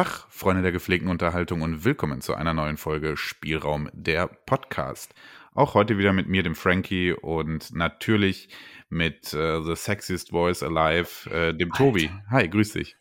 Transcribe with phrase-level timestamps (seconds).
[0.00, 5.14] Tag, Freunde der gepflegten Unterhaltung und willkommen zu einer neuen Folge Spielraum der Podcast.
[5.52, 8.48] Auch heute wieder mit mir, dem Frankie und natürlich
[8.88, 11.84] mit äh, The Sexiest Voice Alive, äh, dem Alter.
[11.84, 12.10] Tobi.
[12.30, 12.96] Hi, grüß dich.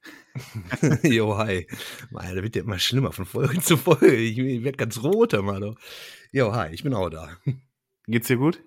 [1.04, 1.68] Jo, hi.
[2.12, 4.14] Mann, da wird ja immer schlimmer von Folge zu Folge.
[4.16, 5.78] Ich, ich werde ganz rot, Mann.
[6.34, 7.30] Jo, hi, ich bin auch da.
[8.08, 8.62] Geht's dir gut?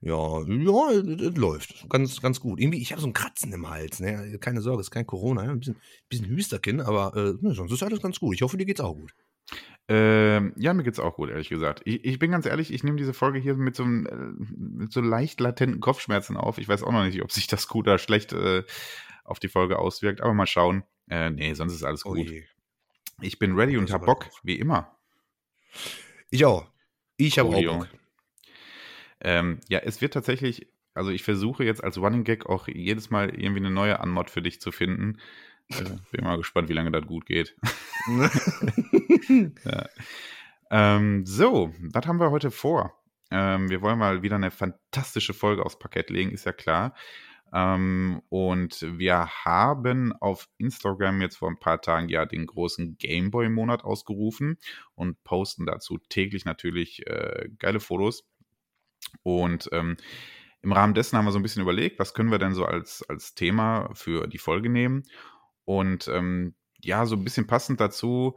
[0.00, 1.88] Ja, ja, es läuft.
[1.88, 2.60] Ganz, ganz gut.
[2.60, 4.00] Irgendwie, ich habe so ein Kratzen im Hals.
[4.00, 4.38] Ne?
[4.40, 5.42] Keine Sorge, es ist kein Corona.
[5.42, 5.76] Ein bisschen,
[6.08, 8.34] bisschen Hüsterkin, aber äh, ne, sonst ist alles ganz gut.
[8.34, 9.14] Ich hoffe, dir geht's auch gut.
[9.88, 11.82] Ähm, ja, mir geht's auch gut, ehrlich gesagt.
[11.84, 14.92] Ich, ich bin ganz ehrlich, ich nehme diese Folge hier mit so, einem, äh, mit
[14.92, 16.58] so leicht latenten Kopfschmerzen auf.
[16.58, 18.64] Ich weiß auch noch nicht, ob sich das gut oder schlecht äh,
[19.24, 20.82] auf die Folge auswirkt, aber mal schauen.
[21.08, 22.18] Äh, nee, sonst ist alles gut.
[22.18, 24.98] Oh ich bin ready und hab Bock, wie immer.
[26.30, 26.66] Ich auch.
[27.16, 27.88] Ich habe auch Bock.
[29.26, 33.30] Ähm, ja, es wird tatsächlich, also ich versuche jetzt als Running Gag auch jedes Mal
[33.30, 35.18] irgendwie eine neue Anmod für dich zu finden.
[35.68, 37.56] Äh, bin mal gespannt, wie lange das gut geht.
[39.64, 39.88] ja.
[40.70, 42.94] ähm, so, was haben wir heute vor?
[43.32, 46.94] Ähm, wir wollen mal wieder eine fantastische Folge aufs Parkett legen, ist ja klar.
[47.52, 53.82] Ähm, und wir haben auf Instagram jetzt vor ein paar Tagen ja den großen Gameboy-Monat
[53.82, 54.58] ausgerufen
[54.94, 58.24] und posten dazu täglich natürlich äh, geile Fotos.
[59.22, 59.96] Und ähm,
[60.62, 63.04] im Rahmen dessen haben wir so ein bisschen überlegt, was können wir denn so als,
[63.08, 65.04] als Thema für die Folge nehmen.
[65.64, 68.36] Und ähm, ja, so ein bisschen passend dazu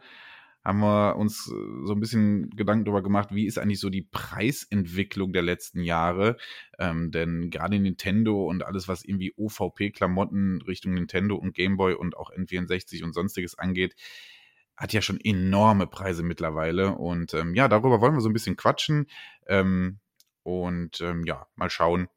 [0.64, 4.02] haben wir uns äh, so ein bisschen Gedanken darüber gemacht, wie ist eigentlich so die
[4.02, 6.38] Preisentwicklung der letzten Jahre.
[6.78, 12.32] Ähm, denn gerade Nintendo und alles, was irgendwie OVP-Klamotten Richtung Nintendo und Gameboy und auch
[12.32, 13.96] N64 und sonstiges angeht,
[14.76, 16.96] hat ja schon enorme Preise mittlerweile.
[16.96, 19.08] Und ähm, ja, darüber wollen wir so ein bisschen quatschen.
[19.48, 20.00] Ähm,
[20.44, 22.08] und ähm, ja, mal schauen,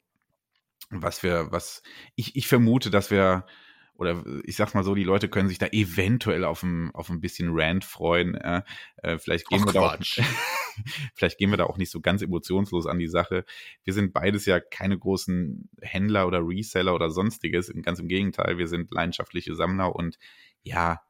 [0.91, 1.83] was wir, was
[2.15, 3.47] ich, ich vermute, dass wir,
[3.95, 7.21] oder ich sag's mal so, die Leute können sich da eventuell auf ein, auf ein
[7.21, 8.35] bisschen Rant freuen.
[8.35, 8.63] Äh,
[8.97, 9.97] äh, vielleicht, gehen wir da auch,
[11.15, 13.45] vielleicht gehen wir da auch nicht so ganz emotionslos an die Sache.
[13.85, 17.73] Wir sind beides ja keine großen Händler oder Reseller oder sonstiges.
[17.83, 20.19] Ganz im Gegenteil, wir sind leidenschaftliche Sammler und
[20.63, 21.03] ja,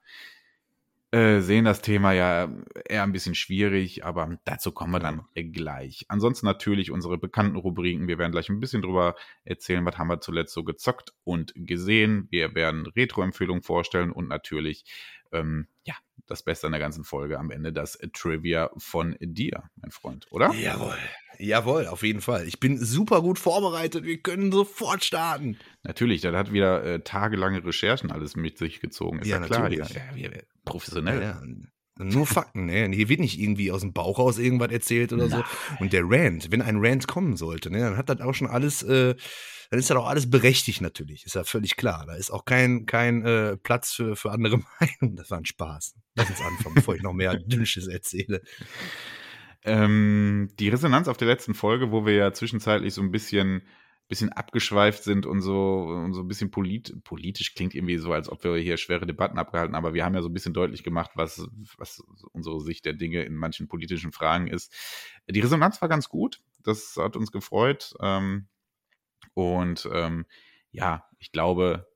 [1.13, 2.49] äh, sehen das Thema ja
[2.89, 6.07] eher ein bisschen schwierig, aber dazu kommen wir dann gleich.
[6.09, 8.09] Ansonsten natürlich unsere bekannten Rubriken.
[8.09, 9.15] Wir werden gleich ein bisschen drüber
[9.45, 12.29] erzählen, was haben wir zuletzt so gezockt und gesehen.
[12.31, 14.85] Wir werden Retro-Empfehlungen vorstellen und natürlich,
[15.33, 15.95] ähm, ja,
[16.27, 20.53] das Beste an der ganzen Folge am Ende, das Trivia von dir, mein Freund, oder?
[20.55, 20.97] Jawohl.
[21.39, 22.47] Jawohl, auf jeden Fall.
[22.47, 24.05] Ich bin super gut vorbereitet.
[24.05, 25.59] Wir können sofort starten.
[25.83, 29.21] Natürlich, das hat wieder äh, tagelange Recherchen alles mit sich gezogen.
[29.21, 29.73] Ist ja, ja klar.
[29.73, 30.31] Ja, ja,
[30.65, 31.23] professionell.
[31.23, 31.43] Ja,
[31.99, 32.89] nur Fakten, ne?
[32.89, 35.45] Hier wird nicht irgendwie aus dem Bauch raus irgendwas erzählt oder Nein.
[35.45, 35.79] so.
[35.81, 38.83] Und der Rant, wenn ein Rant kommen sollte, ne, dann hat das auch schon alles,
[38.83, 39.15] äh,
[39.73, 41.25] dann ist das auch alles berechtigt natürlich.
[41.25, 42.05] Ist ja völlig klar.
[42.07, 45.17] Da ist auch kein, kein äh, Platz für, für andere Meinungen.
[45.17, 45.95] Das war ein Spaß.
[46.15, 48.43] Lass uns anfangen, bevor ich noch mehr Dünnsches erzähle.
[49.65, 53.63] Ähm, die Resonanz auf der letzten Folge, wo wir ja zwischenzeitlich so ein bisschen,
[54.09, 58.29] bisschen abgeschweift sind und so, und so ein bisschen polit, politisch klingt irgendwie so, als
[58.29, 61.13] ob wir hier schwere Debatten abgehalten, aber wir haben ja so ein bisschen deutlich gemacht,
[61.15, 61.47] was,
[61.79, 64.71] was unsere Sicht der Dinge in manchen politischen Fragen ist.
[65.31, 67.95] Die Resonanz war ganz gut, das hat uns gefreut.
[68.03, 68.49] Ähm,
[69.35, 70.27] und ähm,
[70.71, 71.87] ja, ich glaube,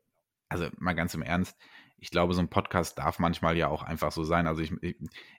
[0.49, 1.57] also mal ganz im Ernst,
[1.99, 4.47] ich glaube, so ein Podcast darf manchmal ja auch einfach so sein.
[4.47, 4.97] Also ich, ich,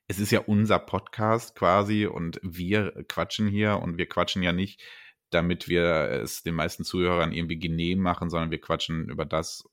[0.08, 4.81] es ist ja unser Podcast quasi und wir quatschen hier und wir quatschen ja nicht,
[5.30, 9.64] damit wir es den meisten Zuhörern irgendwie genehm machen, sondern wir quatschen über das,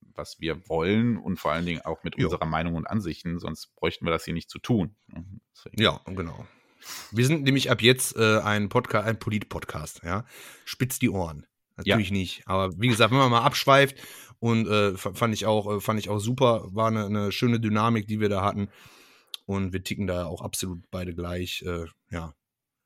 [0.00, 2.26] was wir wollen und vor allen Dingen auch mit jo.
[2.26, 4.96] unserer Meinung und Ansichten, sonst bräuchten wir das hier nicht zu tun.
[5.54, 5.82] Deswegen.
[5.82, 6.46] Ja, genau.
[7.10, 10.24] Wir sind nämlich ab jetzt äh, ein Podcast, ein Polit-Podcast, ja.
[10.64, 11.46] Spitz die Ohren.
[11.78, 12.16] Natürlich ja.
[12.16, 12.42] nicht.
[12.46, 13.96] Aber wie gesagt, wenn man mal abschweift
[14.40, 18.06] und äh, fand ich auch, äh, fand ich auch super, war eine, eine, schöne Dynamik,
[18.06, 18.68] die wir da hatten.
[19.46, 21.62] Und wir ticken da auch absolut beide gleich.
[21.66, 22.34] Äh, ja,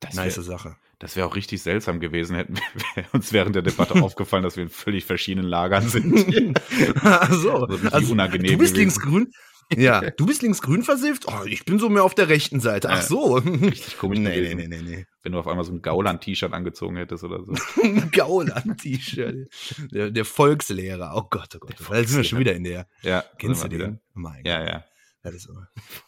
[0.00, 0.77] das nice wär, Sache.
[0.99, 2.56] Das wäre auch richtig seltsam gewesen, hätten
[2.94, 6.61] wir uns während der Debatte aufgefallen, dass wir in völlig verschiedenen Lagern sind.
[7.03, 7.67] Ach so.
[7.91, 9.33] Also, unangenehm du bist linksgrün.
[9.76, 11.26] Ja, du bist linksgrün versifft?
[11.29, 12.91] Oh, ich bin so mehr auf der rechten Seite.
[12.91, 13.35] Ach so.
[13.37, 14.19] Richtig komisch.
[14.19, 15.06] Nee, nee, nee, nee, nee.
[15.23, 17.55] Wenn du auf einmal so ein Gauland-T-Shirt angezogen hättest oder so.
[18.12, 19.49] Gauland-T-Shirt.
[19.93, 21.12] Der, der, Volkslehrer.
[21.14, 21.76] Oh Gott, oh Gott.
[21.79, 22.87] Da sind wir schon wieder in der.
[23.03, 23.25] Ja.
[23.38, 24.00] Kennst du den?
[24.14, 24.85] Mein ja, ja.
[25.23, 25.55] Das ist so.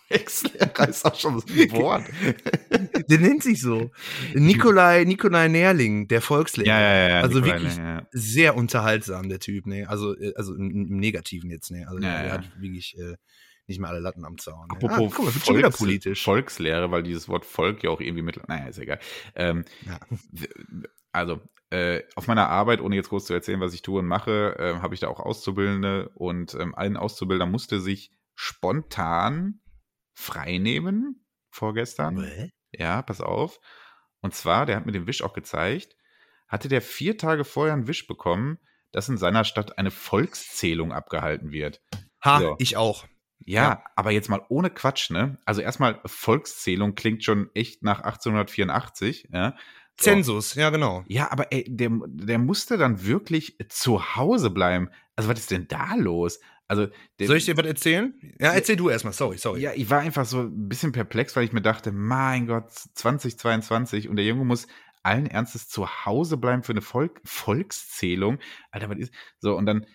[0.08, 1.42] Volkslehrer ist auch schon ein
[1.72, 2.04] Wort.
[3.08, 3.92] der nennt sich so.
[4.34, 6.68] Nikolai, Nikolai Nährling, der Volkslehrer.
[6.68, 7.20] Ja, ja, ja.
[7.20, 8.08] Also Nikolai, wirklich ja.
[8.10, 9.88] sehr unterhaltsam, der Typ, ne?
[9.88, 11.86] Also, äh, also im, im Negativen jetzt, ne?
[11.86, 12.32] Also ja, der ja.
[12.32, 12.98] hat wirklich.
[12.98, 13.14] Äh,
[13.66, 14.70] nicht mehr alle Latten am Zaun.
[14.70, 16.22] Apropos ah, guck Volks, schon wieder politisch.
[16.22, 18.46] Volkslehre, weil dieses Wort Volk ja auch irgendwie mit.
[18.49, 18.99] Naja, ist egal.
[19.34, 19.99] Ähm, ja.
[21.12, 21.40] Also,
[21.70, 24.81] äh, auf meiner Arbeit, ohne jetzt groß zu erzählen, was ich tue und mache, äh,
[24.81, 29.61] habe ich da auch Auszubildende und ähm, ein Auszubilder musste sich spontan
[30.12, 32.22] freinehmen vorgestern.
[32.22, 32.50] Hä?
[32.72, 33.60] Ja, pass auf.
[34.20, 35.96] Und zwar, der hat mir den Wisch auch gezeigt,
[36.49, 38.58] hatte der vier Tage vorher einen Wisch bekommen,
[38.93, 41.82] dass in seiner Stadt eine Volkszählung abgehalten wird.
[42.25, 42.56] Ha, So.
[42.58, 43.06] ich auch.
[43.46, 43.85] Ja, Ja.
[43.96, 45.38] aber jetzt mal ohne Quatsch, ne?
[45.44, 49.55] Also erstmal Volkszählung klingt schon echt nach 1884, ja.
[50.00, 50.05] So.
[50.11, 51.05] Zensus, ja genau.
[51.06, 54.88] Ja, aber ey, der, der musste dann wirklich zu Hause bleiben.
[55.14, 56.41] Also was ist denn da los?
[56.67, 56.88] Also
[57.20, 58.12] der, Soll ich dir was erzählen?
[58.41, 59.12] Ja, erzähl du erstmal.
[59.12, 59.61] Sorry, sorry.
[59.61, 64.08] ja, ich war einfach so ein bisschen perplex, weil ich mir dachte, mein Gott, 2022
[64.08, 64.67] und der Junge muss
[65.05, 68.38] allen Ernstes zu Hause bleiben für eine Volk Volkszählung.
[68.70, 69.55] Alter, was ist so?
[69.56, 69.87] Und dann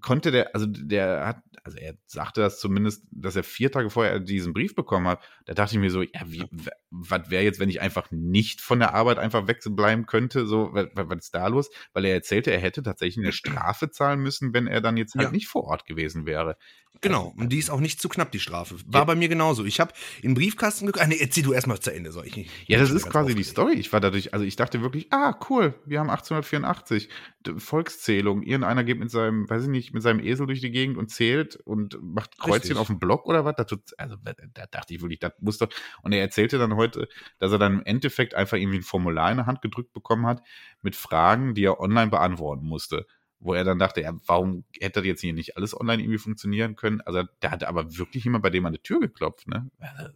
[0.00, 4.18] konnte der, also der hat, also er sagte das zumindest, dass er vier Tage vorher
[4.20, 5.20] diesen Brief bekommen hat.
[5.44, 6.44] Da dachte ich mir so, ja, wie,
[6.90, 10.46] was wäre jetzt, wenn ich einfach nicht von der Arbeit einfach wegbleiben könnte?
[10.46, 11.70] So, was, was ist da los?
[11.92, 15.26] Weil er erzählte, er hätte tatsächlich eine Strafe zahlen müssen, wenn er dann jetzt halt
[15.26, 15.30] Ja.
[15.32, 16.56] nicht vor Ort gewesen wäre.
[17.00, 18.76] Genau, und die ist auch nicht zu knapp, die Strafe.
[18.86, 19.04] War Ja.
[19.04, 19.64] bei mir genauso.
[19.64, 21.02] Ich habe in den Briefkasten geguckt.
[21.04, 22.12] Ah, nee, erzähl du erstmal zu Ende.
[22.12, 22.50] Soll ich nicht?
[22.68, 23.42] Ja, das Ich ist quasi die.
[23.42, 23.74] Story.
[23.74, 27.08] Ich war dadurch, also ich dachte wirklich, ah, cool, wir haben 1884,
[27.46, 28.42] D- Volkszählung.
[28.42, 31.56] Irgendeiner geht mit seinem, weiß ich nicht, mit seinem Esel durch die Gegend und zählt
[31.56, 32.76] und macht Kreuzchen Richtig.
[32.76, 33.56] auf dem Block oder was.
[33.56, 35.68] Da, tut, also, da, da dachte ich wirklich, das muss doch.
[36.02, 37.08] Und er erzählte dann heute,
[37.38, 40.42] dass er dann im Endeffekt einfach irgendwie ein Formular in der Hand gedrückt bekommen hat
[40.82, 43.06] mit Fragen, die er online beantworten musste.
[43.40, 46.76] Wo er dann dachte, ja, warum hätte das jetzt hier nicht alles online irgendwie funktionieren
[46.76, 47.00] können?
[47.00, 49.68] Also, da hatte aber wirklich jemand bei dem an die Tür geklopft, ne?
[49.80, 50.10] Äh,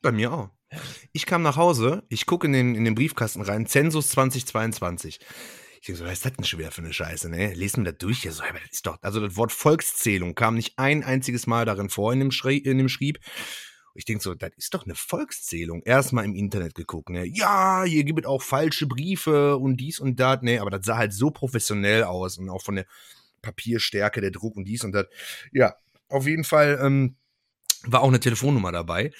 [0.00, 0.48] Bei mir auch.
[1.12, 5.20] Ich kam nach Hause, ich gucke in den, in den Briefkasten rein, Zensus 2022.
[5.80, 7.54] Ich denke so, was ist das denn schon wieder für eine Scheiße, ne?
[7.54, 8.22] Lesen wir das durch?
[8.22, 11.64] Ja, so, aber das ist doch, also das Wort Volkszählung kam nicht ein einziges Mal
[11.64, 13.18] darin vor in dem, Schrie, in dem Schrieb.
[13.94, 15.82] Ich denke so, das ist doch eine Volkszählung.
[15.82, 17.24] Erstmal im Internet geguckt, ne?
[17.24, 20.60] Ja, hier gibt es auch falsche Briefe und dies und das, ne?
[20.60, 22.86] Aber das sah halt so professionell aus und auch von der
[23.40, 25.06] Papierstärke, der Druck und dies und das.
[25.50, 25.74] Ja,
[26.10, 27.16] auf jeden Fall ähm,
[27.84, 29.12] war auch eine Telefonnummer dabei.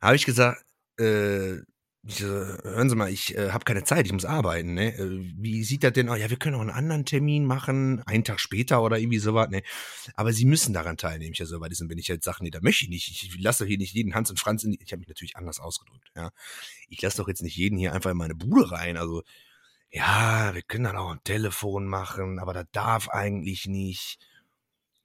[0.00, 0.64] Habe ich gesagt,
[0.98, 1.58] äh,
[2.04, 4.74] ich, so, hören Sie mal, ich äh, habe keine Zeit, ich muss arbeiten.
[4.74, 4.96] Ne?
[4.96, 6.18] Äh, wie sieht das denn aus?
[6.18, 9.50] Ja, wir können auch einen anderen Termin machen, einen Tag später oder irgendwie sowas.
[9.50, 9.62] Ne?
[10.16, 11.32] Aber Sie müssen daran teilnehmen.
[11.32, 13.08] Ich ja so, weil das sind, wenn ich jetzt sage, nee, da möchte ich nicht.
[13.08, 15.36] Ich lasse doch hier nicht jeden Hans und Franz in die, Ich habe mich natürlich
[15.36, 16.10] anders ausgedrückt.
[16.16, 16.30] Ja,
[16.88, 18.96] ich lasse doch jetzt nicht jeden hier einfach in meine Bude rein.
[18.96, 19.22] Also
[19.90, 24.18] ja, wir können dann auch am Telefon machen, aber das darf eigentlich nicht.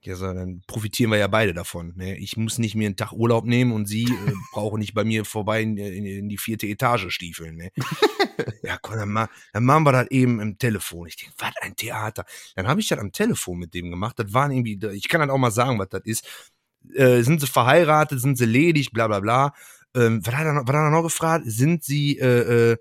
[0.01, 1.93] Ja, so, dann profitieren wir ja beide davon.
[1.95, 2.17] Ne?
[2.17, 5.25] Ich muss nicht mir einen Tag Urlaub nehmen und sie äh, brauchen nicht bei mir
[5.25, 7.57] vorbei in, in, in die vierte Etage stiefeln.
[7.57, 7.71] Ne?
[8.63, 11.07] ja, komm, dann, ma, dann machen wir das eben im Telefon.
[11.07, 12.25] Ich denke, was ein Theater.
[12.55, 14.19] Dann habe ich das am Telefon mit dem gemacht.
[14.19, 16.51] Das waren irgendwie, ich kann halt auch mal sagen, was das ist.
[16.93, 19.53] Äh, sind sie verheiratet, sind sie ledig, bla bla bla.
[19.95, 21.45] Ähm, was, hat er noch, was hat er noch gefragt?
[21.47, 22.77] Sind sie äh, äh,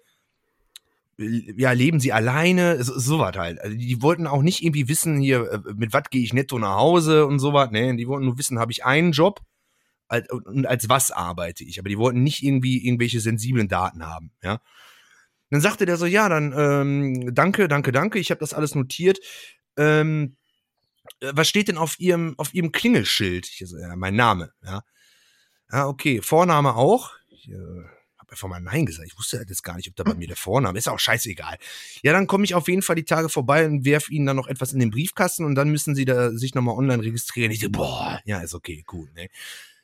[1.18, 3.60] ja, leben sie alleine, so, so was halt.
[3.60, 6.76] Also die wollten auch nicht irgendwie wissen, hier, äh, mit was gehe ich netto nach
[6.76, 7.70] Hause und so was.
[7.70, 9.40] Ne, die wollten nur wissen, habe ich einen Job
[10.08, 11.78] als, und als was arbeite ich.
[11.78, 14.60] Aber die wollten nicht irgendwie irgendwelche sensiblen Daten haben, ja.
[15.50, 19.20] Dann sagte der so, ja, dann ähm, danke, danke, danke, ich habe das alles notiert.
[19.76, 20.36] Ähm,
[21.20, 23.48] äh, was steht denn auf ihrem, auf ihrem Klingelschild?
[23.48, 24.82] Ich so, ja, mein Name, ja.
[25.70, 27.12] Ja, okay, Vorname auch.
[27.28, 27.85] Ich, äh,
[28.26, 29.09] habe einfach mal Nein gesagt.
[29.09, 30.88] Ich wusste halt jetzt gar nicht, ob da bei mir der Vorname ist.
[30.88, 31.59] Auch scheißegal.
[32.02, 34.49] Ja, dann komme ich auf jeden Fall die Tage vorbei und werf ihnen dann noch
[34.49, 37.52] etwas in den Briefkasten und dann müssen sie da sich nochmal online registrieren.
[37.52, 39.11] Ich so, boah, ja, ist okay, cool.
[39.14, 39.28] Ne?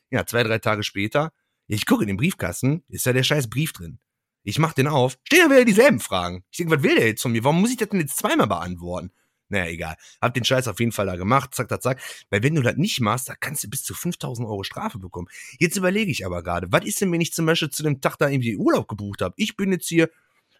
[0.09, 1.31] Ja, zwei, drei Tage später,
[1.67, 3.99] ich gucke in den Briefkasten, ist da der scheiß Brief drin.
[4.43, 6.43] Ich mach den auf, stehen da wieder dieselben Fragen.
[6.51, 7.43] Ich denke, was will der jetzt von mir?
[7.45, 9.11] Warum muss ich das denn jetzt zweimal beantworten?
[9.53, 9.97] Naja, egal.
[10.19, 12.01] Hab den Scheiß auf jeden Fall da gemacht, zack, zack, zack.
[12.31, 15.27] Weil wenn du das nicht machst, da kannst du bis zu 5000 Euro Strafe bekommen.
[15.59, 18.17] Jetzt überlege ich aber gerade, was ist denn, wenn ich zum Beispiel zu dem Tag
[18.17, 19.35] da irgendwie Urlaub gebucht habe?
[19.37, 20.09] Ich bin jetzt hier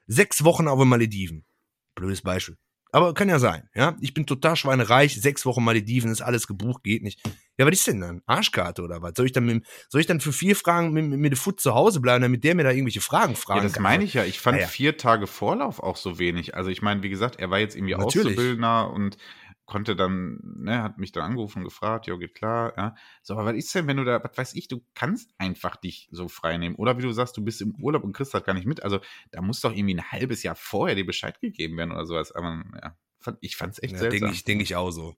[0.06, 1.44] sechs Wochen auf den Malediven.
[1.96, 2.56] Blödes Beispiel.
[2.94, 3.98] Aber kann ja sein, ja.
[4.02, 7.20] Ich bin total schweinereich, sechs Wochen Malediven, ist alles gebucht, geht nicht.
[7.58, 8.22] Ja, was ist denn dann?
[8.28, 9.14] Arschkarte oder was?
[9.18, 11.60] Soll ich dann, mit, soll ich dann für vier Fragen mit, mit, mit der Foot
[11.60, 13.84] zu Hause bleiben, damit der mir da irgendwelche Fragen fragen Ja, das kann?
[13.84, 14.24] meine ich ja.
[14.24, 14.68] Ich fand Ah, ja.
[14.68, 16.56] vier Tage Vorlauf auch so wenig.
[16.56, 18.28] Also ich meine, wie gesagt, er war jetzt irgendwie Natürlich.
[18.38, 19.18] Auszubildender und
[19.74, 22.96] konnte dann, ne, hat mich dann angerufen und gefragt, ja, geht klar, ja.
[23.24, 26.08] So, aber was ist denn, wenn du da, was weiß ich, du kannst einfach dich
[26.12, 26.76] so frei nehmen.
[26.76, 28.84] Oder wie du sagst, du bist im Urlaub und kriegst das gar nicht mit.
[28.84, 29.00] Also
[29.32, 32.32] da muss doch irgendwie ein halbes Jahr vorher dir Bescheid gegeben werden oder sowas.
[32.32, 34.20] Aber ja, fand, ich fand's echt Ja, seltsam.
[34.20, 35.16] denke ich, denk ich auch so.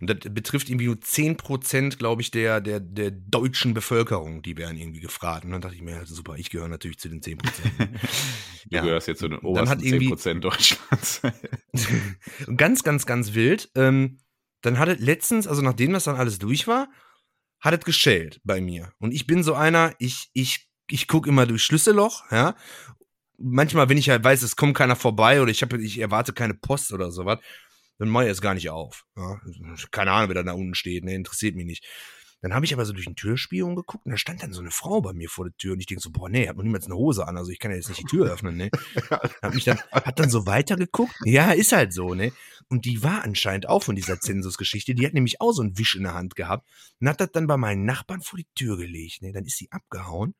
[0.00, 4.76] Und das betrifft irgendwie nur 10%, glaube ich, der, der, der deutschen Bevölkerung, die werden
[4.76, 5.44] irgendwie gefragt.
[5.44, 7.38] Und dann dachte ich mir, ja, super, ich gehöre natürlich zu den 10%.
[8.70, 8.82] Du Ja.
[8.84, 11.20] gehörst jetzt zu den Dann obersten hat irgendwie- 10% Deutschlands.
[12.56, 13.70] Ganz, ganz, ganz wild.
[13.74, 14.18] Ähm,
[14.62, 16.88] dann hat es letztens, also nachdem das dann alles durch war,
[17.60, 18.92] hat es geschellt bei mir.
[18.98, 22.54] Und ich bin so einer, ich, ich, ich gucke immer durch Schlüsselloch, ja.
[23.38, 26.54] Manchmal, wenn ich halt weiß, es kommt keiner vorbei oder ich, hab, ich erwarte keine
[26.54, 27.40] Post oder sowas,
[27.98, 29.04] dann mache ich es gar nicht auf.
[29.16, 29.40] Ja.
[29.90, 31.86] Keine Ahnung, wer da, da unten steht, ne, interessiert mich nicht.
[32.42, 34.72] Dann habe ich aber so durch den Türspion geguckt und da stand dann so eine
[34.72, 36.86] Frau bei mir vor der Tür und ich denke so, boah, nee, hat noch niemals
[36.86, 38.68] eine Hose an, also ich kann ja jetzt nicht die Tür öffnen, ne?
[39.42, 41.14] Hab mich dann, hat dann so weitergeguckt.
[41.24, 42.32] Ja, ist halt so, ne?
[42.68, 44.96] Und die war anscheinend auch von dieser Zensusgeschichte.
[44.96, 46.68] Die hat nämlich auch so einen Wisch in der Hand gehabt
[47.00, 49.30] und hat das dann bei meinen Nachbarn vor die Tür gelegt, ne?
[49.30, 50.34] Dann ist sie abgehauen.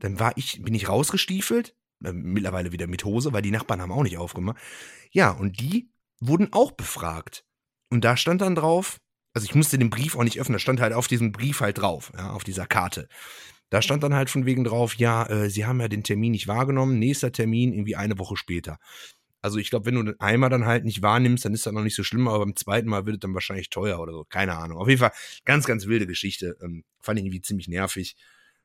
[0.00, 1.74] Dann war ich, bin ich rausgestiefelt,
[2.04, 4.58] äh, mittlerweile wieder mit Hose, weil die Nachbarn haben auch nicht aufgemacht.
[5.10, 7.44] Ja, und die wurden auch befragt.
[7.90, 8.98] Und da stand dann drauf,
[9.34, 11.78] also ich musste den Brief auch nicht öffnen, da stand halt auf diesem Brief halt
[11.78, 13.08] drauf, ja, auf dieser Karte.
[13.70, 16.46] Da stand dann halt von wegen drauf, ja, äh, Sie haben ja den Termin nicht
[16.46, 18.78] wahrgenommen, nächster Termin irgendwie eine Woche später.
[19.44, 21.82] Also ich glaube, wenn du den einmal dann halt nicht wahrnimmst, dann ist das noch
[21.82, 24.24] nicht so schlimm, aber beim zweiten Mal wird es dann wahrscheinlich teuer oder so.
[24.24, 24.78] Keine Ahnung.
[24.78, 25.12] Auf jeden Fall
[25.44, 26.56] ganz, ganz wilde Geschichte.
[26.62, 28.16] Ähm, fand ich irgendwie ziemlich nervig.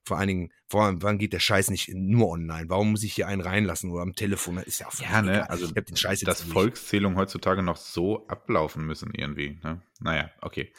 [0.04, 2.70] Vor allen Dingen, vor allem, wann geht der Scheiß nicht nur online?
[2.70, 4.56] Warum muss ich hier einen reinlassen oder am Telefon?
[4.56, 5.50] Das ist ja auch Ja, ne?
[5.50, 9.60] Also, ich hab den Scheiß dass Volkszählungen heutzutage noch so ablaufen müssen irgendwie.
[9.64, 9.82] Ne?
[10.00, 10.72] Naja, okay.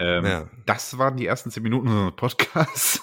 [0.00, 0.48] Ähm, ja.
[0.64, 3.02] Das waren die ersten zehn Minuten unseres Podcasts.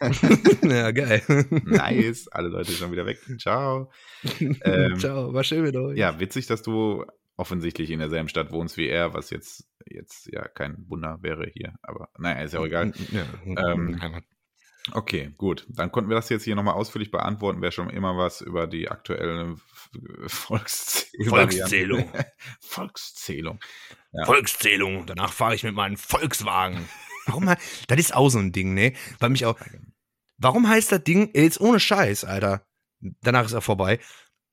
[0.62, 1.22] ja, geil.
[1.64, 2.26] nice.
[2.28, 3.18] Alle Leute schon wieder weg.
[3.38, 3.90] Ciao.
[4.40, 5.98] Ähm, Ciao, war schön mit euch.
[5.98, 7.04] Ja, witzig, dass du
[7.36, 11.74] offensichtlich in derselben Stadt wohnst wie er, was jetzt, jetzt ja kein Wunder wäre hier.
[11.82, 12.92] Aber naja, ist ja auch egal.
[13.12, 13.24] Ja,
[13.72, 14.00] ähm,
[14.92, 15.66] Okay, gut.
[15.68, 17.62] Dann konnten wir das jetzt hier nochmal ausführlich beantworten.
[17.62, 19.56] Wer schon immer was über die aktuelle
[20.26, 21.28] Volkszählung.
[21.28, 22.12] Volkszählung.
[22.60, 23.60] Volkszählung.
[24.12, 24.26] Ja.
[24.26, 25.06] Volkszählung.
[25.06, 26.86] Danach fahre ich mit meinem Volkswagen.
[27.26, 27.46] Warum?
[27.46, 28.92] das ist auch so ein Ding, ne?
[29.18, 29.58] Weil mich auch.
[30.36, 32.66] Warum heißt das Ding, jetzt ohne Scheiß, Alter.
[33.22, 34.00] Danach ist er vorbei.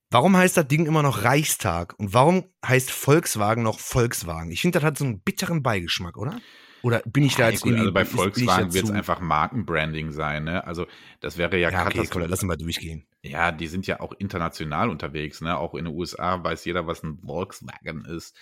[0.09, 1.97] Warum heißt das Ding immer noch Reichstag?
[1.97, 4.51] Und warum heißt Volkswagen noch Volkswagen?
[4.51, 6.39] Ich finde, das hat so einen bitteren Beigeschmack, oder?
[6.83, 7.81] Oder bin ich da jetzt gut, irgendwie.
[7.81, 10.65] Also bei Volkswagen wird es einfach Markenbranding sein, ne?
[10.65, 10.87] Also
[11.19, 13.05] das wäre ja, ja okay, komm, lass mal durchgehen.
[13.21, 15.57] Ja, die sind ja auch international unterwegs, ne?
[15.57, 18.35] Auch in den USA weiß jeder, was ein Volkswagen ist.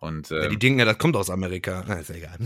[0.00, 1.84] Und, äh, ja, die ähm, denken ja, das kommt aus Amerika.
[1.86, 2.38] Na, ist ja egal.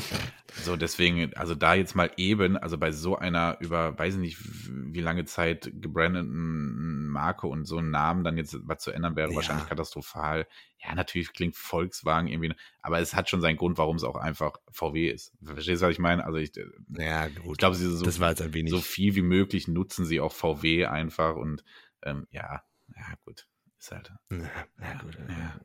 [0.63, 4.39] So, deswegen, also da jetzt mal eben, also bei so einer über, weiß ich nicht,
[4.41, 9.31] wie lange Zeit gebrandeten Marke und so einen Namen dann jetzt was zu ändern, wäre
[9.31, 9.37] ja.
[9.37, 10.47] wahrscheinlich katastrophal.
[10.83, 14.57] Ja, natürlich klingt Volkswagen irgendwie, aber es hat schon seinen Grund, warum es auch einfach
[14.71, 15.33] VW ist.
[15.43, 16.25] Verstehst du, was ich meine?
[16.25, 16.53] Also ich,
[16.89, 17.53] ja, gut.
[17.53, 18.73] ich glaube, sie so, das war jetzt ein wenig.
[18.73, 21.65] so viel wie möglich nutzen sie auch VW einfach und
[22.03, 22.63] ähm, ja,
[22.97, 23.47] ja, gut.
[23.79, 24.11] Ist halt.
[24.31, 24.39] Ja,
[24.81, 25.19] ja gut.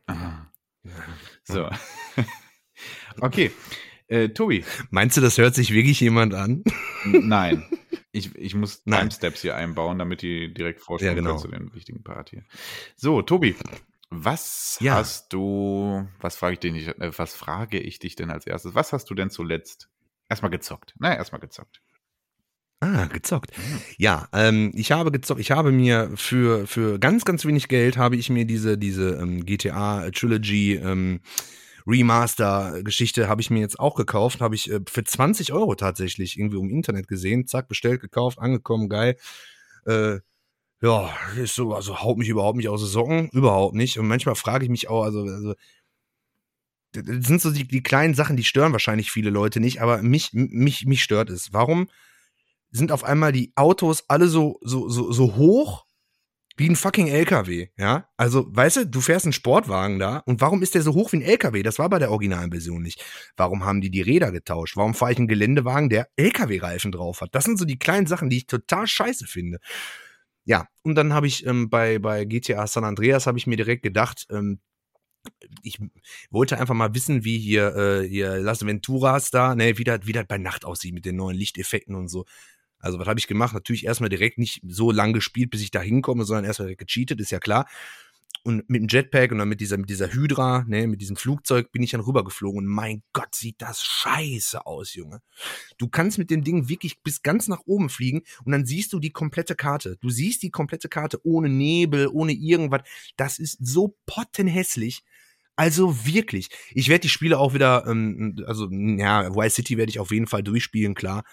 [0.09, 0.51] Ja.
[1.43, 1.69] So.
[3.21, 3.51] okay.
[4.07, 4.65] Äh, Tobi.
[4.89, 6.63] Meinst du, das hört sich wirklich jemand an?
[7.05, 7.63] Nein.
[8.11, 11.37] Ich, ich muss Timesteps hier einbauen, damit die direkt vorstellen ja, genau.
[11.37, 12.43] zu den wichtigen Part hier.
[12.95, 13.55] So, Tobi,
[14.09, 14.95] was ja.
[14.95, 18.75] hast du, was frage ich dich nicht, äh, was frage ich dich denn als erstes?
[18.75, 19.89] Was hast du denn zuletzt
[20.29, 20.93] erstmal gezockt?
[20.99, 21.81] Na, erstmal gezockt.
[22.79, 23.51] Ah, gezockt.
[23.97, 25.41] Ja, ähm, ich habe gezockt.
[25.41, 29.45] Ich habe mir für, für ganz, ganz wenig Geld habe ich mir diese, diese ähm,
[29.45, 31.19] GTA Trilogy ähm,
[31.87, 34.41] Remaster-Geschichte habe ich mir jetzt auch gekauft.
[34.41, 37.47] Habe ich äh, für 20 Euro tatsächlich irgendwie im Internet gesehen.
[37.47, 39.17] Zack, bestellt, gekauft, angekommen, geil.
[39.85, 40.19] Äh,
[40.81, 43.29] ja, ist so, also haut mich überhaupt nicht aus den Socken.
[43.29, 43.97] Überhaupt nicht.
[43.97, 45.55] Und manchmal frage ich mich auch, also, also
[46.91, 50.31] das sind so die, die kleinen Sachen, die stören wahrscheinlich viele Leute nicht, aber mich,
[50.33, 51.53] mich, mich stört es.
[51.53, 51.89] Warum?
[52.71, 55.85] Sind auf einmal die Autos alle so, so, so, so hoch
[56.57, 58.09] wie ein fucking LKW, ja?
[58.17, 61.17] Also, weißt du, du fährst einen Sportwagen da und warum ist der so hoch wie
[61.17, 61.61] ein LKW?
[61.61, 63.03] Das war bei der originalen Version nicht.
[63.37, 64.75] Warum haben die die Räder getauscht?
[64.75, 67.35] Warum fahre ich einen Geländewagen, der LKW-Reifen drauf hat?
[67.35, 69.59] Das sind so die kleinen Sachen, die ich total scheiße finde.
[70.45, 73.83] Ja, und dann habe ich ähm, bei, bei GTA San Andreas habe ich mir direkt
[73.83, 74.59] gedacht, ähm,
[75.61, 75.77] ich
[76.31, 80.13] wollte einfach mal wissen, wie hier, äh, hier Las Venturas da, ne, wie das, wie
[80.13, 82.25] das bei Nacht aussieht mit den neuen Lichteffekten und so.
[82.79, 83.53] Also was habe ich gemacht?
[83.53, 87.31] Natürlich erstmal direkt nicht so lang gespielt, bis ich da hinkomme, sondern erstmal gecheatet, ist
[87.31, 87.67] ja klar.
[88.43, 91.71] Und mit dem Jetpack und dann mit dieser, mit dieser Hydra, ne, mit diesem Flugzeug
[91.71, 92.59] bin ich dann rübergeflogen.
[92.59, 95.21] Und mein Gott, sieht das scheiße aus, Junge.
[95.77, 98.99] Du kannst mit dem Ding wirklich bis ganz nach oben fliegen und dann siehst du
[98.99, 99.97] die komplette Karte.
[99.99, 102.83] Du siehst die komplette Karte ohne Nebel, ohne irgendwas.
[103.17, 105.03] Das ist so pottenhässlich.
[105.57, 106.49] Also wirklich.
[106.71, 110.27] Ich werde die Spiele auch wieder, ähm, also ja, Vice City werde ich auf jeden
[110.27, 111.23] Fall durchspielen, klar.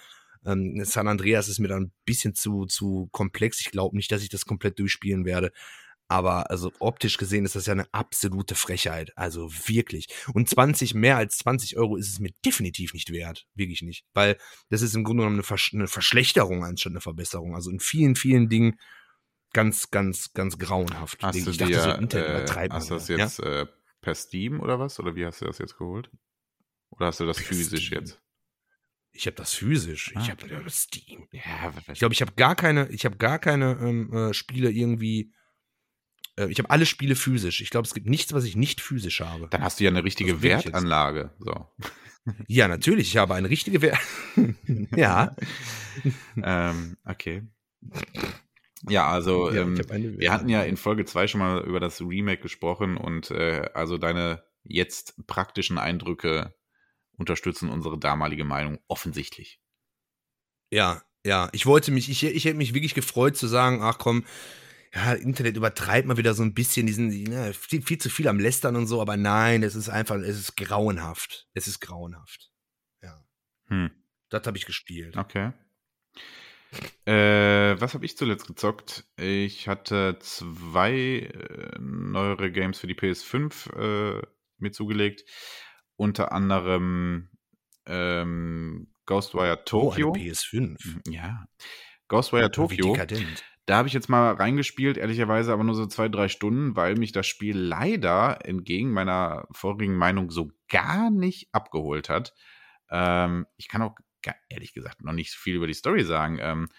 [0.45, 3.59] Ähm, San Andreas ist mir dann ein bisschen zu, zu komplex.
[3.59, 5.51] Ich glaube nicht, dass ich das komplett durchspielen werde.
[6.07, 9.11] Aber also optisch gesehen ist das ja eine absolute Frechheit.
[9.15, 10.07] Also wirklich.
[10.33, 13.47] Und 20, mehr als 20 Euro ist es mir definitiv nicht wert.
[13.55, 14.05] Wirklich nicht.
[14.13, 14.37] Weil
[14.69, 17.55] das ist im Grunde genommen eine, Versch eine Verschlechterung anstatt eine Verbesserung.
[17.55, 18.79] Also in vielen, vielen Dingen
[19.51, 21.23] ganz, ganz, ganz grauenhaft.
[21.23, 23.61] Hast ich du dachte, dir, so Internet äh, hast du das jetzt ja?
[23.61, 23.67] äh,
[24.01, 24.99] per Steam oder was?
[24.99, 26.11] Oder wie hast du das jetzt geholt?
[26.91, 28.01] Oder hast du das per physisch Steam.
[28.01, 28.21] jetzt?
[29.15, 30.11] Ich habe das physisch.
[30.13, 30.69] Ah, ich habe okay.
[30.69, 31.27] Steam.
[31.31, 35.33] Ja, ich glaube, ich habe gar keine, ich habe gar keine ähm, äh, Spiele irgendwie.
[36.35, 37.61] Äh, ich habe alle Spiele physisch.
[37.61, 39.47] Ich glaube, es gibt nichts, was ich nicht physisch habe.
[39.49, 41.33] Dann hast du ja eine richtige Wertanlage.
[41.39, 41.67] So.
[42.47, 43.07] Ja, natürlich.
[43.07, 43.79] Ich habe eine richtige.
[43.79, 43.97] Ver
[44.95, 45.35] ja.
[46.43, 47.43] ähm, okay.
[48.89, 49.77] Ja, also ja, ähm,
[50.19, 53.97] wir hatten ja in Folge 2 schon mal über das Remake gesprochen und äh, also
[53.97, 56.53] deine jetzt praktischen Eindrücke
[57.17, 59.59] unterstützen unsere damalige Meinung offensichtlich.
[60.71, 61.49] Ja, ja.
[61.51, 64.25] Ich wollte mich, ich, ich hätte mich wirklich gefreut zu sagen, ach komm,
[64.93, 68.39] ja, Internet übertreibt mal wieder so ein bisschen diesen, ne, viel, viel, zu viel am
[68.39, 71.47] Lästern und so, aber nein, es ist einfach, es ist grauenhaft.
[71.53, 72.51] Es ist grauenhaft.
[73.01, 73.25] Ja.
[73.67, 73.91] Hm.
[74.29, 75.17] Das habe ich gespielt.
[75.17, 75.51] Okay.
[77.05, 79.05] Äh, was habe ich zuletzt gezockt?
[79.17, 84.21] Ich hatte zwei äh, neuere Games für die PS5 äh,
[84.57, 85.23] mir zugelegt.
[85.97, 87.29] Unter anderem
[87.85, 90.09] ähm, Ghostwire Tokyo.
[90.09, 90.77] Oh, PS5.
[90.83, 91.45] Mhm, ja.
[92.07, 92.97] Ghostwire Tokyo.
[93.67, 97.11] Da habe ich jetzt mal reingespielt, ehrlicherweise aber nur so zwei, drei Stunden, weil mich
[97.11, 102.35] das Spiel leider entgegen meiner vorigen Meinung so gar nicht abgeholt hat.
[102.91, 103.95] Ähm, ich kann auch
[104.49, 106.37] ehrlich gesagt noch nicht viel über die Story sagen.
[106.41, 106.69] Ähm,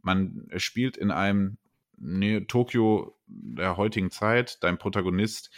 [0.00, 1.58] man spielt in einem
[1.98, 4.62] ne, Tokio der heutigen Zeit.
[4.62, 5.50] Dein Protagonist,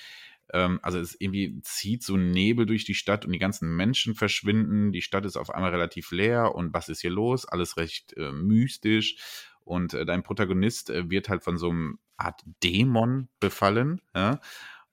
[0.52, 4.92] ähm, also es irgendwie zieht so Nebel durch die Stadt und die ganzen Menschen verschwinden.
[4.92, 7.46] Die Stadt ist auf einmal relativ leer und was ist hier los?
[7.46, 9.16] Alles recht äh, mystisch.
[9.64, 14.00] Und äh, dein Protagonist äh, wird halt von so einem Art Dämon befallen.
[14.14, 14.40] Ja?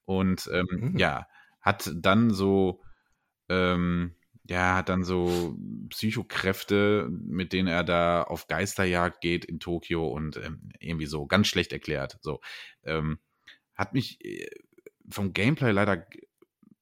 [0.05, 0.97] Und ähm, mhm.
[0.97, 1.27] ja,
[1.59, 2.81] hat dann so
[3.49, 4.15] ähm,
[4.51, 5.55] ja, hat dann so
[5.89, 11.47] Psychokräfte, mit denen er da auf Geisterjagd geht in Tokio und ähm, irgendwie so ganz
[11.47, 12.17] schlecht erklärt.
[12.21, 12.41] So
[12.83, 13.19] ähm,
[13.75, 14.49] hat mich äh,
[15.11, 16.05] vom Gameplay leider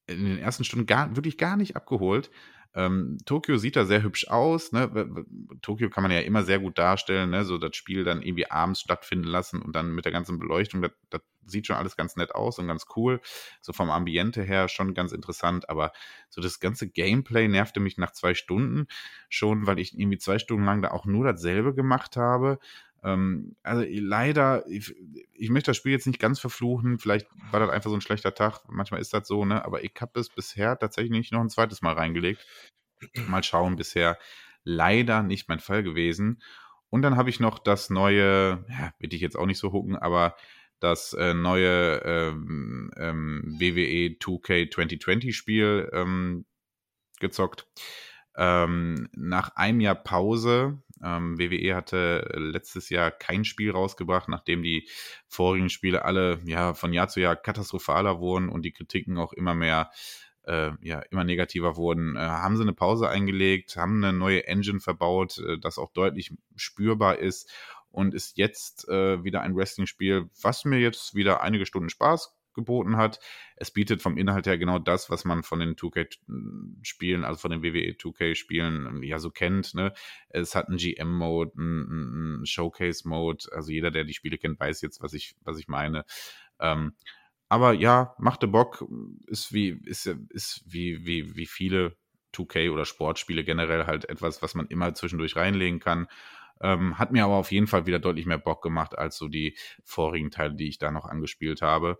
[0.07, 2.29] in den ersten Stunden gar, wirklich gar nicht abgeholt.
[2.75, 4.71] Ähm, Tokio sieht da sehr hübsch aus.
[4.71, 5.25] Ne?
[5.61, 7.43] Tokio kann man ja immer sehr gut darstellen, ne?
[7.43, 10.91] so das Spiel dann irgendwie abends stattfinden lassen und dann mit der ganzen Beleuchtung, das,
[11.09, 13.21] das sieht schon alles ganz nett aus und ganz cool.
[13.61, 15.91] So vom Ambiente her schon ganz interessant, aber
[16.29, 18.85] so das ganze Gameplay nervte mich nach zwei Stunden
[19.29, 22.59] schon, weil ich irgendwie zwei Stunden lang da auch nur dasselbe gemacht habe.
[23.03, 24.93] Ähm, also leider, ich,
[25.33, 28.33] ich, möchte das Spiel jetzt nicht ganz verfluchen, vielleicht war das einfach so ein schlechter
[28.33, 29.63] Tag, manchmal ist das so, ne?
[29.65, 32.45] Aber ich habe es bisher tatsächlich nicht noch ein zweites Mal reingelegt.
[33.27, 34.17] Mal schauen, bisher
[34.63, 36.41] leider nicht mein Fall gewesen.
[36.89, 39.95] Und dann habe ich noch das neue, ja, will ich jetzt auch nicht so hucken,
[39.95, 40.35] aber
[40.79, 46.45] das äh, neue ähm, ähm, WWE 2K 2020 Spiel ähm,
[47.19, 47.67] gezockt.
[48.35, 54.87] Ähm, nach einem Jahr Pause, ähm, WWE hatte letztes Jahr kein Spiel rausgebracht, nachdem die
[55.27, 59.55] vorigen Spiele alle ja von Jahr zu Jahr katastrophaler wurden und die Kritiken auch immer
[59.55, 59.91] mehr
[60.45, 64.79] äh, ja, immer negativer wurden, äh, haben sie eine Pause eingelegt, haben eine neue Engine
[64.79, 67.51] verbaut, äh, das auch deutlich spürbar ist
[67.91, 72.97] und ist jetzt äh, wieder ein Wrestling-Spiel, was mir jetzt wieder einige Stunden Spaß geboten
[72.97, 73.19] hat.
[73.55, 77.63] Es bietet vom Inhalt her genau das, was man von den 2K-Spielen, also von den
[77.63, 79.73] WWE 2K-Spielen ähm, ja so kennt.
[79.73, 79.93] Ne?
[80.29, 83.49] Es hat einen GM-Mode, einen, einen Showcase-Mode.
[83.51, 86.05] Also jeder, der die Spiele kennt, weiß jetzt, was ich, was ich meine.
[86.59, 86.93] Ähm,
[87.49, 88.85] aber ja, machte Bock,
[89.25, 91.97] ist wie, ist, ist wie, wie, wie viele
[92.33, 96.07] 2K oder Sportspiele generell halt etwas, was man immer zwischendurch reinlegen kann.
[96.61, 99.57] Ähm, hat mir aber auf jeden Fall wieder deutlich mehr Bock gemacht als so die
[99.83, 101.97] vorigen Teile, die ich da noch angespielt habe.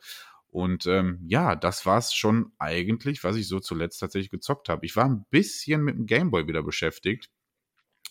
[0.51, 4.85] Und ähm, ja, das war es schon eigentlich, was ich so zuletzt tatsächlich gezockt habe.
[4.85, 7.29] Ich war ein bisschen mit dem Gameboy wieder beschäftigt,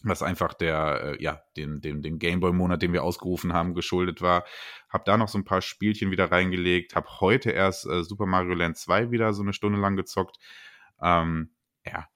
[0.02, 4.44] was einfach der, äh, ja, den, den, den Gameboy-Monat, den wir ausgerufen haben, geschuldet war.
[4.88, 8.54] Hab da noch so ein paar Spielchen wieder reingelegt, hab heute erst äh, Super Mario
[8.54, 10.36] Land 2 wieder so eine Stunde lang gezockt.
[11.02, 11.50] Ähm,
[11.84, 12.06] ja,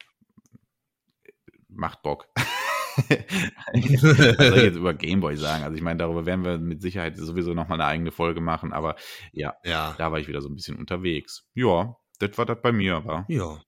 [1.67, 2.27] macht Bock.
[2.97, 5.63] Was soll ich jetzt über Gameboy sagen?
[5.63, 8.95] Also ich meine, darüber werden wir mit Sicherheit sowieso nochmal eine eigene Folge machen, aber
[9.31, 11.45] ja, ja, da war ich wieder so ein bisschen unterwegs.
[11.53, 13.25] Ja, das war das bei mir, war.
[13.27, 13.61] Ja.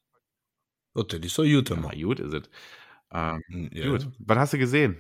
[0.94, 2.50] Und das ist so gut, ja, gut ist es.
[3.12, 3.90] Ähm, ja.
[3.90, 4.10] Gut.
[4.20, 4.98] Was hast du gesehen?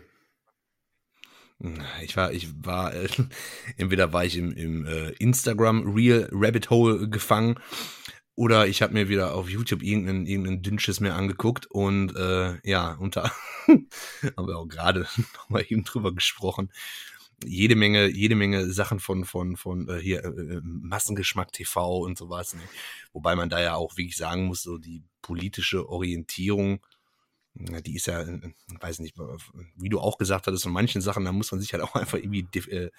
[2.03, 3.07] Ich war, ich war, äh,
[3.77, 7.59] entweder war ich im, im äh, Instagram Real Rabbit Hole gefangen
[8.35, 12.93] oder ich habe mir wieder auf YouTube irgendeinen, irgendeinen Dünnschiss mehr angeguckt und äh, ja,
[12.95, 13.31] unter
[13.67, 16.71] haben wir auch gerade nochmal eben drüber gesprochen.
[17.43, 22.17] Jede Menge, jede Menge Sachen von, von, von äh, hier äh, äh Massengeschmack TV und
[22.17, 22.53] sowas.
[22.53, 22.61] Ne?
[23.13, 26.85] Wobei man da ja auch wirklich sagen muss, so die politische Orientierung,
[27.53, 29.15] die ist ja, äh, weiß nicht,
[29.75, 32.17] wie du auch gesagt hattest, von manchen Sachen, da muss man sich halt auch einfach
[32.17, 32.91] irgendwie dif äh,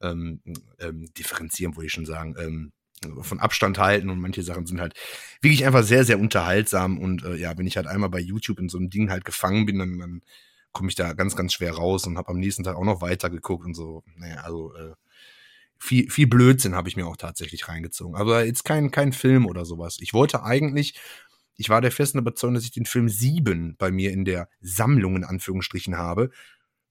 [0.00, 0.40] ähm,
[0.78, 2.36] ähm, differenzieren, wollte ich schon sagen.
[2.38, 2.72] Ähm,
[3.22, 4.94] von Abstand halten und manche Sachen sind halt
[5.40, 8.68] wirklich einfach sehr, sehr unterhaltsam und äh, ja, wenn ich halt einmal bei YouTube in
[8.68, 10.22] so einem Ding halt gefangen bin, dann, dann
[10.72, 13.30] komme ich da ganz, ganz schwer raus und habe am nächsten Tag auch noch weiter
[13.30, 14.04] geguckt und so.
[14.16, 14.94] Naja, also äh,
[15.78, 18.16] viel, viel Blödsinn habe ich mir auch tatsächlich reingezogen.
[18.16, 19.98] Aber jetzt kein, kein Film oder sowas.
[20.00, 20.98] Ich wollte eigentlich,
[21.56, 25.16] ich war der festen Überzeugung, dass ich den Film 7 bei mir in der Sammlung
[25.16, 26.30] in Anführungsstrichen habe.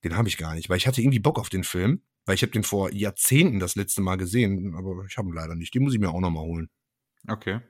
[0.04, 2.42] Den habe ich gar nicht, weil ich hatte irgendwie Bock auf den Film, weil ich
[2.42, 5.74] habe den vor Jahrzehnten das letzte Mal gesehen, aber ich habe ihn leider nicht.
[5.74, 6.70] Den muss ich mir auch noch mal holen.
[7.28, 7.62] Okay.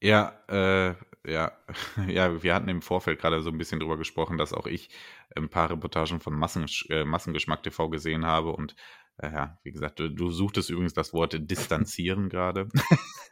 [0.00, 0.94] Ja, äh,
[1.26, 1.52] ja,
[2.08, 4.90] ja, wir hatten im Vorfeld gerade so ein bisschen drüber gesprochen, dass auch ich
[5.34, 8.76] ein paar Reportagen von Massen, äh, Massengeschmack TV gesehen habe und
[9.16, 12.68] äh, ja, wie gesagt, du, du suchtest übrigens das Wort distanzieren gerade.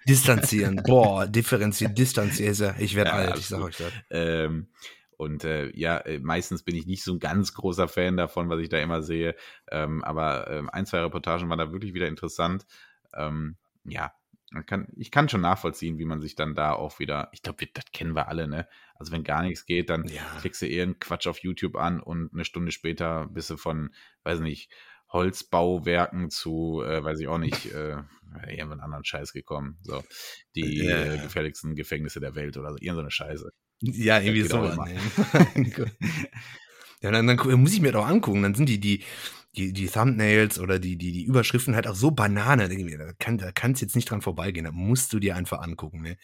[0.09, 3.93] Distanzieren, boah, differenzieren, distanzieren, ich werde ja, alt, ich sag euch das.
[4.11, 4.69] Ähm,
[5.25, 8.61] und äh, ja, äh, meistens bin ich nicht so ein ganz großer Fan davon, was
[8.61, 9.35] ich da immer sehe.
[9.71, 12.67] Ähm, aber äh, ein, zwei Reportagen waren da wirklich wieder interessant.
[13.15, 14.13] Ähm, ja,
[14.67, 17.85] kann, ich kann schon nachvollziehen, wie man sich dann da auch wieder, ich glaube, das
[17.93, 18.69] kennen wir alle, ne?
[18.95, 20.23] Also wenn gar nichts geht, dann ja.
[20.41, 23.93] klickst du eher einen Quatsch auf YouTube an und eine Stunde später bist du von,
[24.23, 24.71] weiß nicht,
[25.09, 28.03] Holzbauwerken zu, äh, weiß ich auch nicht, äh,
[28.49, 29.79] irgendeinen anderen Scheiß gekommen.
[29.83, 30.03] So,
[30.55, 31.15] die ja.
[31.15, 33.53] äh, gefährlichsten Gefängnisse der Welt oder so, irgendeine Scheiße.
[33.93, 34.57] Ja, irgendwie so.
[37.03, 38.43] ja, dann, dann, muss ich mir doch angucken.
[38.43, 39.03] Dann sind die, die,
[39.57, 42.69] die, die Thumbnails oder die, die, die Überschriften halt auch so Banane.
[42.69, 44.65] Da, kann, da kannst du jetzt nicht dran vorbeigehen.
[44.65, 46.03] Da musst du dir einfach angucken.
[46.03, 46.17] Ne?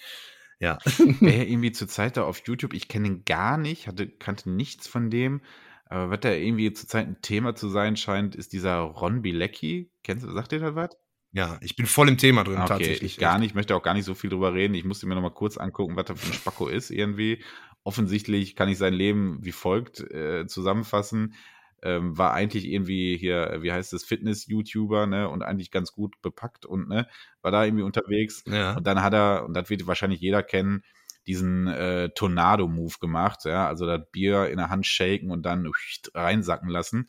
[0.59, 0.79] Ja.
[1.21, 2.75] Wäre irgendwie zur Zeit da auf YouTube.
[2.75, 5.43] Ich kenne ihn gar nicht, hatte, kannte nichts von dem.
[5.87, 9.91] Aber was da irgendwie zurzeit ein Thema zu sein scheint, ist dieser Ron Bilecki.
[10.05, 10.91] Kennst du, sagt ihr das was?
[11.33, 13.13] Ja, ich bin voll im Thema drin, okay, tatsächlich.
[13.13, 14.75] Ich gar nicht, möchte auch gar nicht so viel drüber reden.
[14.75, 17.43] Ich musste mir noch mal kurz angucken, was da für ein Spacko ist irgendwie.
[17.85, 21.35] Offensichtlich kann ich sein Leben wie folgt äh, zusammenfassen
[21.83, 26.67] ähm, war eigentlich irgendwie hier, wie heißt es, Fitness-YouTuber, ne, und eigentlich ganz gut bepackt
[26.67, 27.09] und, ne,
[27.43, 28.45] war da irgendwie unterwegs.
[28.47, 28.77] Ja.
[28.77, 30.83] Und dann hat er, und das wird wahrscheinlich jeder kennen,
[31.27, 35.71] diesen äh, Tornado-Move gemacht, ja, also das Bier in der Hand shaken und dann
[36.15, 37.09] reinsacken lassen.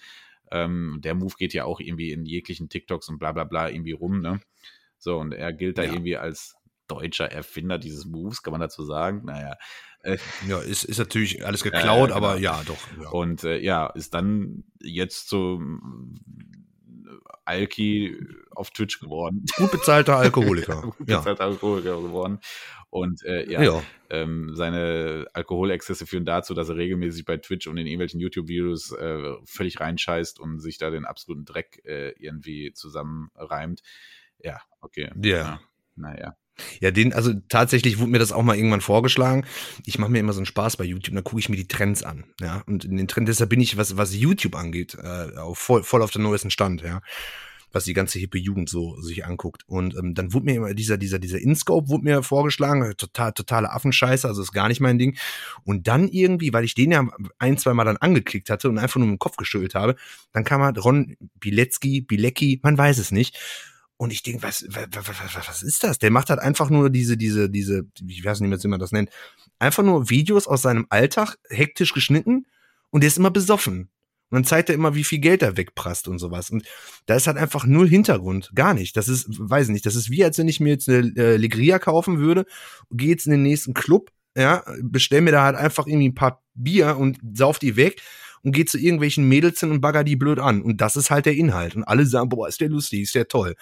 [0.52, 3.94] Ähm, der Move geht ja auch irgendwie in jeglichen TikToks und bla bla bla irgendwie
[3.94, 4.42] rum, ne?
[4.98, 5.94] So, und er gilt da ja.
[5.94, 6.56] irgendwie als
[6.88, 9.24] deutscher Erfinder dieses Moves, kann man dazu sagen.
[9.26, 9.56] Naja.
[10.04, 12.16] Äh, ja, ist, ist natürlich alles geklaut, äh, genau.
[12.16, 12.78] aber ja, doch.
[13.02, 13.10] Ja.
[13.10, 15.62] Und äh, ja, ist dann jetzt so
[17.46, 18.18] Alki
[18.52, 19.46] auf Twitch geworden.
[19.58, 20.82] Gut bezahlter Alkoholiker.
[20.98, 21.50] Gut bezahlter ja.
[21.50, 22.40] Alkoholiker geworden.
[22.90, 23.84] Und äh, ja, ja.
[24.10, 29.34] Ähm, seine Alkoholexzesse führen dazu, dass er regelmäßig bei Twitch und in irgendwelchen YouTube-Videos äh,
[29.46, 33.82] völlig reinscheißt und sich da den absoluten Dreck äh, irgendwie zusammenreimt.
[34.40, 35.10] Ja, okay.
[35.16, 35.38] Yeah.
[35.38, 35.60] Ja.
[35.96, 36.36] Naja.
[36.80, 39.46] Ja, den, also tatsächlich wurde mir das auch mal irgendwann vorgeschlagen.
[39.86, 42.04] Ich mache mir immer so einen Spaß bei YouTube, da gucke ich mir die Trends
[42.04, 42.26] an.
[42.40, 45.84] Ja, und in den Trends, deshalb bin ich, was, was YouTube angeht, äh, auf, voll,
[45.84, 47.02] voll auf dem neuesten Stand, ja.
[47.74, 49.64] Was die ganze hippe Jugend so sich anguckt.
[49.66, 53.72] Und ähm, dann wurde mir immer dieser, dieser, dieser InScope wurde mir vorgeschlagen, total, totale
[53.72, 55.18] Affenscheiße, also ist gar nicht mein Ding.
[55.64, 57.08] Und dann irgendwie, weil ich den ja
[57.40, 59.96] ein, zwei Mal dann angeklickt hatte und einfach nur im Kopf geschüttelt habe,
[60.34, 63.40] dann kam halt Ron Bilecki, Bilecki, man weiß es nicht
[64.02, 66.00] und ich denke, was, was, was, was ist das?
[66.00, 69.12] Der macht halt einfach nur diese, diese, diese, ich weiß nicht wie man das nennt,
[69.60, 72.48] einfach nur Videos aus seinem Alltag, hektisch geschnitten
[72.90, 73.92] und der ist immer besoffen.
[74.32, 76.50] Und dann zeigt er immer, wie viel Geld er wegprasst und sowas.
[76.50, 76.64] Und
[77.06, 78.50] da ist halt einfach null Hintergrund.
[78.56, 78.98] Gar nicht.
[78.98, 81.78] Das ist, weiß nicht, das ist wie, als wenn ich mir jetzt eine äh, Legria
[81.78, 82.48] kaufen würde,
[82.90, 86.42] gehe jetzt in den nächsten Club, ja, bestell mir da halt einfach irgendwie ein paar
[86.56, 88.02] Bier und sauf die weg
[88.44, 90.62] und geht zu irgendwelchen Mädels hin und bagger die blöd an.
[90.62, 91.76] Und das ist halt der Inhalt.
[91.76, 93.56] Und alle sagen, boah, ist der lustig, ist der toll.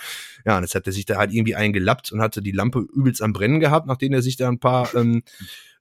[0.45, 3.21] Ja, und jetzt hat er sich da halt irgendwie eingelappt und hatte die Lampe übelst
[3.21, 5.23] am Brennen gehabt, nachdem er sich da ein paar ähm,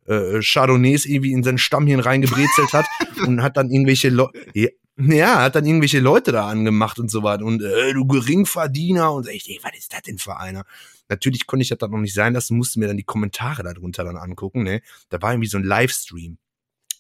[0.07, 2.87] äh, Chardonnays irgendwie in sein Stammhirn reingebrezelt hat
[3.27, 4.39] und hat dann irgendwelche Leute.
[4.55, 4.69] Ja,
[5.01, 7.45] ja, hat dann irgendwelche Leute da angemacht und so weiter.
[7.45, 10.65] Und äh, du Geringverdiener und ich, ey, was ist das denn für einer?
[11.09, 14.03] Natürlich konnte ich das dann noch nicht sein lassen, musste mir dann die Kommentare darunter
[14.03, 14.65] dann angucken.
[14.65, 14.83] Ne?
[15.09, 16.39] Da war irgendwie so ein Livestream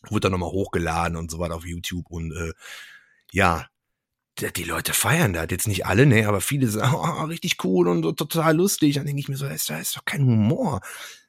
[0.08, 2.52] wurde dann nochmal hochgeladen und so weiter auf YouTube und äh,
[3.32, 3.66] ja,
[4.56, 5.48] die Leute feiern das.
[5.50, 8.94] Jetzt nicht alle, ne, aber viele sagen, oh, richtig cool und total lustig.
[8.94, 10.80] Dann denke ich mir so, das ist, das ist doch kein Humor.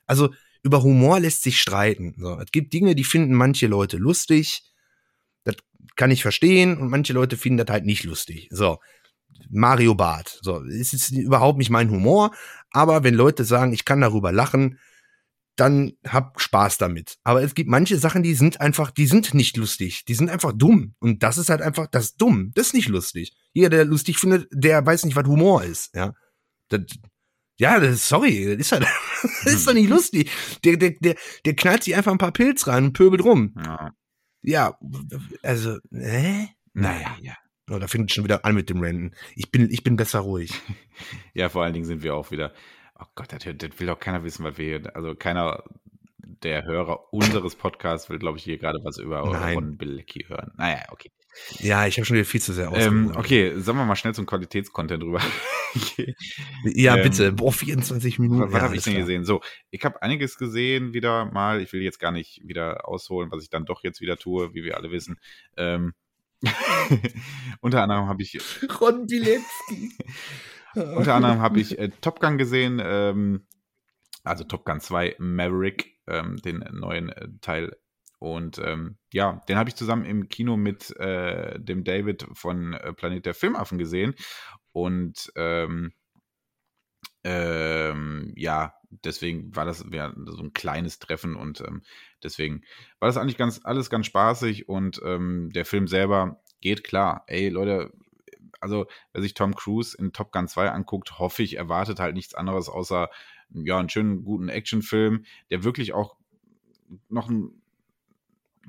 [0.06, 0.30] Also
[0.62, 2.16] über Humor lässt sich streiten.
[2.18, 4.64] So, es gibt Dinge, die finden manche Leute lustig.
[5.44, 5.56] Das
[5.96, 8.48] kann ich verstehen und manche Leute finden das halt nicht lustig.
[8.52, 8.80] So,
[9.50, 10.40] Mario Bart.
[10.42, 12.32] So, ist jetzt überhaupt nicht mein Humor,
[12.72, 14.80] aber wenn Leute sagen, ich kann darüber lachen,
[15.60, 17.18] dann hab Spaß damit.
[17.24, 20.06] Aber es gibt manche Sachen, die sind einfach, die sind nicht lustig.
[20.06, 20.96] Die sind einfach dumm.
[21.00, 22.52] Und das ist halt einfach, das ist dumm.
[22.56, 23.36] Das ist nicht lustig.
[23.54, 26.14] Jeder, der lustig findet, der weiß nicht, was Humor ist, ja.
[26.70, 26.82] Das,
[27.58, 28.86] ja, das, sorry, das ist halt,
[29.44, 30.32] das ist doch nicht lustig.
[30.64, 33.54] Der, der, der, der knallt sich einfach ein paar Pilz rein und pöbelt rum.
[33.58, 33.94] Ja.
[34.42, 34.80] Ja,
[35.44, 36.48] also, hä?
[36.74, 37.34] Naja, ja.
[37.70, 39.16] Oh, da fängt schon wieder an mit dem Renten.
[39.36, 40.54] Ich bin, ich bin besser ruhig.
[41.34, 42.54] ja, vor allen Dingen sind wir auch wieder
[43.00, 45.64] Oh Gott, das, das will doch keiner wissen, was wir hier, also keiner
[46.44, 49.56] der Hörer unseres Podcasts will, glaube ich, hier gerade was über Nein.
[49.56, 50.52] Ron Bilecki hören.
[50.58, 51.12] Naja, okay.
[51.60, 54.26] Ja, ich habe schon wieder viel zu sehr ähm, Okay, sagen wir mal schnell zum
[54.26, 55.22] Qualitätscontent drüber.
[56.64, 57.32] ja, ähm, bitte.
[57.32, 58.42] Boah, 24 Minuten.
[58.42, 59.06] Was, was ja, habe ich denn klar.
[59.06, 59.26] gesehen?
[59.26, 61.62] So, ich habe einiges gesehen wieder mal.
[61.62, 64.64] Ich will jetzt gar nicht wieder ausholen, was ich dann doch jetzt wieder tue, wie
[64.64, 65.20] wir alle wissen.
[65.56, 65.94] Ähm,
[67.62, 68.38] unter anderem habe ich.
[68.82, 69.92] Ron Bilecki.
[70.76, 73.46] Unter anderem habe ich äh, Top Gun gesehen, ähm,
[74.24, 77.76] also Top Gun 2 Maverick, ähm, den neuen äh, Teil
[78.20, 82.94] und ähm, ja, den habe ich zusammen im Kino mit äh, dem David von äh,
[82.94, 84.14] Planet der Filmaffen gesehen.
[84.74, 85.94] Und ähm,
[87.24, 91.82] ähm, ja, deswegen war das ja, so ein kleines Treffen und ähm,
[92.22, 92.62] deswegen
[93.00, 97.24] war das eigentlich ganz alles ganz spaßig und der Film selber geht klar.
[97.28, 97.94] Ey, Leute,
[98.60, 102.36] also wer sich Tom Cruise in Top Gun 2 anguckt, hoffe ich, erwartet halt nichts
[102.36, 103.10] anderes außer
[103.52, 106.16] ja, einen schönen, guten Actionfilm, der wirklich auch
[107.10, 107.60] noch ein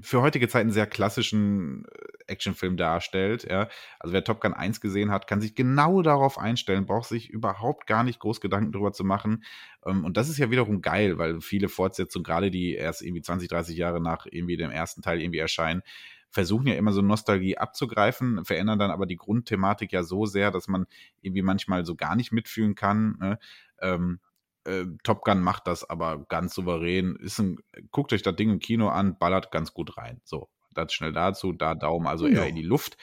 [0.03, 3.47] für heutige Zeiten sehr klassischen äh, Actionfilm darstellt.
[3.49, 3.69] Ja.
[3.99, 7.87] Also wer Top Gun 1 gesehen hat, kann sich genau darauf einstellen, braucht sich überhaupt
[7.87, 9.45] gar nicht groß Gedanken darüber zu machen.
[9.85, 13.49] Ähm, und das ist ja wiederum geil, weil viele Fortsetzungen, gerade die erst irgendwie 20,
[13.49, 15.83] 30 Jahre nach irgendwie dem ersten Teil irgendwie erscheinen,
[16.31, 20.69] versuchen ja immer so Nostalgie abzugreifen, verändern dann aber die Grundthematik ja so sehr, dass
[20.69, 20.87] man
[21.21, 23.17] irgendwie manchmal so gar nicht mitfühlen kann.
[23.19, 23.39] Ne?
[23.81, 24.21] Ähm,
[24.65, 27.19] äh, Top Gun macht das aber ganz souverän.
[27.39, 27.59] Ein,
[27.91, 30.21] guckt euch das Ding im Kino an, ballert ganz gut rein.
[30.25, 32.97] So, das schnell dazu, da Daumen also eher in die Luft.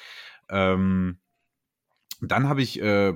[0.49, 1.19] Ähm,
[2.21, 3.15] dann habe ich äh,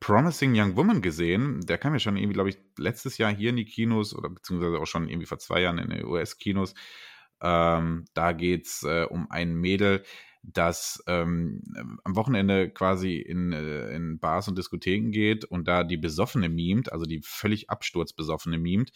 [0.00, 1.60] Promising Young Woman gesehen.
[1.60, 4.78] Der kam ja schon irgendwie, glaube ich, letztes Jahr hier in die Kinos oder beziehungsweise
[4.78, 6.74] auch schon irgendwie vor zwei Jahren in den US-Kinos.
[7.42, 10.02] Ähm, da geht es äh, um ein Mädel,
[10.42, 11.62] das ähm,
[12.02, 16.92] am Wochenende quasi in, äh, in Bars und Diskotheken geht und da die Besoffene mimt,
[16.92, 18.92] also die völlig absturzbesoffene mimt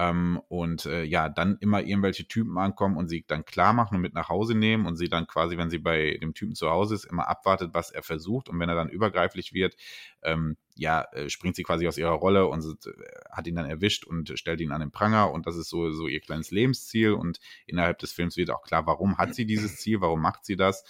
[0.00, 4.00] ähm, und äh, ja, dann immer irgendwelche Typen ankommen und sie dann klar machen und
[4.00, 6.94] mit nach Hause nehmen und sie dann quasi, wenn sie bei dem Typen zu Hause
[6.94, 8.48] ist, immer abwartet, was er versucht.
[8.48, 9.76] Und wenn er dann übergreiflich wird,
[10.22, 12.90] ähm, ja, äh, springt sie quasi aus ihrer Rolle und äh,
[13.30, 15.30] hat ihn dann erwischt und stellt ihn an den Pranger.
[15.32, 17.12] Und das ist so, so ihr kleines Lebensziel.
[17.12, 20.56] Und innerhalb des Films wird auch klar, warum hat sie dieses Ziel, warum macht sie
[20.56, 20.82] das.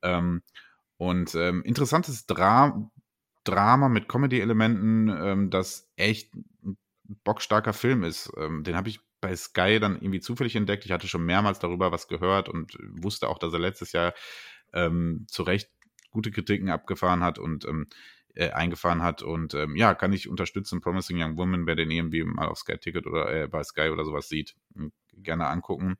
[0.00, 0.40] Ähm,
[0.96, 2.90] und ähm, interessantes Dra
[3.44, 6.32] Drama mit Comedy-Elementen, ähm, das echt
[7.04, 8.30] bockstarker Film ist.
[8.36, 10.84] Ähm, den habe ich bei Sky dann irgendwie zufällig entdeckt.
[10.84, 14.14] Ich hatte schon mehrmals darüber was gehört und wusste auch, dass er letztes Jahr
[14.72, 15.70] ähm, zu Recht
[16.10, 17.88] gute Kritiken abgefahren hat und ähm,
[18.34, 19.22] äh, eingefahren hat.
[19.22, 20.80] Und ähm, ja, kann ich unterstützen.
[20.80, 24.04] Promising Young Woman, wer den irgendwie mal auf Sky Ticket oder äh, bei Sky oder
[24.04, 25.96] sowas sieht, hm, gerne angucken.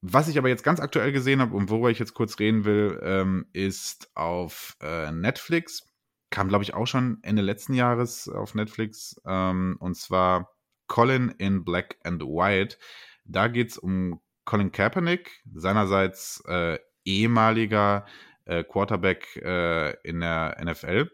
[0.00, 3.00] Was ich aber jetzt ganz aktuell gesehen habe und worüber ich jetzt kurz reden will,
[3.02, 5.87] ähm, ist auf äh, Netflix
[6.30, 9.20] kam, glaube ich, auch schon Ende letzten Jahres auf Netflix.
[9.26, 10.54] Ähm, und zwar
[10.86, 12.76] Colin in Black and White.
[13.24, 18.06] Da geht es um Colin Kaepernick, seinerseits äh, ehemaliger
[18.46, 21.10] äh, Quarterback äh, in der NFL.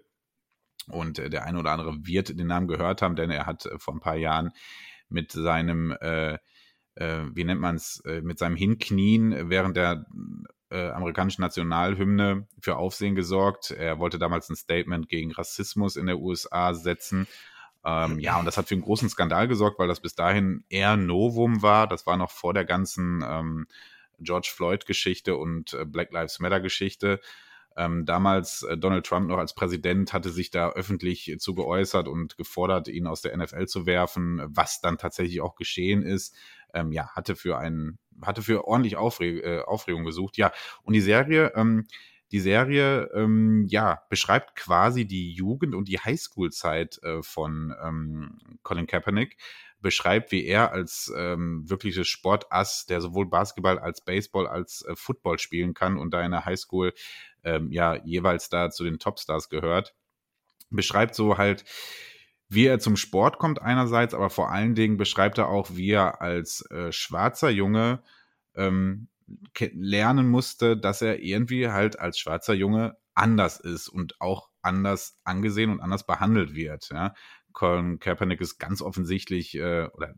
[0.88, 3.78] Und äh, der eine oder andere wird den Namen gehört haben, denn er hat äh,
[3.78, 4.52] vor ein paar Jahren
[5.08, 6.38] mit seinem, äh,
[6.96, 10.06] wie nennt man es, mit seinem Hinknien während der
[10.74, 13.70] äh, amerikanischen Nationalhymne für Aufsehen gesorgt.
[13.70, 17.28] Er wollte damals ein Statement gegen Rassismus in der USA setzen.
[17.84, 20.96] Ähm, ja, und das hat für einen großen Skandal gesorgt, weil das bis dahin eher
[20.96, 21.86] Novum war.
[21.86, 23.66] Das war noch vor der ganzen ähm,
[24.18, 27.20] George Floyd-Geschichte und äh, Black Lives Matter-Geschichte.
[27.76, 32.36] Ähm, damals äh, Donald Trump noch als Präsident hatte sich da öffentlich zu geäußert und
[32.36, 36.34] gefordert, ihn aus der NFL zu werfen, was dann tatsächlich auch geschehen ist.
[36.72, 40.36] Ähm, ja, hatte für einen hatte für ordentlich Aufreg äh, Aufregung gesucht.
[40.36, 41.86] Ja, und die Serie, ähm,
[42.32, 48.86] die Serie, ähm, ja, beschreibt quasi die Jugend und die Highschool-Zeit äh, von ähm, Colin
[48.86, 49.36] Kaepernick,
[49.84, 55.38] beschreibt, wie er als ähm, wirkliches Sportass, der sowohl Basketball als Baseball als äh, Football
[55.38, 56.94] spielen kann und da in der Highschool
[57.44, 59.94] ähm, ja jeweils da zu den Topstars gehört,
[60.70, 61.64] beschreibt so halt,
[62.48, 66.20] wie er zum Sport kommt einerseits, aber vor allen Dingen beschreibt er auch, wie er
[66.20, 68.02] als äh, schwarzer Junge
[68.54, 69.08] ähm,
[69.72, 75.70] lernen musste, dass er irgendwie halt als schwarzer Junge anders ist und auch anders angesehen
[75.70, 76.90] und anders behandelt wird.
[76.90, 77.14] Ja.
[77.52, 80.14] Colin Kaepernick ist ganz offensichtlich, äh, oder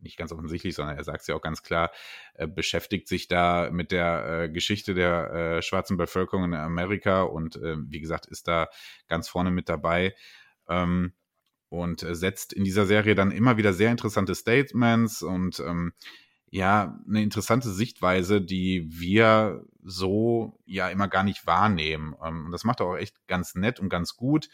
[0.00, 1.90] nicht ganz offensichtlich, sondern er sagt es ja auch ganz klar,
[2.34, 7.56] äh, beschäftigt sich da mit der äh, Geschichte der äh, schwarzen Bevölkerung in Amerika und
[7.56, 8.68] äh, wie gesagt, ist da
[9.08, 10.14] ganz vorne mit dabei.
[10.68, 11.12] Ähm,
[11.70, 15.92] und äh, setzt in dieser Serie dann immer wieder sehr interessante Statements und ähm,
[16.50, 22.14] ja, eine interessante Sichtweise, die wir so ja immer gar nicht wahrnehmen.
[22.22, 24.48] Ähm, und das macht er auch echt ganz nett und ganz gut.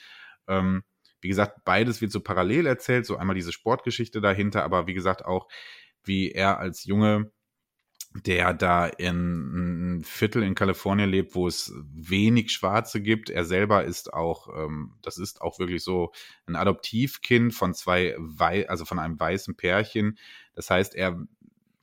[0.47, 0.85] Ähm,
[1.23, 5.25] wie gesagt, beides wird so parallel erzählt, so einmal diese Sportgeschichte dahinter, aber wie gesagt
[5.25, 5.49] auch,
[6.05, 7.33] wie er als Junge,
[8.25, 13.31] der da in einem Viertel in Kalifornien lebt, wo es wenig Schwarze gibt.
[13.31, 16.13] Er selber ist auch, ähm, das ist auch wirklich so
[16.47, 20.19] ein Adoptivkind von zwei, Wei also von einem weißen Pärchen.
[20.55, 21.27] Das heißt, er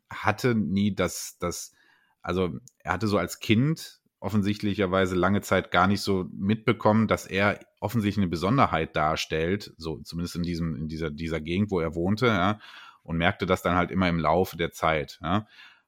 [0.10, 1.74] hatte nie das, das,
[2.22, 7.60] also er hatte so als Kind offensichtlicherweise lange Zeit gar nicht so mitbekommen, dass er
[7.82, 12.28] offensichtlich eine Besonderheit darstellt, so zumindest in diesem, in dieser, dieser Gegend, wo er wohnte,
[12.28, 12.60] ja,
[13.04, 15.20] und merkte das dann halt immer im Laufe der Zeit.
[15.22, 15.46] Ja.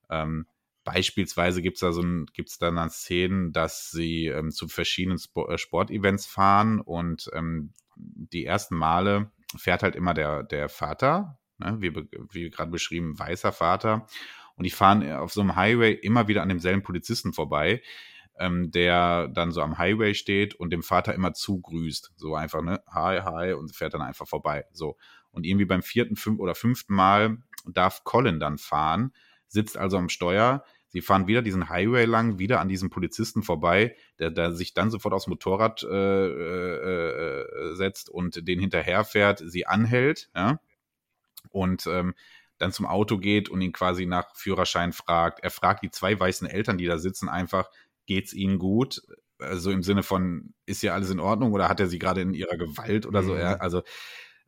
[0.09, 0.47] Ähm,
[0.83, 5.17] beispielsweise gibt es da so ein, gibt's da dann Szenen, dass sie ähm, zu verschiedenen
[5.19, 11.39] Sp äh, Sportevents fahren und ähm, die ersten Male fährt halt immer der, der Vater,
[11.57, 11.93] ne, wie,
[12.31, 14.07] wie gerade beschrieben, weißer Vater.
[14.55, 17.81] Und die fahren auf so einem Highway immer wieder an demselben Polizisten vorbei,
[18.37, 22.13] ähm, der dann so am Highway steht und dem Vater immer zugrüßt.
[22.15, 24.65] So einfach, ne, hi, hi, und fährt dann einfach vorbei.
[24.71, 24.97] So.
[25.31, 29.13] Und irgendwie beim vierten, fünften oder fünften Mal darf Colin dann fahren,
[29.55, 30.63] sitzt also am Steuer.
[30.89, 34.91] Sie fahren wieder diesen Highway lang, wieder an diesem Polizisten vorbei, der, der sich dann
[34.91, 40.59] sofort aufs Motorrad äh, äh, äh setzt und den hinterherfährt, sie anhält, ja,
[41.49, 42.13] und ähm,
[42.57, 45.43] dann zum Auto geht und ihn quasi nach Führerschein fragt.
[45.43, 47.69] Er fragt die zwei weißen Eltern, die da sitzen, einfach,
[48.05, 49.01] geht's ihnen gut?
[49.39, 52.33] Also im Sinne von, ist ja alles in Ordnung oder hat er sie gerade in
[52.33, 53.33] ihrer Gewalt oder so?
[53.33, 53.41] Mhm.
[53.59, 53.83] Also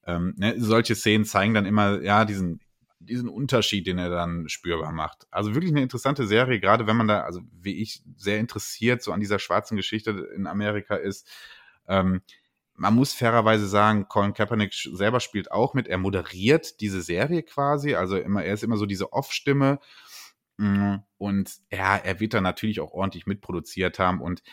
[0.05, 2.61] ähm, ne, solche Szenen zeigen dann immer, ja, diesen,
[2.99, 5.27] diesen Unterschied, den er dann spürbar macht.
[5.31, 9.11] Also wirklich eine interessante Serie, gerade wenn man da, also wie ich, sehr interessiert so
[9.11, 11.27] an dieser schwarzen Geschichte in Amerika ist.
[11.87, 12.21] Ähm,
[12.73, 15.87] man muss fairerweise sagen, Colin Kaepernick selber spielt auch mit.
[15.87, 17.95] Er moderiert diese Serie quasi.
[17.95, 19.79] Also immer, er ist immer so diese Off-Stimme.
[20.57, 24.21] Mm, und ja, er wird da natürlich auch ordentlich mitproduziert haben.
[24.21, 24.43] Und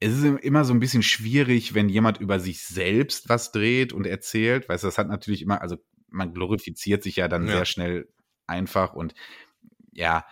[0.00, 4.06] es ist immer so ein bisschen schwierig, wenn jemand über sich selbst was dreht und
[4.06, 4.68] erzählt.
[4.68, 5.76] Weißt du, das hat natürlich immer, also
[6.10, 7.56] man glorifiziert sich ja dann ja.
[7.56, 8.08] sehr schnell
[8.46, 9.14] einfach und
[9.92, 10.24] ja,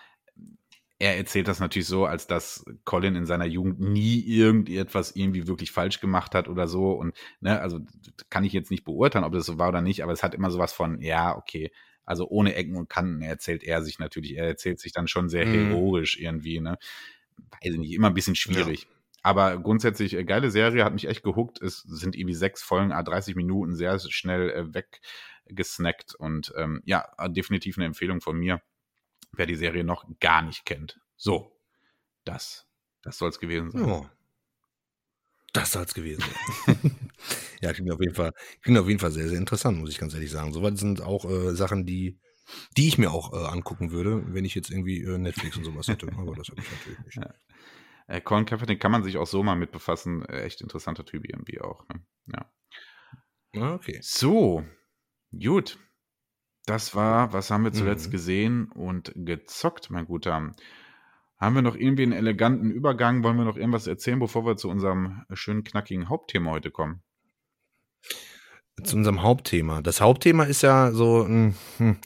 [0.99, 5.71] er erzählt das natürlich so, als dass Colin in seiner Jugend nie irgendetwas irgendwie wirklich
[5.71, 6.93] falsch gemacht hat oder so.
[6.93, 7.81] Und, ne, also
[8.31, 10.51] kann ich jetzt nicht beurteilen, ob das so war oder nicht, aber es hat immer
[10.51, 11.71] sowas von, ja, okay,
[12.07, 14.37] also ohne Ecken und Kanten erzählt er sich natürlich.
[14.37, 15.69] Er erzählt sich dann schon sehr mhm.
[15.69, 16.79] heroisch irgendwie, ne?
[17.37, 18.83] Weiß ich nicht, immer ein bisschen schwierig.
[18.83, 18.89] Ja.
[19.23, 21.61] Aber grundsätzlich, äh, geile Serie, hat mich echt gehuckt.
[21.61, 24.73] Es sind irgendwie sechs Folgen, 30 Minuten, sehr schnell äh,
[25.49, 26.15] weggesnackt.
[26.15, 28.61] Und ähm, ja, definitiv eine Empfehlung von mir
[29.33, 31.01] wer die Serie noch gar nicht kennt.
[31.17, 31.59] So,
[32.25, 32.67] das,
[33.03, 33.85] das soll es gewesen sein.
[33.85, 34.09] Oh.
[35.53, 36.23] Das soll es gewesen
[36.67, 37.01] sein.
[37.63, 40.13] ja, klingt auf jeden Fall, klingt auf jeden Fall sehr, sehr interessant, muss ich ganz
[40.13, 40.53] ehrlich sagen.
[40.53, 42.19] Soweit sind auch äh, Sachen, die,
[42.77, 45.89] die ich mir auch äh, angucken würde, wenn ich jetzt irgendwie äh, Netflix und sowas
[45.89, 46.09] hätte.
[46.09, 47.17] Aber das habe ich natürlich nicht.
[48.09, 48.15] Ja.
[48.15, 50.25] Äh, Colin Kaepernick kann man sich auch so mal mit befassen.
[50.27, 51.85] Äh, echt interessanter Typ irgendwie auch.
[51.89, 52.05] Ne?
[52.33, 52.53] Ja.
[53.61, 53.99] Ah, okay.
[54.01, 54.65] So,
[55.33, 55.79] gut.
[56.67, 58.11] Das war, was haben wir zuletzt mhm.
[58.11, 60.53] gesehen und gezockt, mein Guter?
[61.39, 63.23] Haben wir noch irgendwie einen eleganten Übergang?
[63.23, 67.03] Wollen wir noch irgendwas erzählen, bevor wir zu unserem schönen, knackigen Hauptthema heute kommen?
[68.83, 69.81] Zu unserem Hauptthema.
[69.81, 71.99] Das Hauptthema ist ja so hm, hm,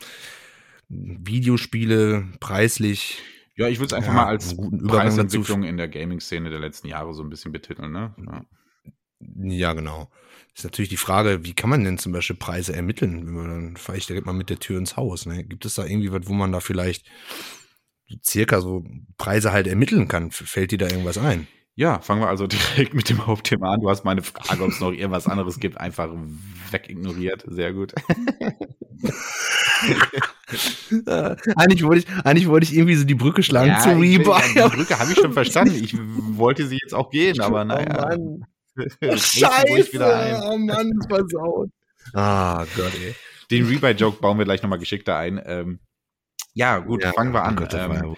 [0.89, 3.23] Videospiele preislich.
[3.57, 7.15] Ja, ich würde es einfach ja, mal als Preisentwicklung in der Gaming-Szene der letzten Jahre
[7.15, 8.15] so ein bisschen betiteln, ne?
[8.19, 8.45] Ja.
[9.21, 10.11] Ja, genau.
[10.55, 13.77] Ist natürlich die Frage, wie kann man denn zum Beispiel Preise ermitteln, wenn man dann
[13.77, 15.27] fahre ich direkt mal mit der Tür ins Haus.
[15.27, 15.45] Ne?
[15.45, 17.07] Gibt es da irgendwie was, wo man da vielleicht
[18.25, 18.85] circa so
[19.17, 20.31] Preise halt ermitteln kann?
[20.31, 21.47] Fällt dir da irgendwas ein?
[21.77, 23.81] Ja, fangen wir also direkt mit dem Hauptthema an.
[23.81, 26.11] Du hast meine Frage, ob es noch irgendwas anderes gibt, einfach
[26.71, 27.45] wegignoriert.
[27.47, 27.95] Sehr gut.
[31.57, 34.41] eigentlich, wollte ich, eigentlich wollte ich irgendwie so die Brücke schlagen ja, zu Rebuy.
[34.55, 35.83] Die Brücke habe ich schon verstanden.
[35.83, 38.17] Ich wollte sie jetzt auch gehen, aber naja.
[38.19, 38.41] Oh
[39.03, 41.71] Scheiße, oh Mann, versaut.
[42.15, 43.15] Ah, Gott, ey.
[43.51, 45.41] Den Rebuy-Joke bauen wir gleich nochmal geschickter ein.
[45.45, 45.81] Ähm,
[46.53, 47.57] ja, gut, ja, fangen wir an.
[47.57, 48.17] Gott, ähm,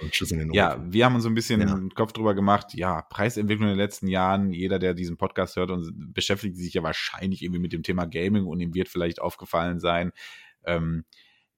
[0.52, 1.66] ja, wir haben uns so ein bisschen ja.
[1.66, 2.74] den Kopf drüber gemacht.
[2.74, 4.52] Ja, Preisentwicklung in den letzten Jahren.
[4.52, 8.46] Jeder, der diesen Podcast hört und beschäftigt sich ja wahrscheinlich irgendwie mit dem Thema Gaming
[8.46, 10.12] und ihm wird vielleicht aufgefallen sein,
[10.64, 11.04] ähm,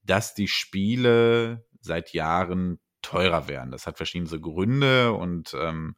[0.02, 3.70] dass die Spiele seit Jahren teurer werden.
[3.70, 5.94] Das hat verschiedene Gründe und ähm,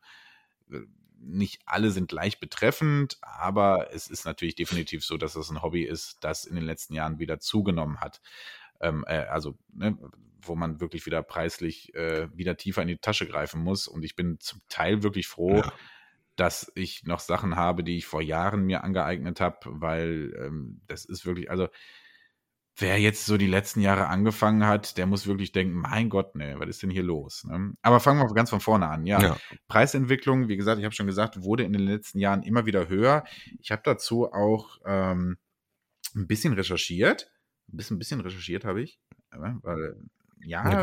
[1.26, 5.82] nicht alle sind gleich betreffend, aber es ist natürlich definitiv so, dass es ein Hobby
[5.82, 8.20] ist, das in den letzten Jahren wieder zugenommen hat.
[8.80, 9.98] Ähm, äh, also, ne,
[10.40, 13.88] wo man wirklich wieder preislich äh, wieder tiefer in die Tasche greifen muss.
[13.88, 15.72] Und ich bin zum Teil wirklich froh, ja.
[16.36, 21.04] dass ich noch Sachen habe, die ich vor Jahren mir angeeignet habe, weil ähm, das
[21.04, 21.68] ist wirklich, also
[22.78, 26.56] wer jetzt so die letzten Jahre angefangen hat, der muss wirklich denken, mein Gott, ne,
[26.58, 27.44] was ist denn hier los?
[27.44, 27.74] Ne?
[27.82, 29.06] Aber fangen wir ganz von vorne an.
[29.06, 29.36] Ja, ja.
[29.68, 33.24] Preisentwicklung, wie gesagt, ich habe schon gesagt, wurde in den letzten Jahren immer wieder höher.
[33.60, 35.38] Ich habe dazu auch ähm,
[36.14, 37.32] ein bisschen recherchiert.
[37.72, 39.00] Ein bisschen, ein bisschen recherchiert habe ich,
[39.30, 39.96] weil
[40.40, 40.80] ja,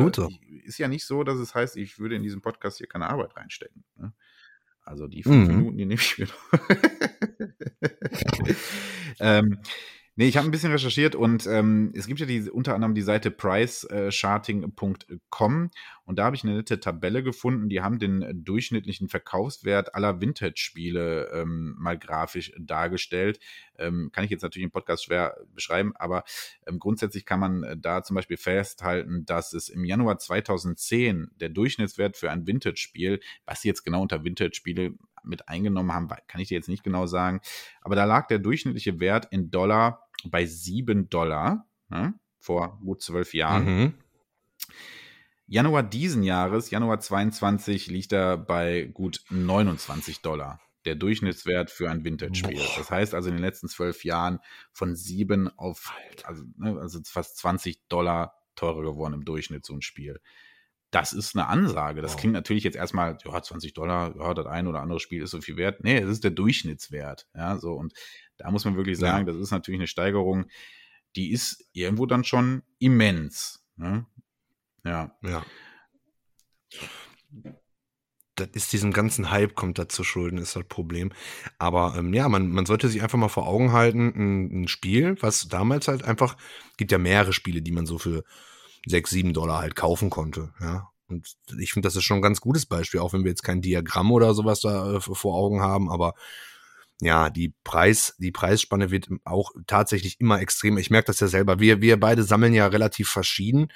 [0.65, 3.37] ist ja nicht so, dass es heißt, ich würde in diesen Podcast hier keine Arbeit
[3.37, 3.85] reinstecken.
[3.95, 4.13] Ne?
[4.83, 5.55] Also die fünf mhm.
[5.55, 6.59] Minuten, die nehme ich mir noch.
[9.19, 9.59] ähm,
[10.15, 13.01] Nee, ich habe ein bisschen recherchiert und ähm, es gibt ja die, unter anderem die
[13.01, 15.71] Seite pricecharting.com
[16.05, 17.67] und da habe ich eine nette Tabelle gefunden.
[17.67, 23.39] Die haben den durchschnittlichen Verkaufswert aller Vintage-Spiele ähm, mal grafisch dargestellt.
[23.79, 26.25] Ähm, kann ich jetzt natürlich im Podcast schwer beschreiben, aber
[26.67, 31.49] ähm, grundsätzlich kann man äh, da zum Beispiel festhalten, dass es im Januar 2010 der
[31.49, 34.93] Durchschnittswert für ein Vintage-Spiel, was jetzt genau unter Vintage-Spiele
[35.23, 37.41] mit eingenommen haben, kann ich dir jetzt nicht genau sagen.
[37.81, 43.33] Aber da lag der durchschnittliche Wert in Dollar bei 7 Dollar ne, vor gut zwölf
[43.33, 43.65] Jahren.
[43.65, 43.93] Mhm.
[45.47, 50.59] Januar diesen Jahres, Januar 22, liegt er bei gut 29 Dollar.
[50.85, 52.61] Der Durchschnittswert für ein Vintage-Spiel.
[52.77, 54.39] Das heißt also in den letzten zwölf Jahren
[54.71, 55.93] von 7 auf
[56.23, 60.19] also, ne, also fast 20 Dollar teurer geworden im Durchschnitt so ein Spiel
[60.93, 62.01] das ist eine Ansage.
[62.01, 62.19] Das wow.
[62.19, 65.41] klingt natürlich jetzt erstmal, ja, 20 Dollar, ja, das ein oder andere Spiel ist so
[65.41, 65.83] viel wert.
[65.83, 67.27] Nee, es ist der Durchschnittswert.
[67.33, 67.73] Ja, so.
[67.73, 67.93] Und
[68.37, 69.33] da muss man wirklich sagen, ja.
[69.33, 70.45] das ist natürlich eine Steigerung,
[71.15, 73.65] die ist irgendwo dann schon immens.
[73.75, 74.05] Ne?
[74.85, 75.17] Ja.
[75.23, 75.43] Ja.
[78.35, 81.11] Das ist diesem ganzen Hype kommt da zu Schulden, ist das Problem.
[81.57, 85.15] Aber ähm, ja, man, man sollte sich einfach mal vor Augen halten, ein, ein Spiel,
[85.21, 86.37] was damals halt einfach,
[86.77, 88.23] gibt ja mehrere Spiele, die man so für
[88.85, 90.89] sechs, sieben Dollar halt kaufen konnte, ja.
[91.07, 93.61] Und ich finde, das ist schon ein ganz gutes Beispiel, auch wenn wir jetzt kein
[93.61, 96.13] Diagramm oder sowas da äh, vor Augen haben, aber
[97.01, 100.77] ja, die Preis, die Preisspanne wird auch tatsächlich immer extrem.
[100.77, 101.59] Ich merke das ja selber.
[101.59, 103.67] Wir, wir beide sammeln ja relativ verschieden.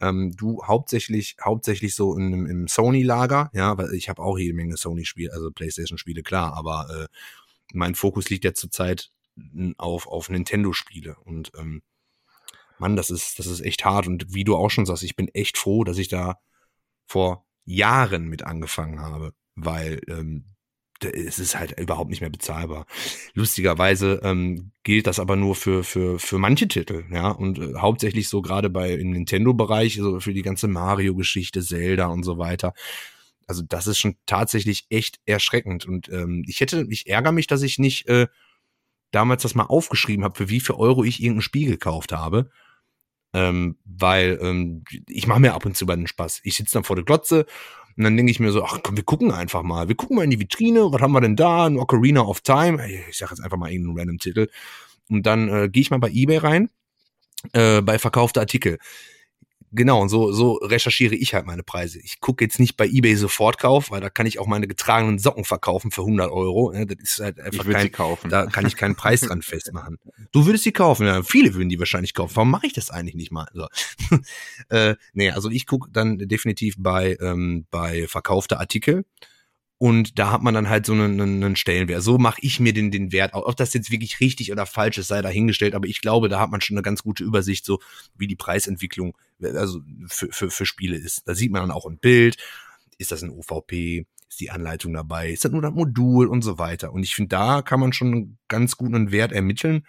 [0.00, 4.76] Ähm, du hauptsächlich, hauptsächlich so in, im Sony-Lager, ja, weil ich habe auch jede Menge
[4.78, 7.06] Sony-Spiele, also PlayStation-Spiele, klar, aber äh,
[7.74, 9.10] mein Fokus liegt ja zurzeit
[9.76, 11.16] auf, auf Nintendo-Spiele.
[11.24, 11.82] Und ähm,
[12.80, 14.06] Mann, das ist, das ist echt hart.
[14.06, 16.38] Und wie du auch schon sagst, ich bin echt froh, dass ich da
[17.06, 20.46] vor Jahren mit angefangen habe, weil ähm,
[21.02, 22.86] es ist halt überhaupt nicht mehr bezahlbar.
[23.34, 28.28] Lustigerweise ähm, gilt das aber nur für, für, für manche Titel, ja, und äh, hauptsächlich
[28.28, 32.74] so gerade bei im Nintendo-Bereich, so für die ganze Mario-Geschichte, Zelda und so weiter.
[33.46, 35.86] Also das ist schon tatsächlich echt erschreckend.
[35.86, 38.28] Und ähm, ich hätte, ich ärgere mich, dass ich nicht äh,
[39.10, 42.50] damals das mal aufgeschrieben habe, für wie viel Euro ich irgendein Spiel gekauft habe.
[43.32, 46.40] Ähm, weil ähm, ich mache mir ab und zu bei den Spaß.
[46.42, 47.46] Ich sitze dann vor der Glotze
[47.96, 49.88] und dann denke ich mir so, ach komm, wir gucken einfach mal.
[49.88, 51.66] Wir gucken mal in die Vitrine, was haben wir denn da?
[51.66, 52.84] Ein Ocarina of Time.
[53.08, 54.48] Ich sage jetzt einfach mal irgendeinen random Titel.
[55.08, 56.70] Und dann äh, gehe ich mal bei Ebay rein,
[57.52, 58.78] äh, bei verkaufte Artikel.
[59.72, 62.00] Genau, und so, so recherchiere ich halt meine Preise.
[62.00, 65.44] Ich gucke jetzt nicht bei eBay Sofortkauf, weil da kann ich auch meine getragenen Socken
[65.44, 66.72] verkaufen für 100 Euro.
[66.72, 68.30] Das ist halt einfach ich kein, sie kaufen.
[68.30, 69.98] da kann ich keinen Preis dran festmachen.
[70.32, 72.34] Du würdest sie kaufen, ja, viele würden die wahrscheinlich kaufen.
[72.34, 73.48] Warum mache ich das eigentlich nicht mal?
[73.54, 73.68] So.
[74.70, 79.04] äh, nee, also ich gucke dann definitiv bei, ähm, bei verkaufte Artikel
[79.82, 82.02] und da hat man dann halt so einen, einen Stellenwert.
[82.02, 83.32] So mache ich mir den, den Wert.
[83.32, 85.74] Ob das jetzt wirklich richtig oder falsch ist, sei dahingestellt.
[85.74, 87.80] Aber ich glaube, da hat man schon eine ganz gute Übersicht, so
[88.14, 91.26] wie die Preisentwicklung also für, für, für Spiele ist.
[91.26, 92.36] Da sieht man dann auch ein Bild.
[92.98, 94.04] Ist das ein OVP?
[94.28, 95.30] Ist die Anleitung dabei?
[95.30, 96.92] Ist das nur das Modul und so weiter?
[96.92, 99.86] Und ich finde, da kann man schon einen ganz guten Wert ermitteln.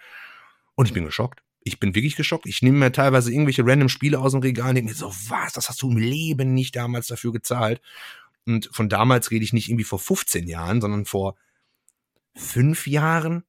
[0.74, 1.42] Und ich bin geschockt.
[1.64, 2.46] Ich bin wirklich geschockt.
[2.46, 5.52] Ich nehme mir teilweise irgendwelche random Spiele aus dem Regal und denke mir so, was,
[5.52, 7.82] das hast du im Leben nicht damals dafür gezahlt.
[8.46, 11.36] Und von damals rede ich nicht irgendwie vor 15 Jahren, sondern vor
[12.34, 13.44] fünf Jahren.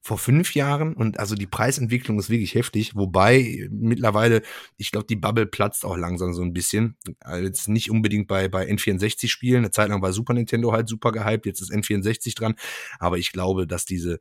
[0.00, 0.94] Vor fünf Jahren.
[0.94, 2.94] Und also die Preisentwicklung ist wirklich heftig.
[2.94, 4.42] Wobei mittlerweile,
[4.76, 6.96] ich glaube, die Bubble platzt auch langsam so ein bisschen.
[7.20, 9.58] Also jetzt nicht unbedingt bei, bei N64-Spielen.
[9.58, 11.46] Eine Zeit lang war Super Nintendo halt super gehypt.
[11.46, 12.54] Jetzt ist N64 dran.
[12.98, 14.20] Aber ich glaube, dass diese,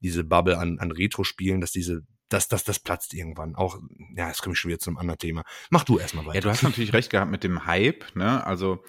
[0.00, 3.56] diese Bubble an, an Retro-Spielen, dass diese das, das, das platzt irgendwann.
[3.56, 3.78] Auch,
[4.16, 5.42] ja, jetzt komme ich schon wieder zu einem anderen Thema.
[5.68, 6.36] Mach du erstmal weiter.
[6.36, 8.46] Ja, du hast natürlich recht gehabt mit dem Hype, ne?
[8.46, 8.82] Also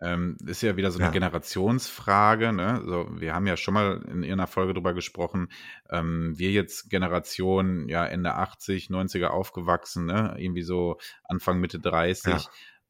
[0.00, 1.12] ähm, ist ja wieder so eine ja.
[1.12, 2.52] Generationsfrage.
[2.52, 2.82] Ne?
[2.86, 5.48] So, wir haben ja schon mal in irgendeiner Folge drüber gesprochen.
[5.90, 10.34] Ähm, wir jetzt Generation ja Ende 80, 90er aufgewachsen, ne?
[10.38, 12.32] irgendwie so Anfang Mitte 30.
[12.32, 12.40] Ja.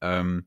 [0.01, 0.47] Ähm,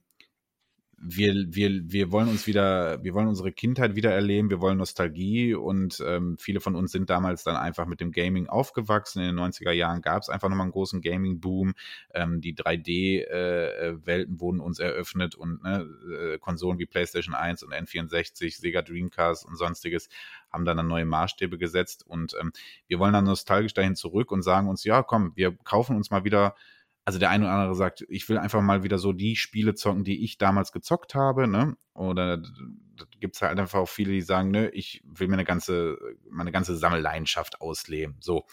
[1.04, 5.56] wir, wir, wir wollen uns wieder, wir wollen unsere Kindheit wieder erleben, wir wollen Nostalgie
[5.56, 9.20] und ähm, viele von uns sind damals dann einfach mit dem Gaming aufgewachsen.
[9.22, 11.74] In den 90er Jahren gab es einfach nochmal einen großen Gaming-Boom.
[12.14, 15.88] Ähm, die 3D-Welten äh, wurden uns eröffnet und ne,
[16.34, 20.08] äh, Konsolen wie PlayStation 1 und N64, Sega Dreamcast und sonstiges
[20.52, 22.52] haben dann, dann neue Maßstäbe gesetzt und ähm,
[22.88, 26.26] wir wollen dann nostalgisch dahin zurück und sagen uns, ja komm, wir kaufen uns mal
[26.26, 26.56] wieder
[27.04, 30.04] also der eine oder andere sagt, ich will einfach mal wieder so die Spiele zocken,
[30.04, 31.76] die ich damals gezockt habe, ne?
[31.94, 35.46] Oder da gibt es halt einfach auch viele, die sagen, ne, ich will mir eine
[35.46, 35.98] ganze,
[36.30, 38.18] meine ganze Sammelleidenschaft ausleben.
[38.20, 38.46] So.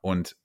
[0.00, 0.36] Und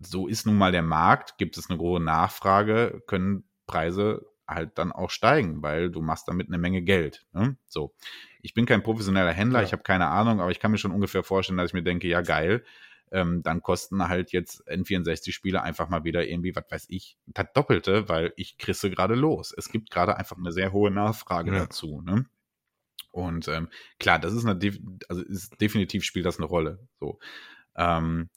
[0.00, 4.92] so ist nun mal der Markt, gibt es eine große Nachfrage, können Preise halt dann
[4.92, 7.26] auch steigen, weil du machst damit eine Menge Geld.
[7.32, 7.56] Ne?
[7.66, 7.94] So.
[8.40, 9.66] Ich bin kein professioneller Händler, ja.
[9.66, 12.08] ich habe keine Ahnung, aber ich kann mir schon ungefähr vorstellen, dass ich mir denke,
[12.08, 12.64] ja geil,
[13.12, 18.08] ähm, dann kosten halt jetzt N64-Spiele einfach mal wieder irgendwie, was weiß ich, das Doppelte,
[18.08, 19.54] weil ich krisse gerade los.
[19.56, 21.60] Es gibt gerade einfach eine sehr hohe Nachfrage ja.
[21.60, 22.02] dazu.
[22.02, 22.26] Ne?
[23.10, 24.58] Und ähm, klar, das ist eine,
[25.08, 26.86] also ist, definitiv spielt das eine Rolle.
[27.00, 27.18] So.
[27.76, 28.28] Ähm,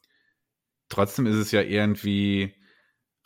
[0.90, 2.56] trotzdem ist es ja irgendwie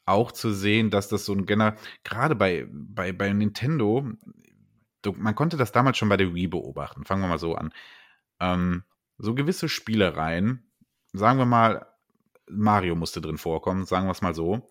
[0.05, 4.07] auch zu sehen, dass das so ein generell, gerade bei, bei, bei Nintendo,
[5.15, 7.05] man konnte das damals schon bei der Wii beobachten.
[7.05, 7.73] Fangen wir mal so an.
[8.39, 8.83] Ähm,
[9.17, 10.71] so gewisse Spielereien,
[11.17, 11.85] sagen wir mal,
[12.49, 14.69] Mario musste drin vorkommen, sagen wir es mal so.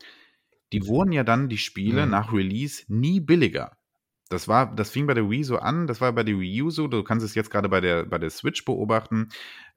[0.72, 2.12] Die wurden ja dann die Spiele mhm.
[2.12, 3.76] nach Release nie billiger.
[4.30, 6.70] Das war, das fing bei der Wii so an, das war bei der Wii U
[6.70, 9.28] so, du kannst es jetzt gerade bei der, bei der Switch beobachten.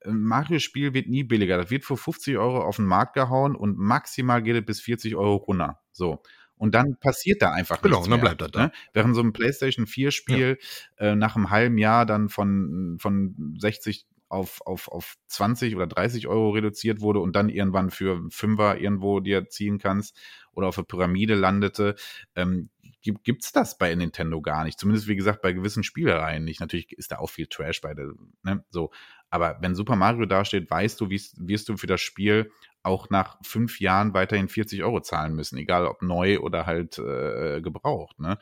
[0.06, 1.58] Ein Mario-Spiel wird nie billiger.
[1.58, 5.16] Das wird für 50 Euro auf den Markt gehauen und maximal geht es bis 40
[5.16, 5.82] Euro runter.
[5.92, 6.24] So.
[6.56, 8.64] Und dann passiert da einfach genau, nichts Genau, dann bleibt das da.
[8.66, 8.72] Ne?
[8.94, 10.58] Während so ein PlayStation 4-Spiel
[11.00, 11.06] ja.
[11.06, 16.28] äh, nach einem halben Jahr dann von, von 60 auf, auf, auf 20 oder 30
[16.28, 20.18] Euro reduziert wurde und dann irgendwann für Fünfer irgendwo dir ziehen kannst
[20.52, 21.96] oder auf der Pyramide landete,
[22.36, 22.70] ähm,
[23.02, 24.80] gibt es das bei Nintendo gar nicht.
[24.80, 26.60] Zumindest, wie gesagt, bei gewissen Spielereien nicht.
[26.60, 28.12] Natürlich ist da auch viel Trash bei der,
[28.44, 28.92] ne, so.
[29.30, 32.52] Aber wenn Super Mario dasteht, weißt du, wirst du für das Spiel
[32.84, 37.62] auch nach fünf Jahren weiterhin 40 Euro zahlen müssen, egal ob neu oder halt äh,
[37.62, 38.38] gebraucht, ne?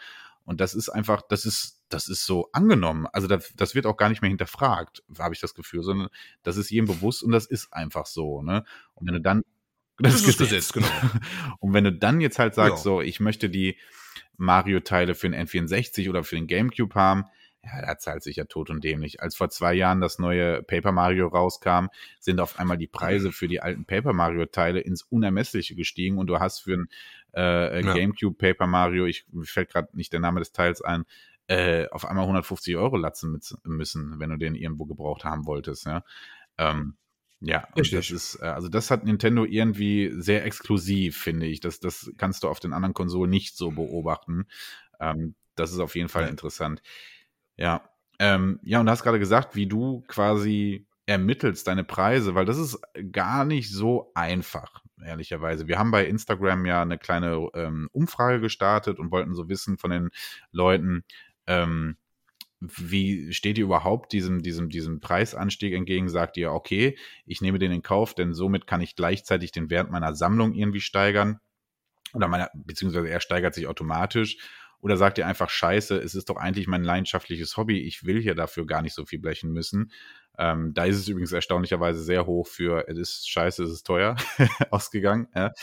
[0.46, 3.08] Und das ist einfach, das ist, das ist so angenommen.
[3.12, 6.10] Also das, das wird auch gar nicht mehr hinterfragt, habe ich das Gefühl, sondern
[6.44, 8.64] das ist jedem bewusst und das ist einfach so, ne?
[8.94, 9.44] Und wenn du dann
[9.98, 10.88] das, das ist Gesetz, genau.
[11.60, 12.84] und wenn du dann jetzt halt sagst, ja.
[12.84, 13.78] so, ich möchte die
[14.38, 17.26] Mario-Teile für den N64 oder für den GameCube haben,
[17.66, 19.22] ja, da zahlt sich ja tot und dämlich.
[19.22, 21.88] Als vor zwei Jahren das neue Paper Mario rauskam,
[22.20, 26.28] sind auf einmal die Preise für die alten Paper Mario Teile ins Unermessliche gestiegen und
[26.28, 26.90] du hast für ein
[27.36, 27.94] äh, ja.
[27.94, 31.06] GameCube Paper Mario, ich mir fällt gerade nicht der Name des Teils ein,
[31.48, 35.86] äh, auf einmal 150 Euro latzen müssen, wenn du den irgendwo gebraucht haben wolltest.
[35.86, 36.04] Ja,
[36.58, 36.96] ähm,
[37.42, 41.60] ja das ist, äh, also das hat Nintendo irgendwie sehr exklusiv, finde ich.
[41.60, 44.48] Das, das kannst du auf den anderen Konsolen nicht so beobachten.
[45.00, 46.82] Ähm, das ist auf jeden Fall interessant.
[47.58, 47.90] Ja.
[48.18, 52.58] Ähm, ja, und du hast gerade gesagt, wie du quasi ermittelst deine Preise, weil das
[52.58, 52.80] ist
[53.12, 55.68] gar nicht so einfach, ehrlicherweise.
[55.68, 59.92] Wir haben bei Instagram ja eine kleine ähm, Umfrage gestartet und wollten so wissen von
[59.92, 60.10] den
[60.52, 61.04] Leuten,
[61.48, 61.98] ähm,
[62.60, 66.10] wie steht ihr überhaupt diesem, diesem, diesem Preisanstieg entgegen?
[66.10, 69.92] Sagt ihr, okay, ich nehme den in Kauf, denn somit kann ich gleichzeitig den Wert
[69.92, 71.40] meiner Sammlung irgendwie steigern?
[72.14, 74.38] Oder meiner, beziehungsweise er steigert sich automatisch.
[74.80, 78.36] Oder sagt ihr einfach, scheiße, es ist doch eigentlich mein leidenschaftliches Hobby, ich will hier
[78.36, 79.92] dafür gar nicht so viel blechen müssen.
[80.38, 84.16] Ähm, da ist es übrigens erstaunlicherweise sehr hoch für, es ist scheiße, es ist teuer
[84.72, 85.28] ausgegangen.
[85.36, 85.54] Ja.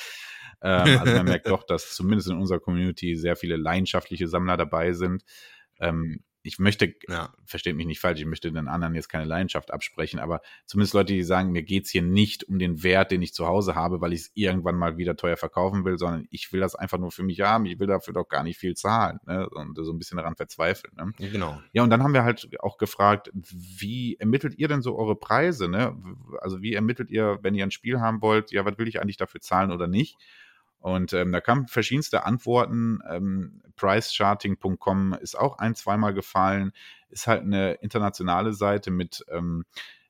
[0.63, 4.93] Ähm, also man merkt doch, dass zumindest in unserer Community sehr viele leidenschaftliche Sammler dabei
[4.93, 5.25] sind.
[5.81, 7.33] Ähm, ich möchte, ja.
[7.45, 11.13] versteht mich nicht falsch, ich möchte den anderen jetzt keine Leidenschaft absprechen, aber zumindest Leute,
[11.13, 14.13] die sagen, mir geht's hier nicht um den Wert, den ich zu Hause habe, weil
[14.13, 17.23] ich es irgendwann mal wieder teuer verkaufen will, sondern ich will das einfach nur für
[17.23, 19.49] mich haben, ich will dafür doch gar nicht viel zahlen ne?
[19.51, 20.95] und so ein bisschen daran verzweifeln.
[20.97, 21.13] Ne?
[21.31, 21.61] Genau.
[21.73, 25.69] Ja, und dann haben wir halt auch gefragt, wie ermittelt ihr denn so eure Preise?
[25.69, 25.97] Ne?
[26.41, 29.17] Also wie ermittelt ihr, wenn ihr ein Spiel haben wollt, ja, was will ich eigentlich
[29.17, 30.19] dafür zahlen oder nicht?
[30.83, 32.99] Und ähm, da kamen verschiedenste Antworten.
[33.09, 36.73] Ähm, Pricecharting.com ist auch ein, zweimal gefallen.
[37.09, 39.65] Ist halt eine internationale Seite mit, ähm,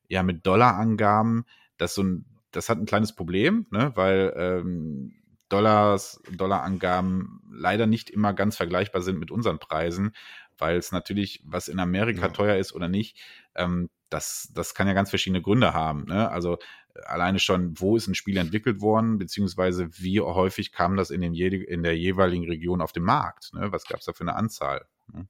[0.08, 1.44] ja, mit Dollarangaben.
[1.76, 3.92] Das, so ein, das hat ein kleines Problem, ne?
[3.94, 5.12] weil ähm,
[5.50, 10.12] Dollars, Dollarangaben leider nicht immer ganz vergleichbar sind mit unseren Preisen,
[10.56, 12.28] weil es natürlich, was in Amerika ja.
[12.28, 13.18] teuer ist oder nicht,
[13.54, 16.04] ähm, das, das kann ja ganz verschiedene Gründe haben.
[16.04, 16.30] Ne?
[16.30, 16.58] Also
[17.04, 21.34] alleine schon, wo ist ein Spiel entwickelt worden, beziehungsweise wie häufig kam das in, dem
[21.34, 23.52] in der jeweiligen Region auf den Markt?
[23.54, 23.72] Ne?
[23.72, 24.86] Was gab es da für eine Anzahl?
[25.12, 25.28] Ne?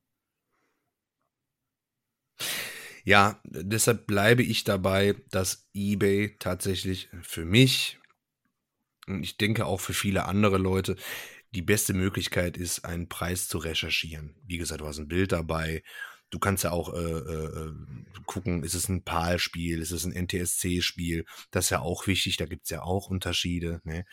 [3.05, 7.99] Ja, deshalb bleibe ich dabei, dass eBay tatsächlich für mich
[9.07, 10.97] und ich denke auch für viele andere Leute
[11.55, 14.37] die beste Möglichkeit ist, einen Preis zu recherchieren.
[14.45, 15.83] Wie gesagt, du hast ein Bild dabei
[16.33, 17.73] Du kannst ja auch äh, äh,
[18.27, 21.27] gucken, ist es ein PAL-Spiel, ist es ein NTSC-Spiel?
[21.51, 23.83] Das ist ja auch wichtig, da gibt es ja auch Unterschiede.
[23.85, 24.07] Ne?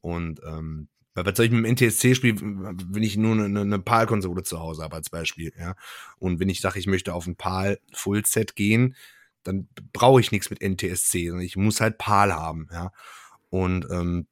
[0.00, 4.58] Und ähm, was soll ich mit dem NTSC-Spiel, wenn ich nur eine, eine PAL-Konsole zu
[4.58, 5.74] Hause habe als Beispiel, ja?
[6.18, 8.96] Und wenn ich sage, ich möchte auf ein PAL-Full-Set gehen,
[9.42, 12.92] dann brauche ich nichts mit NTSC, sondern ich muss halt PAL haben, ja.
[13.48, 14.26] Und ähm,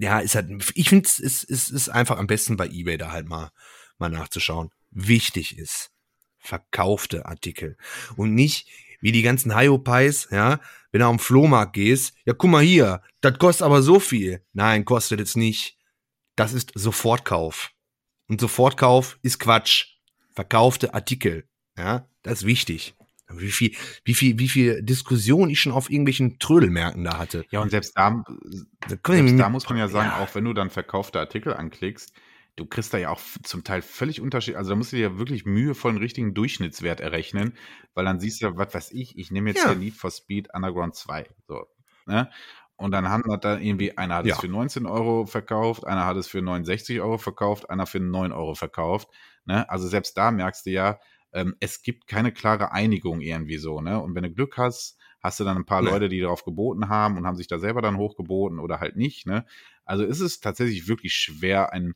[0.00, 3.12] ja, ist halt, ich finde es ist, ist, ist einfach am besten bei Ebay da
[3.12, 3.52] halt mal,
[3.98, 4.70] mal nachzuschauen.
[4.90, 5.91] Wichtig ist,
[6.42, 7.76] verkaufte Artikel.
[8.16, 8.68] Und nicht
[9.00, 13.38] wie die ganzen Hyopies, ja, wenn du den Flohmarkt gehst, ja, guck mal hier, das
[13.38, 14.44] kostet aber so viel.
[14.52, 15.78] Nein, kostet es nicht.
[16.36, 17.72] Das ist Sofortkauf.
[18.28, 19.86] Und Sofortkauf ist Quatsch.
[20.34, 21.44] Verkaufte Artikel.
[21.76, 22.94] Ja, das ist wichtig.
[23.28, 23.74] Wie viel,
[24.04, 27.44] wie viel, wie viel Diskussion ich schon auf irgendwelchen Trödelmärkten da hatte.
[27.50, 28.22] Ja, und selbst da,
[28.88, 30.22] selbst da muss man ja sagen, ja.
[30.22, 32.12] auch wenn du dann verkaufte Artikel anklickst,
[32.56, 34.56] du kriegst da ja auch zum Teil völlig Unterschied.
[34.56, 37.54] Also da musst du dir ja wirklich mühevoll einen richtigen Durchschnittswert errechnen,
[37.94, 39.70] weil dann siehst du ja, was weiß ich, ich nehme jetzt ja.
[39.70, 41.28] hier Need for Speed Underground 2.
[41.46, 41.66] So,
[42.06, 42.30] ne?
[42.76, 44.34] Und dann hat da irgendwie, einer hat ja.
[44.34, 48.32] es für 19 Euro verkauft, einer hat es für 69 Euro verkauft, einer für 9
[48.32, 49.08] Euro verkauft.
[49.44, 49.68] Ne?
[49.70, 50.98] Also selbst da merkst du ja,
[51.32, 53.80] ähm, es gibt keine klare Einigung irgendwie so.
[53.80, 54.00] Ne?
[54.00, 55.90] Und wenn du Glück hast, hast du dann ein paar nee.
[55.90, 59.26] Leute, die darauf geboten haben und haben sich da selber dann hochgeboten oder halt nicht.
[59.26, 59.46] Ne?
[59.84, 61.94] Also ist es tatsächlich wirklich schwer, ein,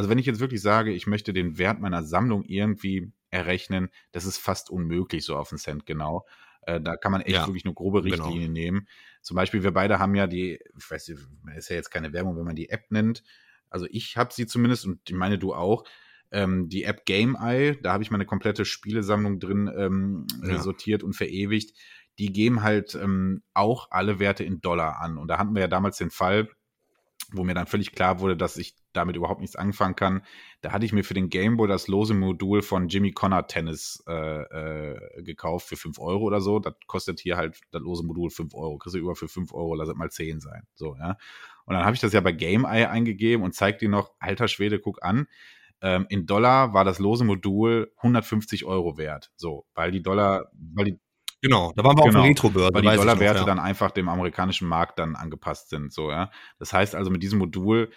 [0.00, 4.24] also wenn ich jetzt wirklich sage, ich möchte den Wert meiner Sammlung irgendwie errechnen, das
[4.24, 6.26] ist fast unmöglich so auf den Cent genau.
[6.62, 8.02] Äh, da kann man echt ja, wirklich nur grobe.
[8.02, 8.52] Richtlinien genau.
[8.52, 8.88] nehmen.
[9.20, 11.20] Zum Beispiel, wir beide haben ja die, ich weiß nicht,
[11.54, 13.22] ist ja jetzt keine Werbung, wenn man die App nennt.
[13.68, 15.84] Also ich habe sie zumindest und ich meine du auch.
[16.32, 20.60] Ähm, die App Game Eye, da habe ich meine komplette Spielesammlung drin ähm, ja.
[20.60, 21.76] sortiert und verewigt.
[22.18, 25.18] Die geben halt ähm, auch alle Werte in Dollar an.
[25.18, 26.48] Und da hatten wir ja damals den Fall,
[27.32, 30.22] wo mir dann völlig klar wurde, dass ich damit überhaupt nichts anfangen kann.
[30.60, 34.42] Da hatte ich mir für den Gameboy das lose Modul von Jimmy Connor Tennis äh,
[34.42, 36.58] äh, gekauft für 5 Euro oder so.
[36.58, 38.78] Das kostet hier halt das lose Modul 5 Euro.
[38.78, 40.62] Kriegst du über für 5 Euro, lass es mal 10 sein.
[40.74, 41.16] So, ja.
[41.64, 44.48] Und dann habe ich das ja bei Game Eye eingegeben und zeigt dir noch, alter
[44.48, 45.26] Schwede, guck an.
[45.82, 49.30] Ähm, in Dollar war das lose Modul 150 Euro wert.
[49.36, 50.98] So, weil die Dollar, weil die
[51.42, 52.74] Genau, da waren wir genau, auf der Retro-Börse.
[52.74, 53.46] Weil die Dollarwerte ja.
[53.46, 55.92] dann einfach dem amerikanischen Markt dann angepasst sind.
[55.92, 56.30] So, ja.
[56.58, 57.90] Das heißt also, mit diesem Modul,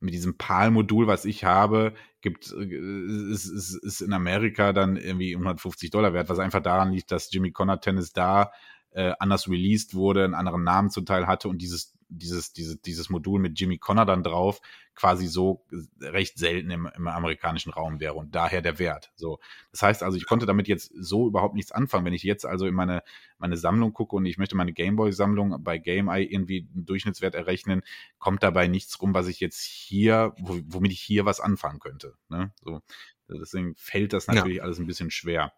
[0.00, 5.34] mit diesem PAL-Modul, was ich habe, gibt, äh, ist, ist, ist in Amerika dann irgendwie
[5.34, 8.52] 150 Dollar wert, was einfach daran liegt, dass Jimmy Connor Tennis da
[8.90, 13.10] äh, anders released wurde, einen anderen Namen zum Teil hatte und dieses dieses, dieses, dieses
[13.10, 14.60] Modul mit Jimmy Connor dann drauf
[14.94, 15.64] quasi so
[16.00, 19.12] recht selten im, im amerikanischen Raum wäre und daher der Wert.
[19.14, 19.38] So.
[19.70, 22.04] Das heißt also, ich konnte damit jetzt so überhaupt nichts anfangen.
[22.04, 23.04] Wenn ich jetzt also in meine,
[23.38, 27.82] meine Sammlung gucke und ich möchte meine Gameboy-Sammlung bei GameEye irgendwie einen Durchschnittswert errechnen,
[28.18, 32.14] kommt dabei nichts rum, was ich jetzt hier, womit ich hier was anfangen könnte.
[32.28, 32.52] Ne?
[32.64, 32.80] So.
[33.28, 34.62] Deswegen fällt das natürlich ja.
[34.64, 35.52] alles ein bisschen schwer.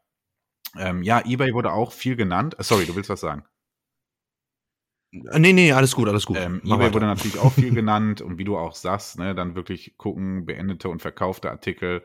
[0.76, 2.56] Ähm, ja, eBay wurde auch viel genannt.
[2.58, 3.44] Sorry, du willst was sagen?
[5.12, 6.36] Nee, nee, alles gut, alles gut.
[6.38, 6.94] Ähm, eBay weiter.
[6.94, 10.88] wurde natürlich auch viel genannt und wie du auch sagst, ne, dann wirklich gucken, beendete
[10.88, 12.02] und verkaufte Artikel.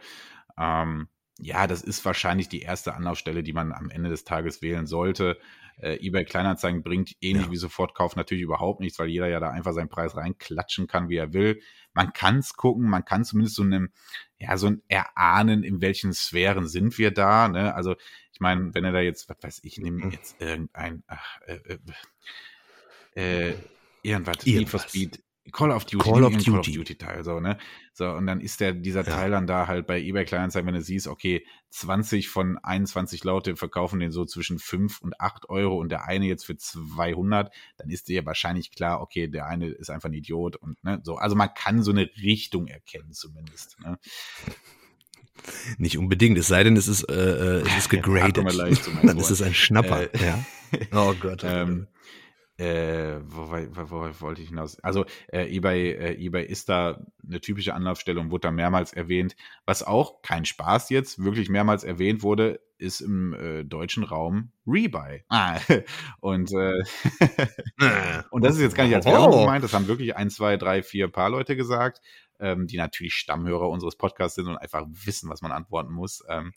[0.58, 1.08] Ähm,
[1.40, 5.38] ja, das ist wahrscheinlich die erste Anlaufstelle, die man am Ende des Tages wählen sollte.
[5.78, 7.52] Äh, eBay Kleinanzeigen bringt ähnlich ja.
[7.52, 11.18] wie Sofortkauf natürlich überhaupt nichts, weil jeder ja da einfach seinen Preis reinklatschen kann, wie
[11.18, 11.60] er will.
[11.94, 13.90] Man kann es gucken, man kann zumindest so einem,
[14.38, 17.50] ja, so ein Erahnen, in welchen Sphären sind wir da.
[17.50, 17.76] Ne?
[17.76, 17.96] Also
[18.32, 21.80] ich meine, wenn er da jetzt, was weiß ich, nehme jetzt irgendein, ach, äh, äh,
[23.16, 23.54] äh,
[24.04, 25.20] irgendwas, Need for Speed,
[25.52, 26.46] Call of Duty, Call of Duty.
[26.46, 27.58] Call of Duty Teil, so, ne?
[27.94, 29.16] So, und dann ist der, dieser ja.
[29.16, 33.56] Teil dann da halt bei eBay Kleinanzeigen, wenn du siehst, okay, 20 von 21 Leute
[33.56, 37.90] verkaufen den so zwischen 5 und 8 Euro und der eine jetzt für 200, dann
[37.90, 41.16] ist dir wahrscheinlich klar, okay, der eine ist einfach ein Idiot und, ne, so.
[41.16, 44.00] Also man kann so eine Richtung erkennen zumindest, ne?
[45.78, 48.38] Nicht unbedingt, es sei denn, es ist, äh, äh es ist gegradet.
[49.04, 50.46] Dann ist es ein Schnapper, äh, ja.
[50.92, 51.44] Oh Gott.
[51.44, 51.88] Oh ähm,
[52.58, 54.80] äh, wo, wo, wo, wollte ich hinaus?
[54.80, 59.36] Also äh, eBay, äh, eBay ist da eine typische Anlaufstelle und wurde da mehrmals erwähnt.
[59.66, 65.24] Was auch kein Spaß jetzt wirklich mehrmals erwähnt wurde, ist im äh, deutschen Raum Rebuy.
[65.30, 65.60] Ah,
[66.20, 66.82] und, äh,
[68.32, 70.84] und das ist jetzt gar nicht als Werbung gemeint, das haben wirklich ein, zwei, drei,
[70.84, 72.02] vier paar Leute gesagt,
[72.40, 76.24] ähm, die natürlich Stammhörer unseres Podcasts sind und einfach wissen, was man antworten muss.
[76.30, 76.54] Ähm,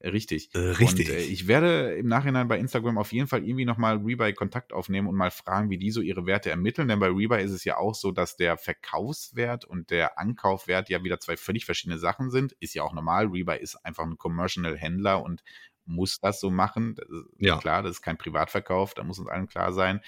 [0.00, 0.54] Richtig.
[0.54, 1.08] Äh, richtig.
[1.08, 4.72] Und, äh, ich werde im Nachhinein bei Instagram auf jeden Fall irgendwie nochmal Rebuy Kontakt
[4.72, 6.86] aufnehmen und mal fragen, wie die so ihre Werte ermitteln.
[6.86, 11.02] Denn bei Rebuy ist es ja auch so, dass der Verkaufswert und der Ankaufwert ja
[11.02, 12.52] wieder zwei völlig verschiedene Sachen sind.
[12.60, 13.26] Ist ja auch normal.
[13.26, 15.42] Rebuy ist einfach ein Commercial-Händler und
[15.84, 16.94] muss das so machen.
[16.94, 17.06] Das
[17.38, 17.58] ja.
[17.58, 20.00] Klar, das ist kein Privatverkauf, da muss uns allen klar sein.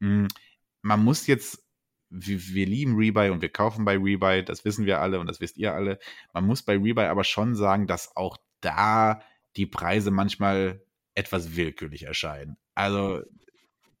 [0.00, 0.28] Hm,
[0.80, 1.62] man muss jetzt
[2.08, 5.40] wir, wir, lieben Rebuy und wir kaufen bei Rebuy, das wissen wir alle und das
[5.40, 5.98] wisst ihr alle.
[6.32, 9.22] Man muss bei Rebuy aber schon sagen, dass auch da
[9.56, 10.82] die Preise manchmal
[11.14, 12.56] etwas willkürlich erscheinen.
[12.74, 13.22] Also,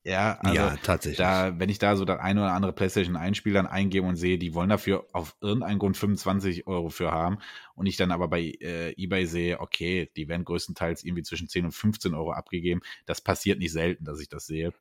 [0.02, 1.18] ja, also ja, tatsächlich.
[1.18, 4.38] Da, wenn ich da so das eine oder andere PlayStation 1-Spiel dann eingebe und sehe,
[4.38, 7.38] die wollen dafür auf irgendeinen Grund 25 Euro für haben
[7.74, 11.66] und ich dann aber bei äh, eBay sehe, okay, die werden größtenteils irgendwie zwischen 10
[11.66, 12.80] und 15 Euro abgegeben.
[13.04, 14.72] Das passiert nicht selten, dass ich das sehe.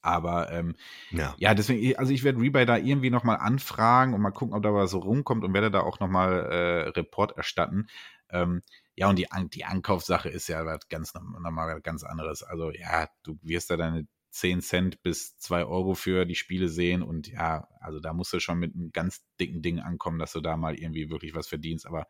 [0.00, 0.76] Aber ähm,
[1.10, 1.34] ja.
[1.38, 4.72] ja, deswegen, also ich werde Rebuy da irgendwie nochmal anfragen und mal gucken, ob da
[4.72, 7.88] was so rumkommt und werde da auch nochmal äh, Report erstatten.
[8.30, 8.62] Ähm,
[8.98, 12.42] ja, und die, die Ankaufssache ist ja was ganz normal, ganz anderes.
[12.42, 17.02] Also ja, du wirst da deine 10 Cent bis 2 Euro für die Spiele sehen.
[17.04, 20.40] Und ja, also da musst du schon mit einem ganz dicken Ding ankommen, dass du
[20.40, 21.86] da mal irgendwie wirklich was verdienst.
[21.86, 22.08] Aber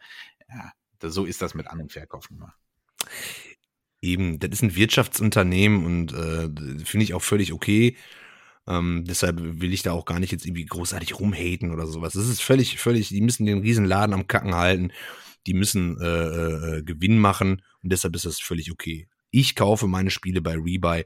[0.48, 0.72] ja,
[1.02, 2.54] so ist das mit An- und Verkauf immer.
[4.00, 7.98] Eben, das ist ein Wirtschaftsunternehmen und äh, finde ich auch völlig okay.
[8.66, 12.14] Ähm, deshalb will ich da auch gar nicht jetzt irgendwie großartig rumhaten oder sowas.
[12.14, 14.90] Das ist völlig, völlig, die müssen den Riesenladen am Kacken halten.
[15.46, 19.08] Die müssen äh, äh, Gewinn machen und deshalb ist das völlig okay.
[19.30, 21.04] Ich kaufe meine Spiele bei Rebuy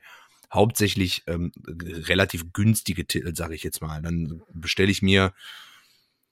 [0.52, 4.02] hauptsächlich ähm, relativ günstige Titel, sage ich jetzt mal.
[4.02, 5.32] Dann bestelle ich mir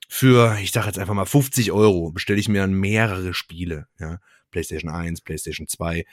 [0.07, 3.87] für, ich sage jetzt einfach mal 50 Euro, bestelle ich mir dann mehrere Spiele.
[3.99, 4.19] Ja?
[4.51, 6.05] PlayStation 1, PlayStation 2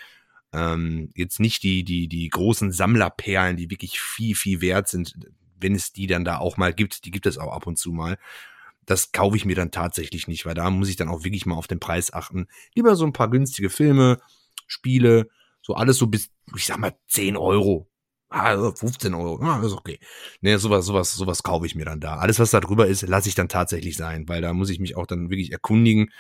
[0.52, 5.14] ähm, jetzt nicht die, die, die großen Sammlerperlen, die wirklich viel, viel wert sind,
[5.60, 7.92] wenn es die dann da auch mal gibt, die gibt es auch ab und zu
[7.92, 8.18] mal.
[8.88, 11.56] Das kaufe ich mir dann tatsächlich nicht, weil da muss ich dann auch wirklich mal
[11.56, 12.48] auf den Preis achten.
[12.74, 14.18] Lieber so ein paar günstige Filme,
[14.66, 15.28] Spiele,
[15.60, 17.90] so alles so bis, ich sag mal, 10 Euro.
[18.30, 19.98] Ah, 15 Euro, ah, ist okay.
[20.40, 22.16] Ne, sowas, sowas, sowas kaufe ich mir dann da.
[22.16, 24.96] Alles, was da drüber ist, lasse ich dann tatsächlich sein, weil da muss ich mich
[24.96, 26.10] auch dann wirklich erkundigen,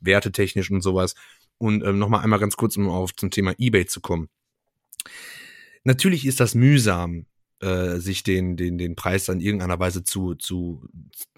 [0.00, 1.14] wertetechnisch und sowas.
[1.56, 4.28] Und ähm, nochmal einmal ganz kurz, um auf zum Thema eBay zu kommen.
[5.84, 7.24] Natürlich ist das mühsam,
[7.60, 10.88] äh, sich den, den, den Preis an irgendeiner Weise zu, zu,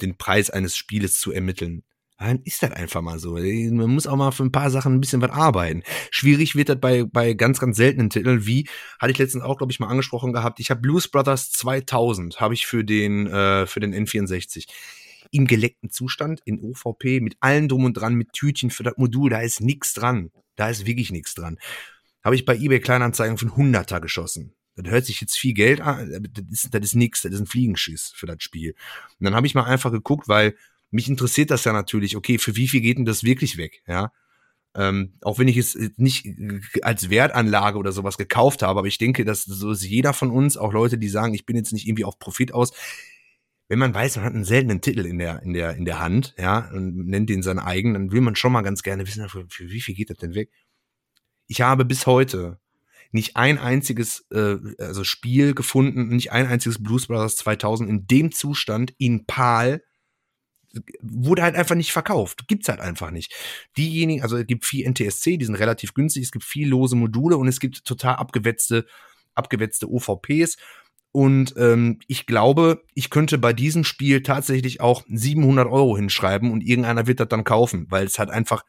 [0.01, 1.83] den Preis eines Spieles zu ermitteln.
[2.19, 3.33] Dann ist das einfach mal so.
[3.33, 5.83] Man muss auch mal für ein paar Sachen ein bisschen was arbeiten.
[6.13, 8.69] Schwierig wird das bei, bei ganz, ganz seltenen Titeln, wie,
[9.01, 10.61] hatte ich letztens auch, glaube ich, mal angesprochen gehabt.
[10.61, 14.69] Ich habe Blues Brothers 2000, habe ich für den, äh, für den N64
[15.33, 19.31] im geleckten Zustand in OVP mit allem drum und dran, mit Tütchen für das Modul,
[19.31, 20.31] da ist nichts dran.
[20.57, 21.59] Da ist wirklich nichts dran.
[22.23, 24.55] Habe ich bei eBay Kleinanzeigen für einen Hunderter geschossen.
[24.77, 27.47] Das hört sich jetzt viel Geld an, das ist, das ist nix, das ist ein
[27.47, 28.75] Fliegenschiss für das Spiel.
[29.19, 30.57] Und dann habe ich mal einfach geguckt, weil
[30.91, 34.13] mich interessiert das ja natürlich, okay, für wie viel geht denn das wirklich weg, ja?
[34.75, 36.27] Ähm, auch wenn ich es nicht
[36.81, 40.57] als Wertanlage oder sowas gekauft habe, aber ich denke, dass so ist jeder von uns,
[40.57, 42.73] auch Leute, die sagen, ich bin jetzt nicht irgendwie auf Profit aus,
[43.69, 46.35] wenn man weiß, man hat einen seltenen Titel in der, in der, in der Hand,
[46.39, 49.47] ja, und nennt den seinen eigenen, dann will man schon mal ganz gerne wissen, für,
[49.49, 50.51] für wie viel geht das denn weg?
[51.49, 52.59] Ich habe bis heute
[53.13, 58.33] nicht ein einziges äh, also Spiel gefunden, nicht ein einziges Blues Brothers 2000 in dem
[58.33, 59.83] Zustand in PAL
[61.03, 62.49] wurde halt einfach nicht verkauft.
[62.49, 63.35] Gibt's halt einfach nicht.
[63.77, 67.37] Diejenigen, also es gibt viel NTSC, die sind relativ günstig, es gibt viel lose Module
[67.37, 68.87] und es gibt total abgewetzte,
[69.35, 70.57] abgewetzte OVPs
[71.13, 76.63] und ähm, ich glaube, ich könnte bei diesem Spiel tatsächlich auch 700 Euro hinschreiben und
[76.63, 78.65] irgendeiner wird das dann kaufen, weil es halt einfach,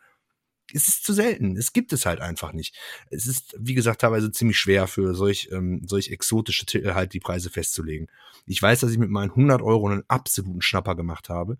[0.74, 1.58] es ist zu selten.
[1.58, 2.76] Es gibt es halt einfach nicht.
[3.10, 7.20] Es ist, wie gesagt, teilweise ziemlich schwer für solch, ähm, solch exotische Titel halt die
[7.20, 8.08] Preise festzulegen.
[8.46, 11.58] Ich weiß, dass ich mit meinen 100 Euro einen absoluten Schnapper gemacht habe.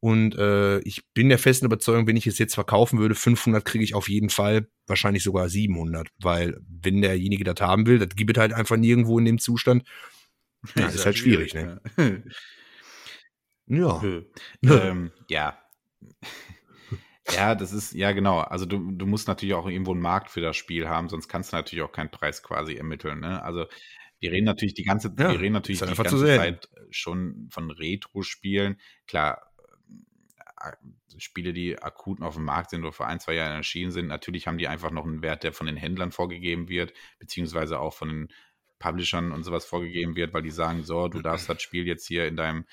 [0.00, 3.82] Und äh, ich bin der festen Überzeugung, wenn ich es jetzt verkaufen würde, 500 kriege
[3.82, 8.36] ich auf jeden Fall, wahrscheinlich sogar 700, weil wenn derjenige das haben will, das gibt
[8.36, 9.84] es halt einfach nirgendwo in dem Zustand.
[10.74, 12.24] Ja, ist, ist halt schwierig, schwierig ne?
[13.68, 14.02] Ja.
[14.60, 14.84] ja.
[14.88, 15.56] ähm, ja.
[17.34, 18.40] Ja, das ist, ja genau.
[18.40, 21.52] Also du, du musst natürlich auch irgendwo einen Markt für das Spiel haben, sonst kannst
[21.52, 23.20] du natürlich auch keinen Preis quasi ermitteln.
[23.20, 23.42] Ne?
[23.42, 23.66] Also
[24.20, 28.80] wir reden natürlich die ganze, ja, wir reden natürlich die ganze Zeit schon von Retro-Spielen.
[29.06, 29.48] Klar,
[31.18, 34.46] Spiele, die akut auf dem Markt sind oder vor ein, zwei Jahren erschienen sind, natürlich
[34.46, 38.08] haben die einfach noch einen Wert, der von den Händlern vorgegeben wird, beziehungsweise auch von
[38.08, 38.28] den
[38.78, 42.26] Publishern und sowas vorgegeben wird, weil die sagen, so, du darfst das Spiel jetzt hier
[42.26, 42.64] in deinem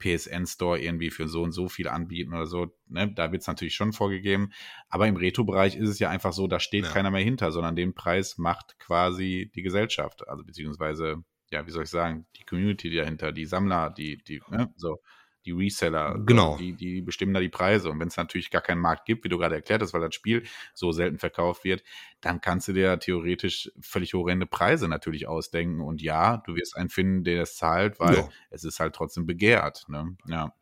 [0.00, 2.76] PSN-Store irgendwie für so und so viel anbieten oder so.
[2.88, 3.12] Ne?
[3.14, 4.50] Da wird es natürlich schon vorgegeben.
[4.88, 6.90] Aber im Retro-Bereich ist es ja einfach so, da steht ja.
[6.90, 10.26] keiner mehr hinter, sondern den Preis macht quasi die Gesellschaft.
[10.26, 11.22] Also beziehungsweise,
[11.52, 14.72] ja, wie soll ich sagen, die Community dahinter, die Sammler, die, die, ne?
[14.76, 14.98] so
[15.44, 16.56] die Reseller, genau.
[16.56, 17.90] die, die bestimmen da die Preise.
[17.90, 20.14] Und wenn es natürlich gar keinen Markt gibt, wie du gerade erklärt hast, weil das
[20.14, 21.82] Spiel so selten verkauft wird,
[22.20, 25.80] dann kannst du dir theoretisch völlig horrende Preise natürlich ausdenken.
[25.80, 28.28] Und ja, du wirst einen finden, der das zahlt, weil ja.
[28.50, 29.84] es ist halt trotzdem begehrt.
[29.88, 30.16] Ne?
[30.26, 30.54] Ja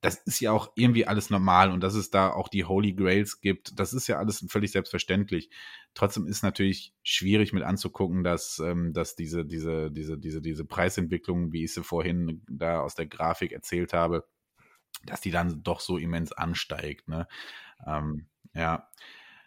[0.00, 3.40] das ist ja auch irgendwie alles normal und dass es da auch die Holy Grails
[3.40, 5.50] gibt, das ist ja alles völlig selbstverständlich.
[5.92, 11.52] Trotzdem ist natürlich schwierig mit anzugucken, dass, ähm, dass diese, diese, diese, diese, diese Preisentwicklung,
[11.52, 14.26] wie ich sie vorhin da aus der Grafik erzählt habe,
[15.04, 17.08] dass die dann doch so immens ansteigt.
[17.08, 17.26] Ne?
[17.86, 18.88] Ähm, ja.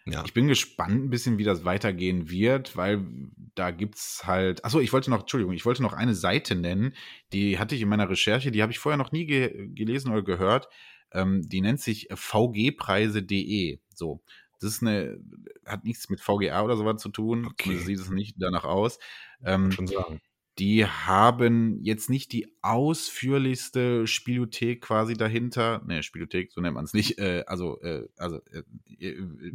[0.06, 0.22] Ja.
[0.26, 3.06] Ich bin gespannt ein bisschen, wie das weitergehen wird, weil
[3.54, 4.64] da gibt's halt.
[4.64, 6.94] Achso, ich wollte noch, Entschuldigung, ich wollte noch eine Seite nennen,
[7.32, 10.22] die hatte ich in meiner Recherche, die habe ich vorher noch nie ge gelesen oder
[10.22, 10.68] gehört.
[11.12, 13.78] Ähm, die nennt sich vgpreise.de.
[13.94, 14.22] So.
[14.60, 15.18] Das ist eine,
[15.64, 17.46] hat nichts mit VGA oder sowas zu tun.
[17.46, 17.78] Okay.
[17.78, 18.98] Sieht es nicht danach aus.
[19.42, 20.20] Ähm, schon sagen.
[20.58, 25.82] Die haben jetzt nicht die ausführlichste Spielothek quasi dahinter.
[25.86, 27.18] Ne, Spielothek, so nennt man es nicht.
[27.18, 28.62] Äh, also, äh, also äh,
[29.06, 29.52] äh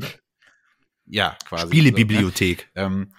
[1.10, 1.68] ja, quasi.
[1.68, 2.70] Spielebibliothek.
[2.76, 2.86] So, ne?
[2.86, 3.14] ähm,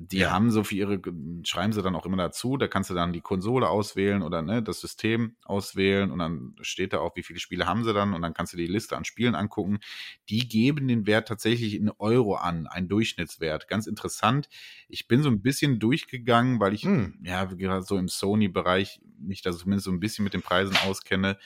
[0.00, 0.30] die ja.
[0.30, 1.00] haben so für ihre,
[1.42, 4.62] schreiben sie dann auch immer dazu, da kannst du dann die Konsole auswählen oder ne,
[4.62, 8.22] das System auswählen und dann steht da auch, wie viele Spiele haben sie dann und
[8.22, 9.80] dann kannst du die Liste an Spielen angucken.
[10.28, 13.66] Die geben den Wert tatsächlich in Euro an, ein Durchschnittswert.
[13.66, 14.48] Ganz interessant.
[14.88, 17.18] Ich bin so ein bisschen durchgegangen, weil ich, hm.
[17.24, 21.38] ja, gerade so im Sony-Bereich mich da zumindest so ein bisschen mit den Preisen auskenne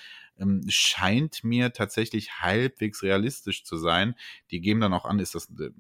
[0.43, 4.14] ähm, scheint mir tatsächlich halbwegs realistisch zu sein.
[4.51, 5.70] Die geben dann auch an, ist das, äh,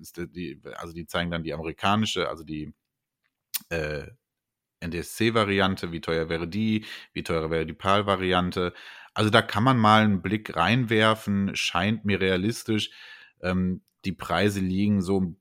[0.00, 2.72] ist die, also die zeigen dann die amerikanische, also die
[3.68, 4.06] äh,
[4.80, 8.72] NTSC-Variante, wie teuer wäre die, wie teuer wäre die PAL-Variante.
[9.14, 12.90] Also da kann man mal einen Blick reinwerfen, scheint mir realistisch.
[13.42, 15.34] Ähm, die Preise liegen so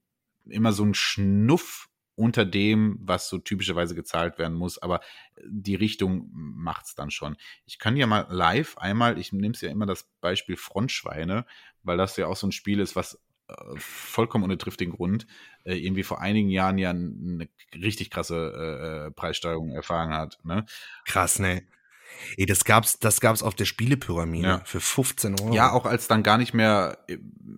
[0.45, 5.01] immer so ein Schnuff unter dem, was so typischerweise gezahlt werden muss, aber
[5.45, 7.36] die Richtung macht's dann schon.
[7.66, 11.45] Ich kann ja mal live einmal, ich nehme es ja immer das Beispiel Frontschweine,
[11.84, 15.28] weil das ja auch so ein Spiel ist, was äh, vollkommen ohne triftigen Grund
[15.64, 20.39] äh, irgendwie vor einigen Jahren ja eine richtig krasse äh, äh, Preissteigerung erfahren hat.
[20.43, 20.66] Ne?
[21.05, 21.64] Krass, ne?
[22.38, 24.61] Ey, das gab's, das gab's auf der Spielepyramide ja.
[24.66, 25.53] für 15 Euro.
[25.53, 26.97] Ja, auch als dann gar nicht mehr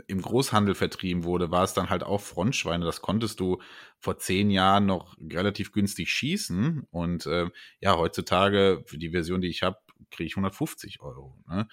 [0.07, 2.85] im Großhandel vertrieben wurde, war es dann halt auch Frontschweine.
[2.85, 3.61] Das konntest du
[3.99, 6.87] vor zehn Jahren noch relativ günstig schießen.
[6.91, 7.47] Und äh,
[7.79, 9.77] ja, heutzutage, für die Version, die ich habe,
[10.11, 11.37] kriege ich 150 Euro.
[11.47, 11.67] Ne?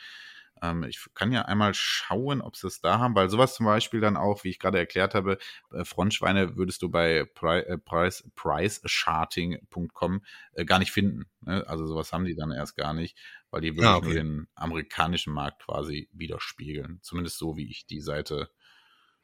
[0.62, 4.00] Ähm, ich kann ja einmal schauen, ob sie es da haben, weil sowas zum Beispiel
[4.00, 5.38] dann auch, wie ich gerade erklärt habe,
[5.72, 11.26] äh, Frontschweine würdest du bei Pri äh, Price, pricecharting.com äh, gar nicht finden.
[11.40, 11.64] Ne?
[11.66, 13.18] Also sowas haben die dann erst gar nicht,
[13.50, 14.06] weil die wirklich ah, okay.
[14.06, 17.00] nur den amerikanischen Markt quasi widerspiegeln.
[17.02, 18.48] Zumindest so, wie ich die Seite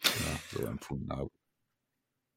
[0.02, 1.30] ja, so empfunden habe.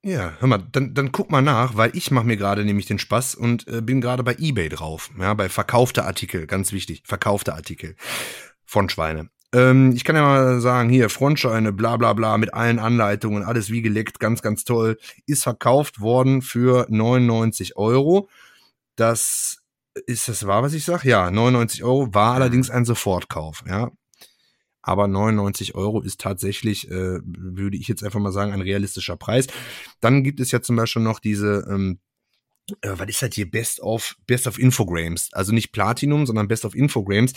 [0.03, 2.97] Ja, hör mal, dann, dann guck mal nach, weil ich mache mir gerade nämlich den
[2.97, 5.11] Spaß und äh, bin gerade bei eBay drauf.
[5.19, 7.95] Ja, bei verkaufte Artikel, ganz wichtig, verkaufte Artikel.
[8.71, 9.29] Frontschweine.
[9.53, 13.69] Ähm, ich kann ja mal sagen, hier, Frontschweine, bla bla bla, mit allen Anleitungen, alles
[13.69, 18.29] wie geleckt, ganz, ganz toll, ist verkauft worden für 99 Euro.
[18.95, 19.61] Das
[20.05, 21.09] ist das wahr, was ich sage?
[21.09, 23.91] Ja, 99 Euro war allerdings ein Sofortkauf, ja.
[24.81, 29.47] Aber 99 Euro ist tatsächlich, äh, würde ich jetzt einfach mal sagen, ein realistischer Preis.
[29.99, 31.99] Dann gibt es ja zum Beispiel noch diese, ähm,
[32.81, 33.51] äh, was ist das hier?
[33.51, 35.29] Best of, Best of Infogrames.
[35.33, 37.33] Also nicht Platinum, sondern Best of Infogrames.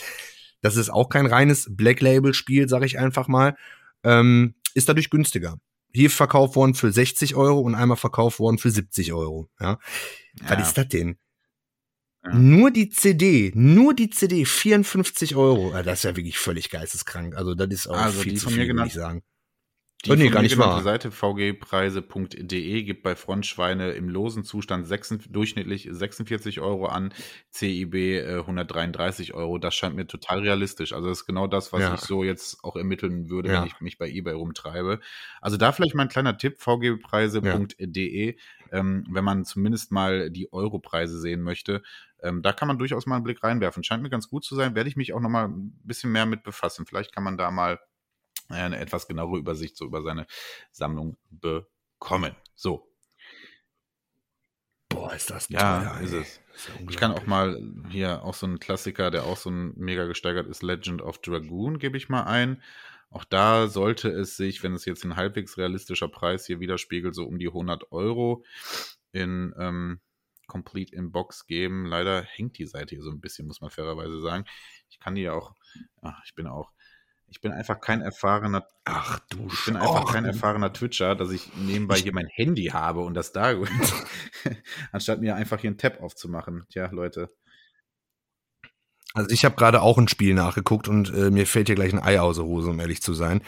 [0.61, 3.55] Das ist auch kein reines Black Label Spiel, sage ich einfach mal.
[4.03, 5.57] Ähm, ist dadurch günstiger.
[5.93, 9.49] Hier verkauft worden für 60 Euro und einmal verkauft worden für 70 Euro.
[9.59, 9.79] Ja.
[10.41, 10.49] ja.
[10.49, 11.17] Was ist das denn?
[12.25, 12.33] Ja.
[12.33, 15.71] Nur die CD, nur die CD, 54 Euro.
[15.83, 17.35] Das ist ja wirklich völlig geisteskrank.
[17.35, 19.23] Also das ist auch also viel zu viel, würde ich sagen.
[20.05, 20.81] Die oh, nee, gar nicht wahr.
[20.83, 27.11] Seite vgpreise.de gibt bei Frontschweine im losen Zustand 6, durchschnittlich 46 Euro an,
[27.51, 29.57] CIB äh, 133 Euro.
[29.57, 30.93] Das scheint mir total realistisch.
[30.93, 31.95] Also das ist genau das, was ja.
[31.95, 33.61] ich so jetzt auch ermitteln würde, ja.
[33.61, 34.99] wenn ich mich bei eBay rumtreibe.
[35.41, 38.33] Also da vielleicht mal ein kleiner Tipp, vgpreise.de, ja.
[38.71, 41.81] ähm, wenn man zumindest mal die Europreise sehen möchte.
[42.21, 43.83] Ähm, da kann man durchaus mal einen Blick reinwerfen.
[43.83, 44.75] Scheint mir ganz gut zu sein.
[44.75, 46.85] Werde ich mich auch noch mal ein bisschen mehr mit befassen.
[46.85, 47.79] Vielleicht kann man da mal
[48.49, 50.27] eine etwas genauere Übersicht so über seine
[50.71, 52.35] Sammlung bekommen.
[52.55, 52.91] So.
[54.89, 56.41] Boah, ist das ja, teuer, ist es.
[56.55, 59.73] Ist ja ich kann auch mal hier auch so ein Klassiker, der auch so ein
[59.75, 62.61] mega gesteigert ist, Legend of Dragoon, gebe ich mal ein.
[63.09, 67.25] Auch da sollte es sich, wenn es jetzt ein halbwegs realistischer Preis hier widerspiegelt, so
[67.25, 68.43] um die 100 Euro
[69.11, 70.01] in ähm,
[70.47, 71.85] Complete in Box geben.
[71.85, 74.45] Leider hängt die Seite hier so ein bisschen, muss man fairerweise sagen.
[74.89, 75.55] Ich kann die ja auch,
[76.01, 76.71] ach, ich bin auch
[77.35, 78.65] ich bin einfach kein erfahrener.
[78.85, 83.01] Ach du Ich bin einfach kein erfahrener Twitcher, dass ich nebenbei hier mein Handy habe
[83.01, 83.53] und das da.
[84.93, 86.63] anstatt mir einfach hier einen Tab aufzumachen.
[86.69, 87.29] Tja, Leute.
[89.13, 92.01] Also ich habe gerade auch ein Spiel nachgeguckt und äh, mir fällt hier gleich ein
[92.01, 93.41] Ei aus der Hose, um ehrlich zu sein.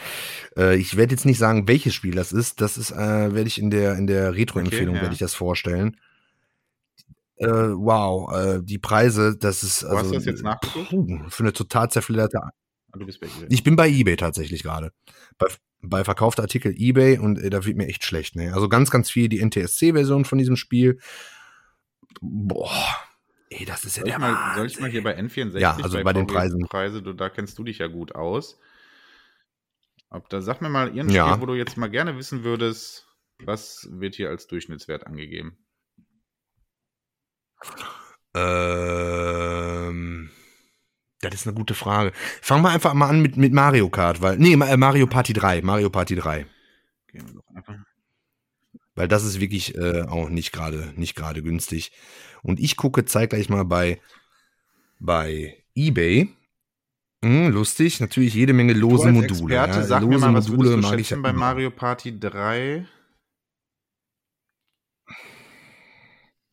[0.54, 2.60] Äh, ich werde jetzt nicht sagen, welches Spiel das ist.
[2.60, 5.02] Das ist, äh, werde ich in der in der Retro-Empfehlung okay, ja.
[5.02, 5.96] werde ich das vorstellen.
[7.36, 10.90] Äh, wow, äh, die Preise, das ist also, hast du das jetzt nachgeguckt?
[10.90, 12.42] Puh, für eine total zerfledderte
[12.94, 13.46] Du bist bei eBay.
[13.50, 14.92] Ich bin bei eBay tatsächlich gerade.
[15.36, 15.46] Bei,
[15.82, 18.36] bei verkaufter Artikel eBay und äh, da wird mir echt schlecht.
[18.36, 18.52] Ne?
[18.54, 20.98] Also ganz, ganz viel die NTSC-Version von diesem Spiel.
[22.20, 22.96] Boah.
[23.50, 25.76] Ey, das ist ja soll der ich mal, Soll ich mal hier bei N64 ja,
[25.76, 26.66] also bei, bei den Preisen.
[26.68, 28.58] Preise, du, da kennst du dich ja gut aus.
[30.10, 31.28] Ob da sag mir mal irgendein ja.
[31.28, 33.06] Spiel, wo du jetzt mal gerne wissen würdest,
[33.44, 35.58] was wird hier als Durchschnittswert angegeben?
[38.34, 40.30] Ähm
[41.20, 42.12] das ist eine gute Frage.
[42.42, 44.38] Fangen wir einfach mal an mit, mit Mario Kart, weil.
[44.38, 45.62] Nee, äh, Mario Party 3.
[45.62, 46.46] Mario Party 3.
[47.10, 47.74] Gehen wir doch einfach.
[48.94, 51.92] Weil das ist wirklich äh, auch nicht gerade nicht gerade günstig.
[52.42, 54.00] Und ich gucke zeitgleich mal bei,
[55.00, 56.28] bei eBay.
[57.24, 59.54] Hm, lustig, natürlich jede Menge lose Module.
[59.56, 59.84] Experte, ja.
[59.84, 62.86] sag lose mir mal, was Module mag ich bei Mario Party 3?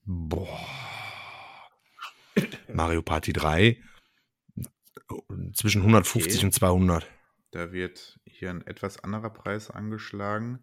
[0.05, 0.59] Boah.
[2.73, 3.77] Mario Party 3
[5.53, 6.45] zwischen 150 okay.
[6.45, 7.07] und 200.
[7.51, 10.59] Da wird hier ein etwas anderer Preis angeschlagen.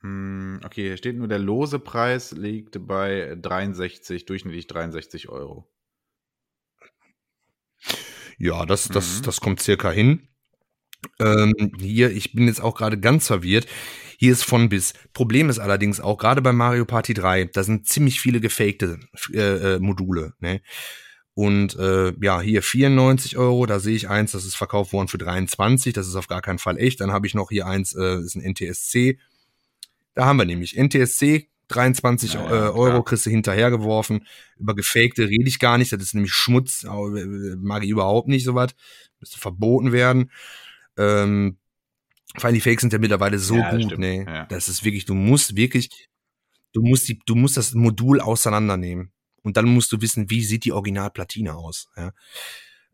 [0.00, 5.68] Hm, okay, hier steht nur, der lose Preis liegt bei 63, durchschnittlich 63 Euro.
[8.38, 9.22] Ja, das, das, mhm.
[9.24, 10.28] das kommt circa hin.
[11.20, 13.66] Ähm, hier, ich bin jetzt auch gerade ganz verwirrt.
[14.18, 14.94] Hier ist von bis.
[15.12, 18.98] Problem ist allerdings auch, gerade bei Mario Party 3, da sind ziemlich viele gefakte
[19.32, 20.34] äh, äh, Module.
[20.40, 20.60] Ne?
[21.38, 25.18] Und äh, ja, hier 94 Euro, da sehe ich eins, das ist verkauft worden für
[25.18, 27.00] 23, das ist auf gar keinen Fall echt.
[27.00, 29.20] Dann habe ich noch hier eins, äh, ist ein NTSC.
[30.16, 34.26] Da haben wir nämlich NTSC, 23 ja, ja, Euro kriegst du hinterhergeworfen.
[34.58, 38.72] Über gefakte rede ich gar nicht, das ist nämlich Schmutz, mag ich überhaupt nicht sowas.
[39.20, 40.32] Müsste verboten werden.
[40.96, 41.58] Ähm,
[42.34, 44.24] vor allem die Fakes sind ja mittlerweile so ja, gut, ne?
[44.24, 44.46] Ja.
[44.46, 46.08] Das ist wirklich, du musst wirklich,
[46.72, 49.12] du musst die, du musst das Modul auseinandernehmen.
[49.42, 52.12] Und dann musst du wissen, wie sieht die Originalplatine aus, ja?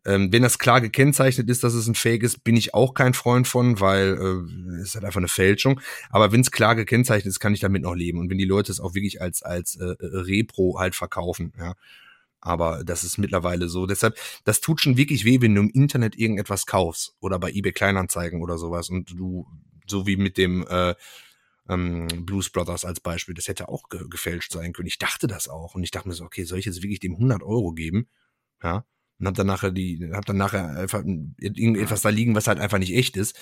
[0.07, 3.15] Ähm, wenn das klar gekennzeichnet ist, dass es ein Fake ist, bin ich auch kein
[3.15, 5.81] Freund von, weil äh, es ist halt einfach eine Fälschung.
[6.11, 8.19] Aber wenn es klar gekennzeichnet ist, kann ich damit noch leben.
[8.19, 11.73] Und wenn die Leute es auch wirklich als als äh, Repro halt verkaufen, ja,
[12.39, 13.87] aber das ist mittlerweile so.
[13.87, 17.71] Deshalb, das tut schon wirklich weh, wenn du im Internet irgendetwas kaufst oder bei eBay
[17.71, 19.47] Kleinanzeigen oder sowas und du,
[19.87, 20.93] so wie mit dem äh,
[21.69, 24.87] ähm, Blues Brothers als Beispiel, das hätte auch ge gefälscht sein können.
[24.87, 27.13] Ich dachte das auch und ich dachte mir so, okay, soll ich jetzt wirklich dem
[27.13, 28.07] 100 Euro geben?
[28.63, 28.85] Ja,
[29.19, 31.03] und hab dann nachher die, hab dann nachher einfach
[31.37, 33.37] irgendetwas da liegen, was halt einfach nicht echt ist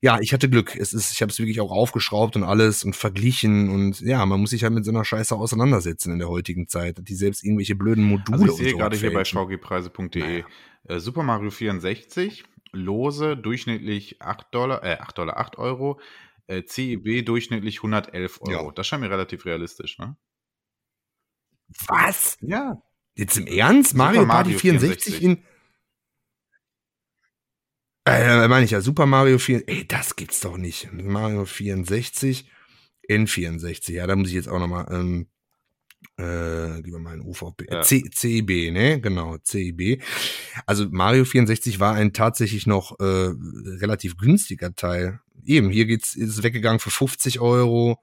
[0.00, 0.76] ja, ich hatte Glück.
[0.76, 4.40] Es ist, ich habe es wirklich auch aufgeschraubt und alles und verglichen und ja, man
[4.40, 7.74] muss sich halt mit so einer Scheiße auseinandersetzen in der heutigen Zeit, die selbst irgendwelche
[7.76, 8.38] blöden Module.
[8.38, 10.44] Also ich sehe so gerade hier bei vgpreise.de naja.
[10.84, 15.98] äh, Super Mario 64 lose durchschnittlich 8 Dollar, äh 8 Dollar, 8 Euro,
[16.46, 18.66] äh, CEB durchschnittlich 111 Euro.
[18.66, 18.72] Ja.
[18.72, 20.16] Das scheint mir relativ realistisch, ne?
[21.88, 22.38] Was?
[22.40, 22.82] Ja.
[23.14, 23.94] Jetzt im Ernst?
[23.94, 25.44] Mario, Mario Party 64, 64 in
[28.06, 30.88] äh, meine ich ja, Super Mario 4, ey, das gibt's doch nicht.
[30.92, 32.48] Mario 64,
[33.10, 35.26] N64, ja, da muss ich jetzt auch nochmal, ähm,
[36.16, 37.82] äh, gib mal meinen UVP, ja.
[37.82, 40.00] C, CB, ne, genau, CB.
[40.66, 43.04] Also Mario 64 war ein tatsächlich noch äh,
[43.80, 45.20] relativ günstiger Teil.
[45.46, 48.02] Eben, hier geht's, ist es weggegangen für 50 Euro.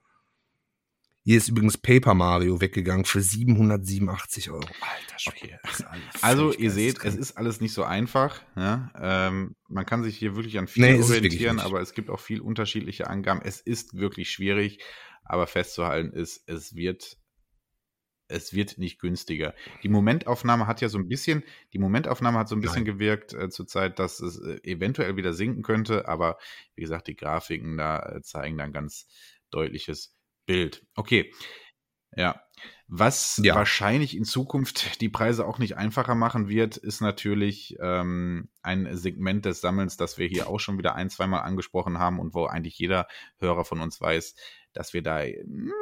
[1.26, 4.60] Hier ist übrigens Paper Mario weggegangen für 787 Euro.
[4.60, 5.58] Alter Schwede.
[5.62, 5.88] Okay.
[6.20, 8.42] Also ihr seht, es ist alles nicht so einfach.
[8.56, 8.90] Ja?
[8.98, 12.40] Ähm, man kann sich hier wirklich an viel nee, orientieren, aber es gibt auch viel
[12.40, 13.40] unterschiedliche Angaben.
[13.42, 14.80] Es ist wirklich schwierig,
[15.24, 17.18] aber festzuhalten ist, es wird
[18.28, 19.54] es wird nicht günstiger.
[19.82, 22.92] Die Momentaufnahme hat ja so ein bisschen, die Momentaufnahme hat so ein bisschen Nein.
[22.92, 26.38] gewirkt äh, zur Zeit, dass es äh, eventuell wieder sinken könnte, aber
[26.74, 29.06] wie gesagt, die Grafiken da äh, zeigen dann ganz
[29.50, 30.16] deutliches
[30.46, 30.86] Bild.
[30.94, 31.32] Okay.
[32.16, 32.40] Ja.
[32.86, 33.54] Was ja.
[33.54, 39.44] wahrscheinlich in Zukunft die Preise auch nicht einfacher machen wird, ist natürlich ähm, ein Segment
[39.46, 42.78] des Sammelns, das wir hier auch schon wieder ein, zweimal angesprochen haben und wo eigentlich
[42.78, 43.08] jeder
[43.38, 44.34] Hörer von uns weiß,
[44.74, 45.72] dass wir da na,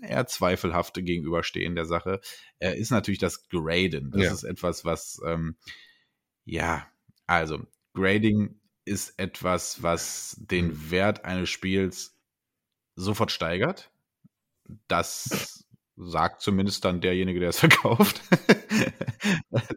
[0.00, 2.20] eher zweifelhaft gegenüberstehen der Sache,
[2.58, 4.10] äh, ist natürlich das Graden.
[4.10, 4.32] Das ja.
[4.32, 5.56] ist etwas, was, ähm,
[6.44, 6.86] ja,
[7.26, 10.90] also Grading ist etwas, was den.
[10.90, 12.16] Wert eines Spiels
[12.96, 13.90] sofort steigert.
[14.88, 15.66] Das
[15.96, 18.22] sagt zumindest dann derjenige, der es verkauft.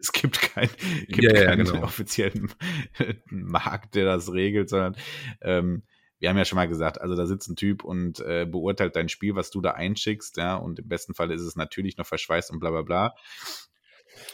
[0.00, 0.68] es gibt, kein,
[1.08, 1.84] gibt ja, keinen ja, genau.
[1.84, 2.50] offiziellen
[3.26, 4.96] Markt, der das regelt, sondern
[5.40, 5.82] ähm,
[6.18, 9.08] wir haben ja schon mal gesagt, also da sitzt ein Typ und äh, beurteilt dein
[9.08, 12.50] Spiel, was du da einschickst, ja, und im besten Fall ist es natürlich noch verschweißt
[12.50, 13.14] und bla bla bla.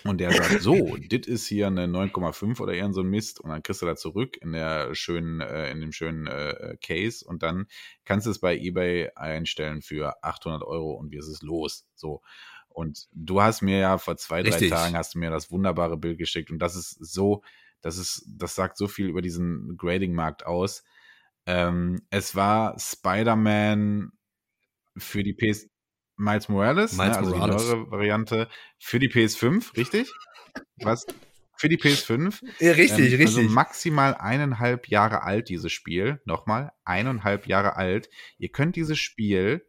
[0.04, 3.40] Und der sagt, so, dit ist hier eine 9,5 oder irgend so ein Mist.
[3.40, 7.24] Und dann kriegst du da zurück in der schönen, äh, in dem schönen äh, Case.
[7.24, 7.66] Und dann
[8.04, 11.86] kannst du es bei eBay einstellen für 800 Euro und wie ist es los?
[11.94, 12.22] So.
[12.68, 16.18] Und du hast mir ja vor zwei, drei Tagen hast du mir das wunderbare Bild
[16.18, 16.50] geschickt.
[16.50, 17.42] Und das ist so,
[17.80, 20.84] das ist, das sagt so viel über diesen Grading-Markt aus.
[21.46, 24.12] Ähm, es war Spider-Man
[24.96, 25.68] für die PS,
[26.16, 27.62] Miles Morales, ne, Miles ne, also Morales.
[27.62, 30.12] die neuere Variante für die PS5, richtig?
[30.82, 31.06] Was?
[31.56, 32.42] Für die PS5.
[32.58, 33.38] Ja, richtig, ähm, richtig.
[33.38, 36.20] Also maximal eineinhalb Jahre alt, dieses Spiel.
[36.24, 38.08] Nochmal, eineinhalb Jahre alt.
[38.38, 39.64] Ihr könnt dieses Spiel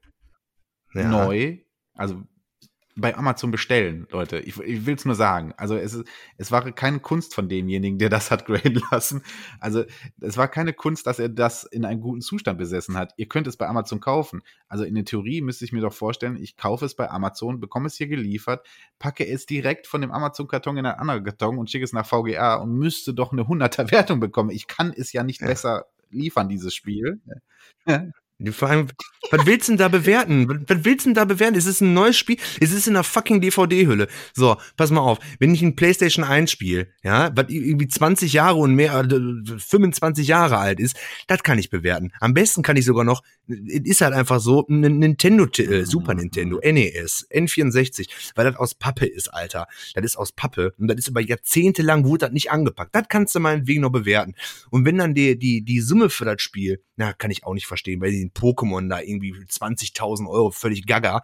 [0.94, 1.08] ja.
[1.08, 1.60] neu,
[1.94, 2.24] also
[2.96, 4.40] bei Amazon bestellen, Leute.
[4.40, 5.54] Ich, ich will es nur sagen.
[5.58, 9.24] Also es, ist, es war keine Kunst von demjenigen, der das hat graden lassen.
[9.60, 9.84] Also
[10.22, 13.14] es war keine Kunst, dass er das in einem guten Zustand besessen hat.
[13.18, 14.42] Ihr könnt es bei Amazon kaufen.
[14.68, 17.88] Also in der Theorie müsste ich mir doch vorstellen, ich kaufe es bei Amazon, bekomme
[17.88, 18.66] es hier geliefert,
[19.00, 22.56] packe es direkt von dem Amazon-Karton in einen anderen Karton und schicke es nach VGA
[22.56, 24.52] und müsste doch eine 100er Wertung bekommen.
[24.52, 25.48] Ich kann es ja nicht ja.
[25.48, 27.22] besser liefern, dieses Spiel.
[28.52, 28.88] Vor allem,
[29.32, 30.48] was willst du denn da bewerten?
[30.68, 31.56] Was willst du denn da bewerten?
[31.56, 32.38] Es ist ein neues Spiel.
[32.60, 34.08] Es ist in einer fucking DVD-Hülle.
[34.34, 35.20] So, pass mal auf.
[35.40, 39.08] Wenn ich ein PlayStation 1 spiele, ja, was irgendwie 20 Jahre und mehr,
[39.58, 42.12] 25 äh, Jahre alt ist, das kann ich bewerten.
[42.20, 46.60] Am besten kann ich sogar noch, ist halt einfach so, ein Nintendo, äh, Super Nintendo,
[46.64, 49.68] NES, N64, weil das aus Pappe ist, Alter.
[49.94, 50.74] Das ist aus Pappe.
[50.78, 52.94] Und das ist über Jahrzehnte lang wurde das nicht angepackt.
[52.94, 54.34] Das kannst du meinetwegen noch bewerten.
[54.70, 57.68] Und wenn dann die, die, die Summe für das Spiel, na, kann ich auch nicht
[57.68, 61.24] verstehen, weil die Pokémon da irgendwie 20.000 Euro, völlig gaga.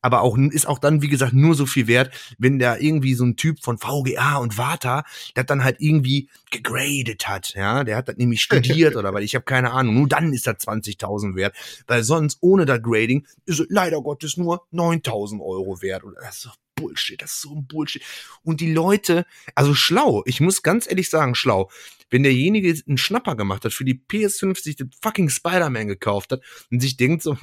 [0.00, 3.24] Aber auch, ist auch dann, wie gesagt, nur so viel wert, wenn da irgendwie so
[3.24, 5.04] ein Typ von VGA und Vata,
[5.34, 9.34] der dann halt irgendwie gegradet hat, ja, der hat das nämlich studiert oder weil ich
[9.34, 11.56] habe keine Ahnung, nur dann ist das 20.000 wert,
[11.86, 16.04] weil sonst ohne das Grading ist es leider Gottes nur 9.000 Euro wert.
[16.04, 18.02] Oder das ist doch Bullshit, das ist so ein Bullshit.
[18.42, 19.24] Und die Leute,
[19.54, 21.70] also schlau, ich muss ganz ehrlich sagen, schlau,
[22.10, 26.42] wenn derjenige einen Schnapper gemacht hat, für die PS5 sich den fucking Spider-Man gekauft hat
[26.70, 27.36] und sich denkt so,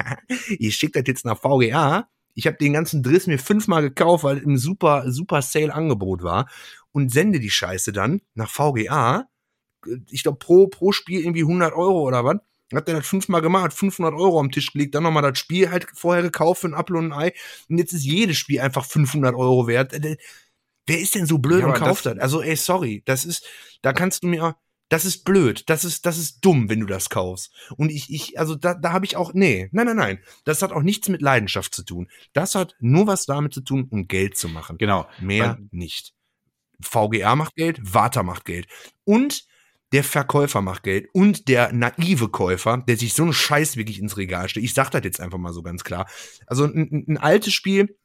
[0.58, 4.38] ich schicke das jetzt nach VGA, ich habe den ganzen Driss mir fünfmal gekauft, weil
[4.38, 6.50] im super, super Sale-Angebot war
[6.92, 9.28] und sende die Scheiße dann nach VGA,
[10.10, 12.36] ich glaube pro, pro Spiel irgendwie 100 Euro oder was,
[12.74, 15.86] hat er das fünfmal gemacht, 500 Euro am Tisch gelegt, dann nochmal das Spiel halt
[15.94, 17.32] vorher gekauft für ein Apfel und ein Ei.
[17.68, 19.92] Und jetzt ist jedes Spiel einfach 500 Euro wert.
[19.92, 20.16] Äh,
[20.86, 22.18] wer ist denn so blöd ja, und kauft das?
[22.18, 23.46] Also, ey, sorry, das ist,
[23.82, 24.56] da kannst du mir,
[24.88, 27.50] das ist blöd, das ist, das ist dumm, wenn du das kaufst.
[27.76, 30.72] Und ich, ich, also da, da habe ich auch, nee, nein, nein, nein, das hat
[30.72, 32.10] auch nichts mit Leidenschaft zu tun.
[32.34, 34.76] Das hat nur was damit zu tun, um Geld zu machen.
[34.76, 35.08] Genau.
[35.20, 36.12] Mehr Weil, nicht.
[36.82, 38.66] VGA macht Geld, Vata macht Geld.
[39.04, 39.46] Und
[39.92, 44.16] der Verkäufer macht Geld und der naive Käufer, der sich so einen Scheiß wirklich ins
[44.16, 44.64] Regal stellt.
[44.64, 46.06] Ich sag das jetzt einfach mal so ganz klar.
[46.46, 47.96] Also ein, ein altes Spiel,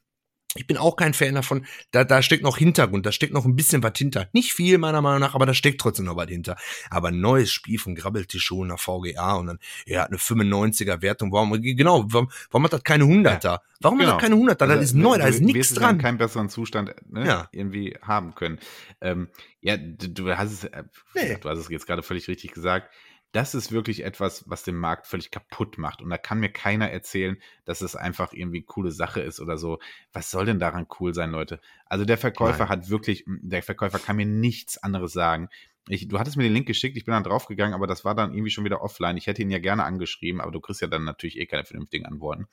[0.55, 1.65] ich bin auch kein Fan davon.
[1.91, 4.27] Da, da steckt noch Hintergrund, da steckt noch ein bisschen was hinter.
[4.33, 6.55] Nicht viel meiner Meinung nach, aber da steckt trotzdem noch was hinter.
[6.89, 11.31] Aber ein neues Spiel von Grabbeltisch nach VGA und dann, er hat eine 95er Wertung.
[11.31, 13.59] Warum, genau, warum, warum hat das keine 100er?
[13.81, 14.13] Warum genau.
[14.13, 14.55] hat das keine 100er?
[14.55, 15.97] Das also, ist neu, da ist nichts dran.
[15.97, 17.49] keinen besseren Zustand ne, ja.
[17.51, 18.59] irgendwie haben können.
[19.01, 19.29] Ähm,
[19.59, 20.83] ja, du, du hast es, äh,
[21.13, 21.37] nee.
[21.39, 22.89] du hast es jetzt gerade völlig richtig gesagt
[23.37, 26.01] das ist wirklich etwas, was den Markt völlig kaputt macht.
[26.01, 29.77] Und da kann mir keiner erzählen, dass es einfach irgendwie coole Sache ist oder so.
[30.11, 31.61] Was soll denn daran cool sein, Leute?
[31.85, 32.69] Also der Verkäufer Nein.
[32.69, 35.49] hat wirklich, der Verkäufer kann mir nichts anderes sagen.
[35.87, 38.33] Ich, du hattest mir den Link geschickt, ich bin dann draufgegangen, aber das war dann
[38.33, 39.17] irgendwie schon wieder offline.
[39.17, 42.07] Ich hätte ihn ja gerne angeschrieben, aber du kriegst ja dann natürlich eh keine vernünftigen
[42.07, 42.47] Antworten.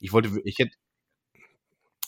[0.00, 0.76] Ich wollte, ich hätte.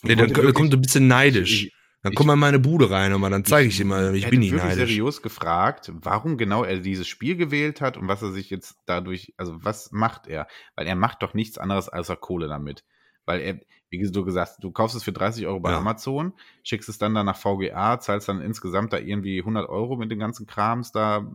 [0.02, 1.66] Nee, dann kommt ein bisschen neidisch.
[1.66, 1.72] Ich,
[2.02, 4.40] dann komm mal in meine Bude rein und dann zeige ich dir mal, ich bin
[4.40, 4.88] nicht neidisch.
[4.88, 9.34] seriös gefragt, warum genau er dieses Spiel gewählt hat und was er sich jetzt dadurch,
[9.36, 10.46] also was macht er?
[10.76, 12.84] Weil er macht doch nichts anderes als er Kohle damit.
[13.24, 15.78] Weil er, wie du gesagt hast, du kaufst es für 30 Euro bei ja.
[15.78, 20.10] Amazon, schickst es dann da nach VGA, zahlst dann insgesamt da irgendwie 100 Euro mit
[20.10, 21.28] den ganzen Krams da,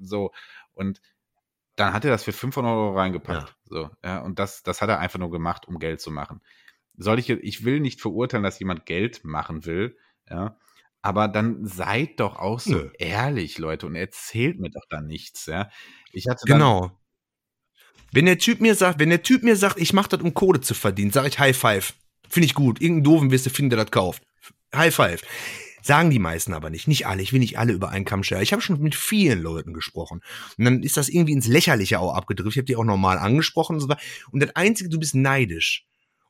[0.00, 0.30] so.
[0.72, 1.00] Und
[1.74, 3.48] dann hat er das für 500 Euro reingepackt.
[3.48, 3.54] Ja.
[3.64, 6.40] So, ja, und das, das hat er einfach nur gemacht, um Geld zu machen
[6.96, 9.96] soll ich, ich will nicht verurteilen, dass jemand Geld machen will,
[10.28, 10.58] ja.
[11.02, 12.90] Aber dann seid doch auch so Nö.
[12.98, 15.70] ehrlich, Leute, und erzählt mir doch da nichts, ja.
[16.12, 16.98] Ich hatte genau.
[18.12, 20.60] Wenn der Typ mir sagt, wenn der Typ mir sagt, ich mache das, um Kohle
[20.60, 21.94] zu verdienen, sage ich High Five.
[22.28, 22.80] Finde ich gut.
[22.80, 24.22] Irgendeinen doofen wirst du finden, der das kauft.
[24.74, 25.22] High Five.
[25.82, 26.88] Sagen die meisten aber nicht.
[26.88, 27.22] Nicht alle.
[27.22, 28.42] Ich will nicht alle über einen Kamm stellen.
[28.42, 30.20] Ich habe schon mit vielen Leuten gesprochen.
[30.58, 32.54] Und dann ist das irgendwie ins Lächerliche auch abgedriftet.
[32.54, 34.00] Ich habe die auch normal angesprochen und so weiter.
[34.32, 35.86] Und das Einzige, du bist neidisch.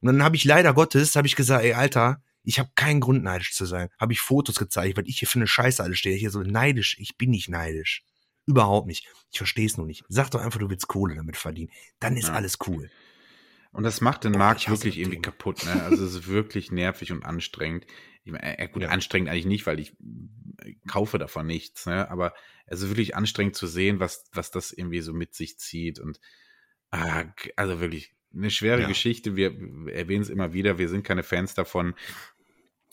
[0.07, 3.24] Und dann habe ich leider Gottes, habe ich gesagt, ey, Alter, ich habe keinen Grund
[3.24, 3.89] neidisch zu sein.
[3.99, 6.15] Habe ich Fotos gezeigt, weil ich hier für eine Scheiße alles stehe.
[6.15, 8.05] Ich hier so neidisch, ich bin nicht neidisch.
[8.47, 9.09] Überhaupt nicht.
[9.33, 10.05] Ich verstehe es nur nicht.
[10.09, 11.73] Sag doch einfach, du willst Kohle damit verdienen.
[11.99, 12.35] Dann ist ja.
[12.35, 12.89] alles cool.
[13.73, 15.65] Und das macht den Boah, Markt wirklich irgendwie kaputt.
[15.66, 15.83] Ne?
[15.83, 17.85] Also es ist wirklich nervig und anstrengend.
[18.23, 18.91] Ich meine, äh, gut, ja.
[18.91, 19.97] anstrengend eigentlich nicht, weil ich
[20.62, 21.85] äh, kaufe davon nichts.
[21.87, 22.09] Ne?
[22.09, 22.33] Aber
[22.66, 25.99] es ist wirklich anstrengend zu sehen, was, was das irgendwie so mit sich zieht.
[25.99, 26.20] Und
[26.93, 27.24] ah,
[27.57, 28.88] also wirklich eine schwere ja.
[28.88, 29.36] Geschichte.
[29.36, 29.52] Wir
[29.92, 31.94] erwähnen es immer wieder, wir sind keine Fans davon.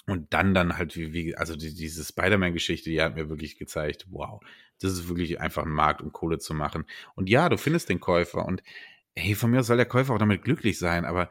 [0.05, 4.07] Und dann dann halt, wie, wie also die, diese Spider-Man-Geschichte, die hat mir wirklich gezeigt,
[4.09, 4.41] wow,
[4.81, 6.85] das ist wirklich einfach ein Markt, um Kohle zu machen.
[7.15, 8.63] Und ja, du findest den Käufer und
[9.15, 11.29] hey, von mir soll der Käufer auch damit glücklich sein, aber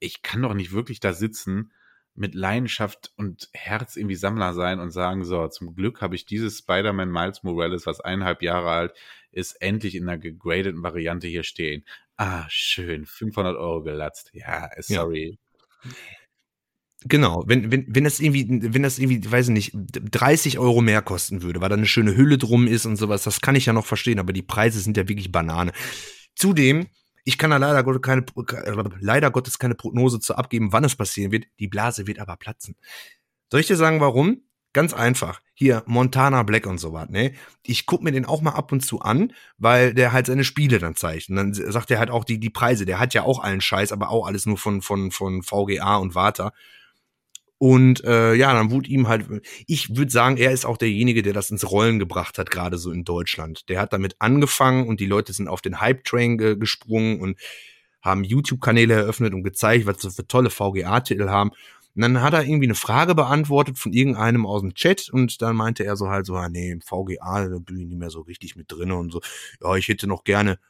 [0.00, 1.70] ich kann doch nicht wirklich da sitzen
[2.18, 6.58] mit Leidenschaft und Herz irgendwie Sammler sein und sagen, so, zum Glück habe ich dieses
[6.58, 8.94] Spider-Man Miles Morales, was eineinhalb Jahre alt
[9.30, 11.84] ist, endlich in einer gegradeten Variante hier stehen.
[12.16, 14.30] Ah, schön, 500 Euro gelatzt.
[14.32, 15.38] Ja, sorry.
[15.84, 15.90] Ja.
[17.04, 21.00] Genau, wenn, wenn, wenn das irgendwie, wenn das irgendwie, weiß ich nicht, 30 Euro mehr
[21.00, 23.72] kosten würde, weil da eine schöne Hülle drum ist und sowas, das kann ich ja
[23.72, 25.70] noch verstehen, aber die Preise sind ja wirklich Banane.
[26.34, 26.88] Zudem,
[27.28, 28.24] ich kann da leider Gottes keine,
[29.00, 31.44] leider Gottes keine Prognose zu abgeben, wann es passieren wird.
[31.58, 32.74] Die Blase wird aber platzen.
[33.50, 34.44] Soll ich dir sagen, warum?
[34.72, 35.42] Ganz einfach.
[35.52, 37.34] Hier, Montana Black und so was, ne?
[37.66, 40.78] Ich guck mir den auch mal ab und zu an, weil der halt seine Spiele
[40.78, 41.28] dann zeigt.
[41.28, 42.86] Und dann sagt er halt auch die, die Preise.
[42.86, 46.14] Der hat ja auch allen Scheiß, aber auch alles nur von, von, von VGA und
[46.14, 46.54] Warta.
[47.58, 49.26] Und äh, ja, dann wurde ihm halt,
[49.66, 52.92] ich würde sagen, er ist auch derjenige, der das ins Rollen gebracht hat, gerade so
[52.92, 53.68] in Deutschland.
[53.68, 57.38] Der hat damit angefangen und die Leute sind auf den Hype-Train ge gesprungen und
[58.00, 61.50] haben YouTube-Kanäle eröffnet und gezeigt, was sie für tolle VGA-Titel haben.
[61.96, 65.56] Und dann hat er irgendwie eine Frage beantwortet von irgendeinem aus dem Chat und dann
[65.56, 68.20] meinte er so halt so, ah, nee, im VGA, da bin ich nicht mehr so
[68.20, 69.20] richtig mit drin und so.
[69.60, 70.60] Ja, ich hätte noch gerne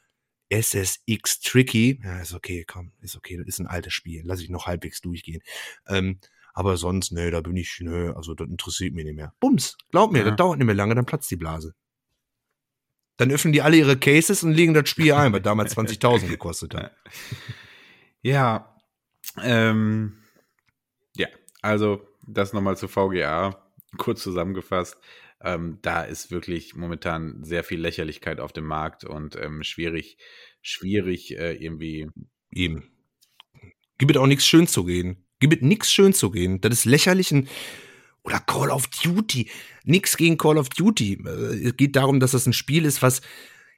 [0.49, 2.01] SSX Tricky.
[2.03, 4.23] Ja, ist okay, komm, ist okay, das ist ein altes Spiel.
[4.25, 5.43] Lass ich noch halbwegs durchgehen.
[5.87, 6.19] Ähm,
[6.53, 9.33] aber sonst, nee, da bin ich, nö, also das interessiert mich nicht mehr.
[9.39, 10.25] Bums, glaub mir, ja.
[10.25, 11.73] das dauert nicht mehr lange, dann platzt die Blase.
[13.17, 16.75] Dann öffnen die alle ihre Cases und legen das Spiel ein, was damals 20.000 gekostet
[16.75, 16.91] hat.
[18.21, 18.75] Ja,
[19.41, 20.17] ähm,
[21.15, 21.27] ja,
[21.61, 24.97] also das nochmal zu VGA, kurz zusammengefasst.
[25.41, 30.17] Ähm, da ist wirklich momentan sehr viel Lächerlichkeit auf dem Markt und ähm, schwierig,
[30.61, 32.09] schwierig äh, irgendwie.
[32.51, 32.91] Eben.
[33.97, 35.25] Gibt es auch nichts schön zu reden.
[35.39, 36.61] Gibt es nichts schön zu reden.
[36.61, 37.33] Das ist lächerlich.
[38.23, 39.49] Oder Call of Duty.
[39.85, 41.23] Nix gegen Call of Duty.
[41.25, 43.21] Äh, es geht darum, dass das ein Spiel ist, was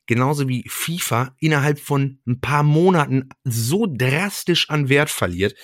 [0.07, 5.55] genauso wie FIFA innerhalb von ein paar Monaten so drastisch an Wert verliert,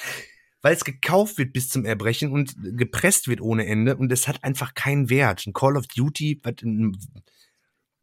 [0.61, 4.43] weil es gekauft wird bis zum Erbrechen und gepresst wird ohne Ende und es hat
[4.43, 5.45] einfach keinen Wert.
[5.45, 6.39] Ein Call of Duty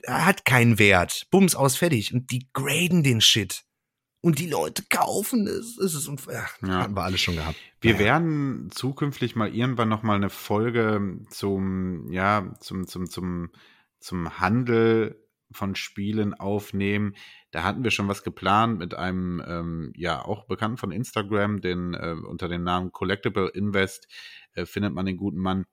[0.06, 1.26] hat keinen Wert.
[1.30, 3.64] Bums aus fertig und die graden den Shit
[4.24, 5.76] und die Leute kaufen es.
[5.76, 6.68] Es ist ach, ja.
[6.68, 7.58] haben wir alles schon gehabt.
[7.82, 8.06] Wir naja.
[8.06, 13.50] werden zukünftig mal irgendwann noch mal eine Folge zum ja zum zum zum
[14.00, 15.22] zum Handel
[15.52, 17.14] von Spielen aufnehmen.
[17.50, 21.92] Da hatten wir schon was geplant mit einem ähm, ja auch Bekannten von Instagram, den
[21.92, 24.08] äh, unter dem Namen Collectible Invest
[24.54, 25.66] äh, findet man den guten Mann.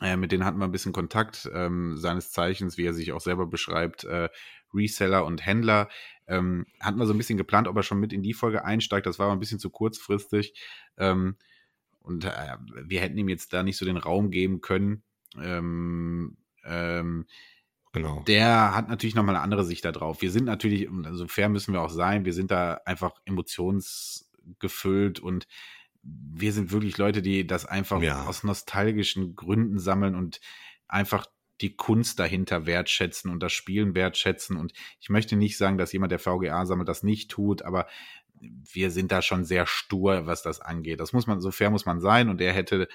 [0.00, 3.20] Äh, mit denen hatten wir ein bisschen Kontakt, ähm, seines Zeichens, wie er sich auch
[3.20, 4.28] selber beschreibt, äh,
[4.74, 5.88] Reseller und Händler.
[6.26, 9.06] Ähm, hatten wir so ein bisschen geplant, ob er schon mit in die Folge einsteigt.
[9.06, 10.54] Das war aber ein bisschen zu kurzfristig.
[10.96, 11.36] Ähm,
[12.00, 15.02] und äh, wir hätten ihm jetzt da nicht so den Raum geben können.
[15.40, 17.26] Ähm, ähm,
[17.92, 18.22] genau.
[18.26, 20.22] Der hat natürlich nochmal eine andere Sicht da drauf.
[20.22, 25.46] Wir sind natürlich, also fair müssen wir auch sein, wir sind da einfach emotionsgefüllt und
[26.04, 28.24] wir sind wirklich Leute, die das einfach ja.
[28.26, 30.40] aus nostalgischen Gründen sammeln und
[30.86, 31.26] einfach
[31.60, 34.56] die Kunst dahinter wertschätzen und das Spielen wertschätzen.
[34.56, 37.86] Und ich möchte nicht sagen, dass jemand, der VGA sammelt, das nicht tut, aber
[38.40, 41.00] wir sind da schon sehr stur, was das angeht.
[41.00, 42.88] Das muss man, so fair muss man sein und er hätte,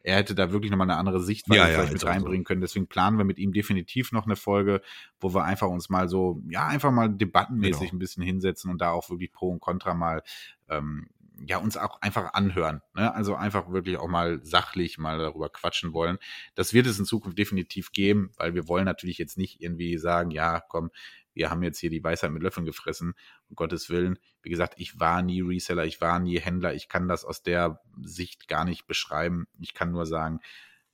[0.00, 2.48] er hätte da wirklich nochmal eine andere Sichtweise ja, ja, vielleicht mit reinbringen so.
[2.48, 2.60] können.
[2.62, 4.80] Deswegen planen wir mit ihm definitiv noch eine Folge,
[5.20, 7.92] wo wir einfach uns mal so, ja, einfach mal debattenmäßig genau.
[7.92, 10.22] ein bisschen hinsetzen und da auch wirklich Pro und Contra mal
[10.68, 11.08] ähm,
[11.46, 12.82] ja uns auch einfach anhören.
[12.94, 13.14] Ne?
[13.14, 16.18] Also einfach wirklich auch mal sachlich mal darüber quatschen wollen.
[16.54, 20.30] Das wird es in Zukunft definitiv geben, weil wir wollen natürlich jetzt nicht irgendwie sagen,
[20.30, 20.90] ja, komm,
[21.34, 23.14] wir haben jetzt hier die Weisheit mit Löffeln gefressen,
[23.48, 24.18] um Gottes Willen.
[24.42, 27.82] Wie gesagt, ich war nie Reseller, ich war nie Händler, ich kann das aus der
[28.00, 29.46] Sicht gar nicht beschreiben.
[29.60, 30.40] Ich kann nur sagen,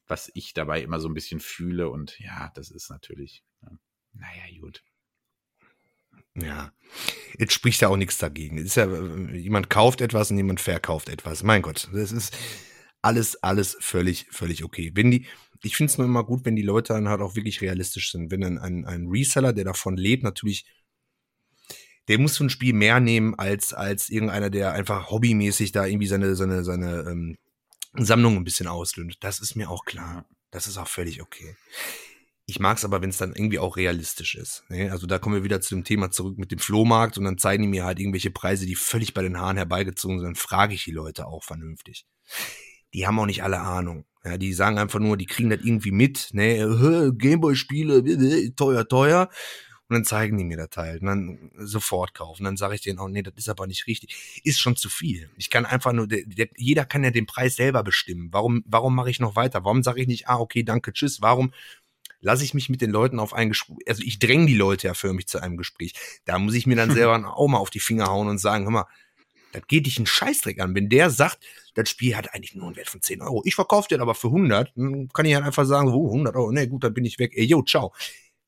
[0.08, 3.70] was ich dabei immer so ein bisschen fühle und ja, das ist natürlich, ja,
[4.14, 4.82] naja, gut.
[6.34, 6.72] Ja,
[7.38, 8.58] jetzt spricht ja auch nichts dagegen.
[8.58, 8.86] Es ist ja,
[9.32, 11.42] jemand kauft etwas und jemand verkauft etwas.
[11.42, 12.34] Mein Gott, das ist
[13.02, 14.92] alles, alles völlig, völlig okay.
[14.94, 15.26] Wenn die,
[15.62, 18.30] ich finde es nur immer gut, wenn die Leute dann halt auch wirklich realistisch sind.
[18.30, 20.64] Wenn dann ein, ein Reseller, der davon lebt, natürlich,
[22.08, 26.06] der muss so ein Spiel mehr nehmen als, als irgendeiner, der einfach hobbymäßig da irgendwie
[26.06, 27.36] seine, seine, seine ähm,
[27.94, 29.16] Sammlung ein bisschen ausdünnt.
[29.20, 30.26] Das ist mir auch klar.
[30.50, 31.56] Das ist auch völlig okay.
[32.52, 34.62] Ich mag es aber, wenn es dann irgendwie auch realistisch ist.
[34.68, 34.92] Ne?
[34.92, 37.62] Also da kommen wir wieder zu dem Thema zurück mit dem Flohmarkt und dann zeigen
[37.62, 40.26] die mir halt irgendwelche Preise, die völlig bei den Haaren herbeigezogen sind.
[40.26, 42.04] Dann frage ich die Leute auch vernünftig.
[42.92, 44.04] Die haben auch nicht alle Ahnung.
[44.22, 49.30] Ja, die sagen einfach nur, die kriegen das irgendwie mit, ne, Gameboy-Spiele, teuer, teuer.
[49.88, 52.44] Und dann zeigen die mir das halt und dann sofort kaufen.
[52.44, 54.40] Dann sage ich denen auch, nee, das ist aber nicht richtig.
[54.44, 55.30] Ist schon zu viel.
[55.36, 58.28] Ich kann einfach nur, der, der, jeder kann ja den Preis selber bestimmen.
[58.30, 59.64] Warum, warum mache ich noch weiter?
[59.64, 61.20] Warum sage ich nicht, ah, okay, danke, tschüss?
[61.20, 61.52] Warum
[62.22, 64.94] lasse ich mich mit den Leuten auf ein Gespräch, also ich dränge die Leute ja
[64.94, 65.92] für mich zu einem Gespräch.
[66.24, 68.70] Da muss ich mir dann selber auch mal auf die Finger hauen und sagen, hör
[68.70, 68.86] mal,
[69.52, 70.74] das geht dich einen Scheißdreck an.
[70.74, 71.44] Wenn der sagt,
[71.74, 74.28] das Spiel hat eigentlich nur einen Wert von 10 Euro, ich verkaufe dir aber für
[74.28, 77.18] 100, dann kann ich halt einfach sagen, oh, 100 Euro, nee, gut, dann bin ich
[77.18, 77.32] weg.
[77.34, 77.92] Ey, yo, ciao.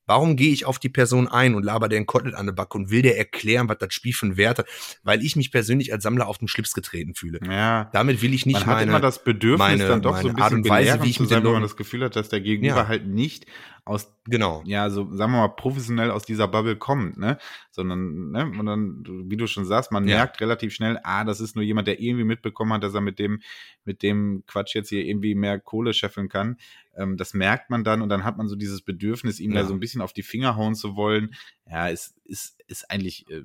[0.06, 2.90] Warum gehe ich auf die Person ein und laber den Kotelett an der Backe und
[2.90, 4.66] will der erklären, was das Spiel für einen Wert hat?
[5.02, 7.40] Weil ich mich persönlich als Sammler auf den Schlips getreten fühle.
[7.46, 7.90] Ja.
[7.92, 10.34] Damit will ich nicht man hat meine, immer das Bedürfnis meine, dann doch so ein
[10.34, 12.40] bisschen Art und Weise, wie ich zu sein, wo man das Gefühl hat, dass der
[12.40, 12.88] Gegenüber ja.
[12.88, 13.46] halt nicht
[13.86, 14.62] aus, Genau.
[14.64, 17.36] ja, so sagen wir mal, professionell aus dieser Bubble kommt, ne?
[17.70, 20.16] Sondern, ne, und dann, wie du schon sagst, man Ja.
[20.16, 23.18] merkt relativ schnell, ah, das ist nur jemand, der irgendwie mitbekommen hat, dass er mit
[23.18, 23.42] dem,
[23.84, 26.56] mit dem Quatsch jetzt hier irgendwie mehr Kohle scheffeln kann.
[26.96, 29.60] Ähm, das merkt man dann und dann hat man so dieses Bedürfnis, ihm Ja.
[29.62, 31.34] da so ein bisschen auf die Finger hauen zu wollen.
[31.70, 33.42] Ja, ist, ist, ist eigentlich, äh,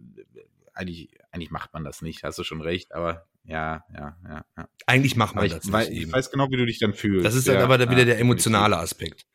[0.74, 4.70] eigentlich, eigentlich macht man das nicht, hast du schon recht, aber ja, ja, ja, ja.
[4.86, 6.14] Eigentlich macht man ich, das wei- nicht ich eben.
[6.14, 7.26] weiß genau, wie du dich dann fühlst.
[7.26, 9.26] Das ist ja, dann aber dann wieder ja, der emotionale Aspekt.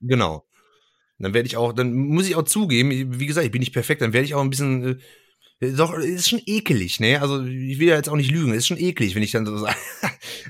[0.00, 0.44] Genau.
[1.18, 4.02] Dann werde ich auch, dann muss ich auch zugeben, wie gesagt, ich bin nicht perfekt,
[4.02, 5.00] dann werde ich auch ein bisschen,
[5.60, 7.20] äh, doch, ist schon ekelig, ne?
[7.20, 9.58] Also ich will ja jetzt auch nicht lügen, ist schon eklig, wenn ich dann so
[9.58, 9.76] sage,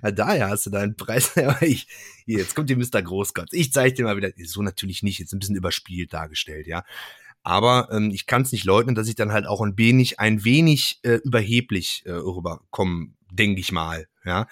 [0.02, 1.86] ja, daher hast du deinen Preis, aber ich,
[2.26, 3.00] jetzt kommt hier Mr.
[3.02, 3.52] Großkotz.
[3.52, 6.84] Ich zeige dir mal wieder, so natürlich nicht, jetzt ein bisschen überspielt dargestellt, ja.
[7.42, 10.44] Aber ähm, ich kann es nicht leugnen, dass ich dann halt auch ein wenig, ein
[10.44, 14.46] wenig äh, überheblich äh, rüberkomme, denke ich mal, ja.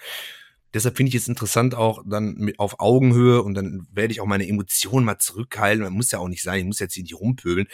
[0.73, 4.25] Deshalb finde ich es interessant auch dann mit auf Augenhöhe und dann werde ich auch
[4.25, 5.83] meine Emotionen mal zurückhalten.
[5.83, 7.67] Man muss ja auch nicht sein, ich muss jetzt hier nicht rumpöbeln,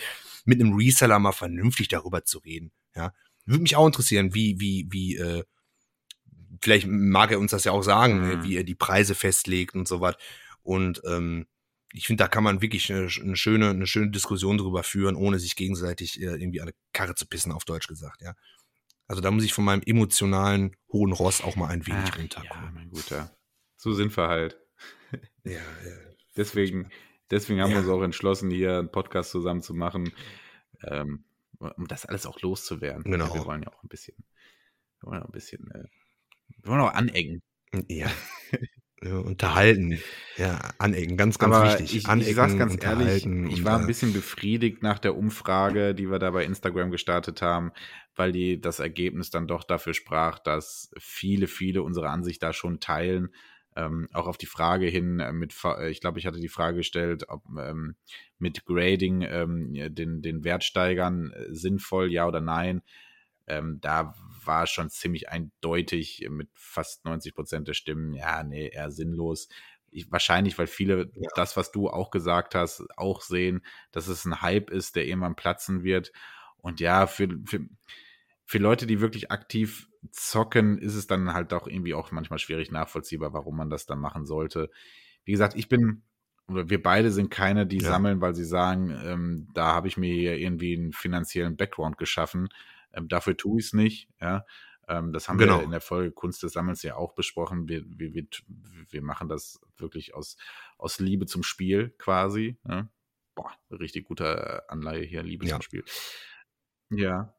[0.45, 2.71] mit einem Reseller mal vernünftig darüber zu reden.
[2.95, 3.13] Ja,
[3.45, 5.43] würde mich auch interessieren, wie wie wie äh,
[6.61, 8.27] vielleicht mag er uns das ja auch sagen, Mhm.
[8.27, 10.15] ne, wie er die Preise festlegt und so was.
[10.61, 11.45] Und ähm,
[11.91, 15.39] ich finde, da kann man wirklich eine, eine schöne eine schöne Diskussion drüber führen, ohne
[15.39, 18.21] sich gegenseitig äh, irgendwie an eine Karre zu pissen, auf Deutsch gesagt.
[18.21, 18.33] Ja.
[19.13, 22.65] Also da muss ich von meinem emotionalen hohen Ross auch mal ein wenig Ach, runterkommen.
[22.65, 23.29] ja, mein Guter.
[23.77, 24.57] So sind wir halt.
[25.43, 25.95] Ja, ja.
[26.35, 26.89] Deswegen,
[27.29, 27.81] deswegen haben wir Ja.
[27.83, 30.11] uns auch entschlossen, hier einen Podcast zusammen zu machen,
[30.81, 31.25] ähm,
[31.59, 33.03] um das alles auch loszuwerden.
[33.03, 33.31] Genau.
[33.35, 34.15] Wir wollen ja auch ein bisschen,
[35.01, 35.83] wir wollen auch ein bisschen, äh,
[36.63, 37.43] wir wollen auch anecken.
[37.87, 38.09] Ja.
[39.03, 39.99] ja unterhalten.
[40.37, 41.95] Ja, anecken, ganz, ganz Aber wichtig.
[41.95, 45.93] ich, anecken, ich sag's ganz ehrlich, ich war ein äh, bisschen befriedigt nach der Umfrage,
[45.93, 47.71] die wir da bei Instagram gestartet haben,
[48.15, 52.79] weil die das Ergebnis dann doch dafür sprach, dass viele, viele unsere Ansicht da schon
[52.79, 53.29] teilen.
[53.75, 56.77] Ähm, auch auf die Frage hin, äh, mit, äh, ich glaube, ich hatte die Frage
[56.77, 57.95] gestellt, ob ähm,
[58.37, 62.81] mit Grading ähm, den, den Wert steigern äh, sinnvoll, ja oder nein.
[63.47, 64.15] Ähm, da
[64.45, 69.49] war schon ziemlich eindeutig mit fast 90 Prozent der Stimmen, ja, nee, eher sinnlos.
[69.91, 71.29] Ich, wahrscheinlich, weil viele Ja.
[71.33, 75.35] das, was du auch gesagt hast, auch sehen, dass es ein Hype ist, der irgendwann
[75.35, 76.11] platzen wird.
[76.57, 77.61] Und ja, für, für,
[78.45, 82.71] für Leute, die wirklich aktiv zocken, ist es dann halt auch irgendwie auch manchmal schwierig
[82.71, 84.69] nachvollziehbar, warum man das dann machen sollte.
[85.25, 86.03] Wie gesagt, ich bin,
[86.47, 87.81] oder wir beide sind keine, die Ja.
[87.81, 92.49] sammeln, weil sie sagen, ähm, da habe ich mir hier irgendwie einen finanziellen Background geschaffen.
[92.93, 94.45] Ähm, dafür tue ich es nicht, ja.
[94.87, 95.59] Ähm, das haben Genau.
[95.59, 97.69] wir in der Folge Kunst des Sammelns ja auch besprochen.
[97.69, 98.27] Wir, wir, wir,
[98.89, 100.35] wir machen das wirklich aus,
[100.77, 102.57] aus Liebe zum Spiel quasi.
[102.63, 102.89] Ne?
[103.33, 105.53] Boah, richtig gute Anleihe hier, Liebe Ja.
[105.55, 105.85] zum Spiel.
[106.89, 107.33] Ja,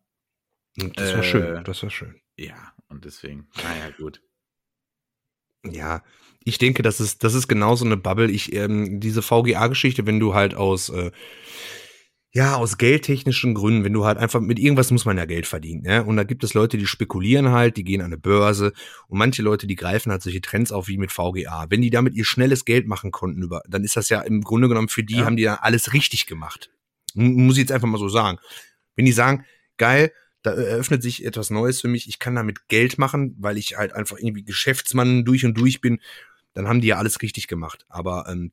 [0.81, 2.21] Und das war Äh, schön, das war schön.
[2.37, 4.23] ja, und deswegen, naja, gut.
[5.67, 6.03] Ja,
[6.45, 8.31] ich denke, das ist, das ist genauso eine Bubble.
[8.31, 11.11] Ich, ähm, diese VGA-Geschichte, wenn du halt aus, äh,
[12.37, 15.85] ja, aus geldtechnischen Gründen, wenn du halt einfach mit irgendwas muss man ja Geld verdienen,
[15.85, 16.01] ja.
[16.01, 18.73] Und da gibt es Leute, die spekulieren halt, die gehen an eine Börse
[19.07, 21.67] und manche Leute, die greifen halt solche Trends auf wie mit VGA.
[21.71, 24.69] Wenn die damit ihr schnelles Geld machen konnten über, dann ist das ja im Grunde
[24.69, 25.25] genommen für die, Ja.
[25.27, 26.71] haben die ja alles richtig gemacht.
[27.15, 28.39] Muss ich jetzt einfach mal so sagen.
[28.97, 29.45] Wenn die sagen,
[29.77, 30.11] geil,
[30.43, 33.93] da eröffnet sich etwas Neues für mich, ich kann damit Geld machen, weil ich halt
[33.93, 36.01] einfach irgendwie Geschäftsmann durch und durch bin,
[36.53, 37.87] dann haben die ja alles richtig gemacht.
[37.89, 38.51] Aber ähm,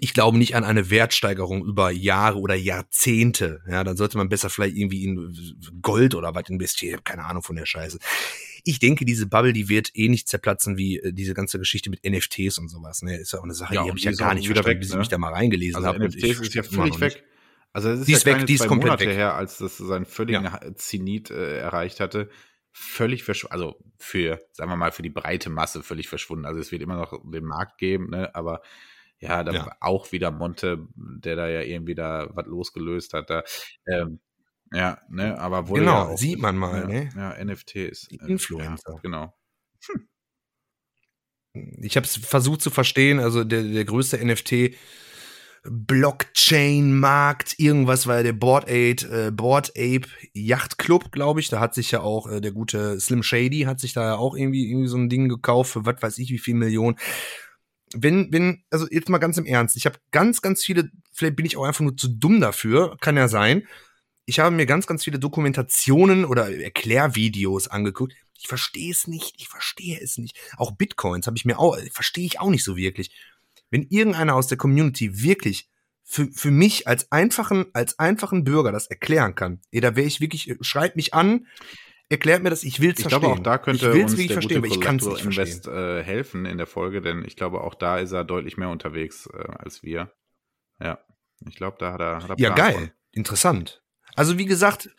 [0.00, 3.60] ich glaube nicht an eine Wertsteigerung über Jahre oder Jahrzehnte.
[3.68, 5.34] Ja, dann sollte man besser vielleicht irgendwie in
[5.82, 7.00] Gold oder was investieren.
[7.04, 7.98] Keine Ahnung von der Scheiße.
[8.64, 12.04] Ich denke, diese Bubble, die wird eh nicht zerplatzen wie äh, diese ganze Geschichte mit
[12.04, 13.02] NFTs und sowas.
[13.02, 14.76] Ne, ist ja auch eine Sache, Ja, die habe ich ja gar nicht wieder verstanden,
[14.76, 14.98] weg, bis ich ne?
[15.00, 16.06] mich da mal reingelesen Also habe.
[16.06, 17.24] NFTs ist ja völlig weg.
[17.72, 19.16] Also es ist Die ja ist weg, keine die ist komplett Monate weg.
[19.16, 22.28] her, als das seinen völligen Zenit äh, erreicht hatte.
[22.72, 26.44] Völlig verschwunden, also für, sagen wir mal, für die breite Masse völlig verschwunden.
[26.44, 28.34] Also es wird immer noch den Markt geben, ne?
[28.34, 28.62] aber
[29.20, 29.66] ja, da Ja.
[29.66, 33.30] war auch wieder Monte, der da ja irgendwie da was losgelöst hat.
[33.30, 33.42] Da,
[33.86, 34.20] ähm,
[34.72, 37.08] ja, ne, aber wurde Genau, ja auch, sieht man mal, ja, ne?
[37.16, 38.08] Ja, NFTs.
[38.08, 38.98] Die äh, Influencer.
[39.02, 39.34] Genau.
[41.80, 44.76] ich habe es versucht zu verstehen, also der, der größte NFT
[45.64, 51.48] Blockchain-Markt, irgendwas war ja der Board Ape, äh, Board Ape Yacht Club, glaube ich.
[51.48, 54.36] Da hat sich ja auch äh, der gute Slim Shady hat sich da ja auch
[54.36, 56.96] irgendwie, irgendwie so ein Ding gekauft für was weiß ich wie viel Millionen.
[57.94, 61.46] Wenn, wenn, also jetzt mal ganz im Ernst, ich habe ganz, ganz viele, vielleicht bin
[61.46, 63.66] ich auch einfach nur zu dumm dafür, kann ja sein.
[64.26, 68.14] Ich habe mir ganz, ganz viele Dokumentationen oder Erklärvideos angeguckt.
[68.38, 70.38] Ich verstehe es nicht, ich verstehe es nicht.
[70.56, 73.10] Auch Bitcoins habe ich mir auch, verstehe ich auch nicht so wirklich.
[73.70, 75.68] Wenn irgendeiner aus der Community wirklich
[76.04, 80.20] für, für mich als einfachen, als einfachen Bürger das erklären kann, ey, da wäre ich
[80.20, 81.46] wirklich, schreibt mich an,
[82.08, 83.20] erklärt mir das, ich will's Ich verstehen.
[83.20, 85.44] glaube, auch da könnte ich uns wirklich der verstehen, gute aber ich nicht verstehen.
[85.46, 88.70] Invest äh, helfen in der Folge, denn ich glaube, auch da ist er deutlich mehr
[88.70, 90.12] unterwegs äh, als wir.
[90.80, 90.98] Ja,
[91.46, 92.74] ich glaube, da hat er, hat er Ja, geil.
[92.74, 92.90] von.
[93.12, 93.82] Interessant.
[94.14, 94.90] Also wie gesagt,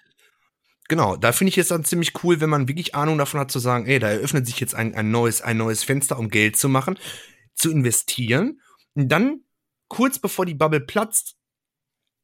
[0.87, 3.59] genau, da finde ich es dann ziemlich cool, wenn man wirklich Ahnung davon hat zu
[3.59, 6.69] sagen, ey, da eröffnet sich jetzt ein, ein, neues, ein neues Fenster, um Geld zu
[6.69, 6.97] machen,
[7.55, 8.61] zu investieren
[8.93, 9.41] und dann
[9.87, 11.35] kurz bevor die Bubble platzt,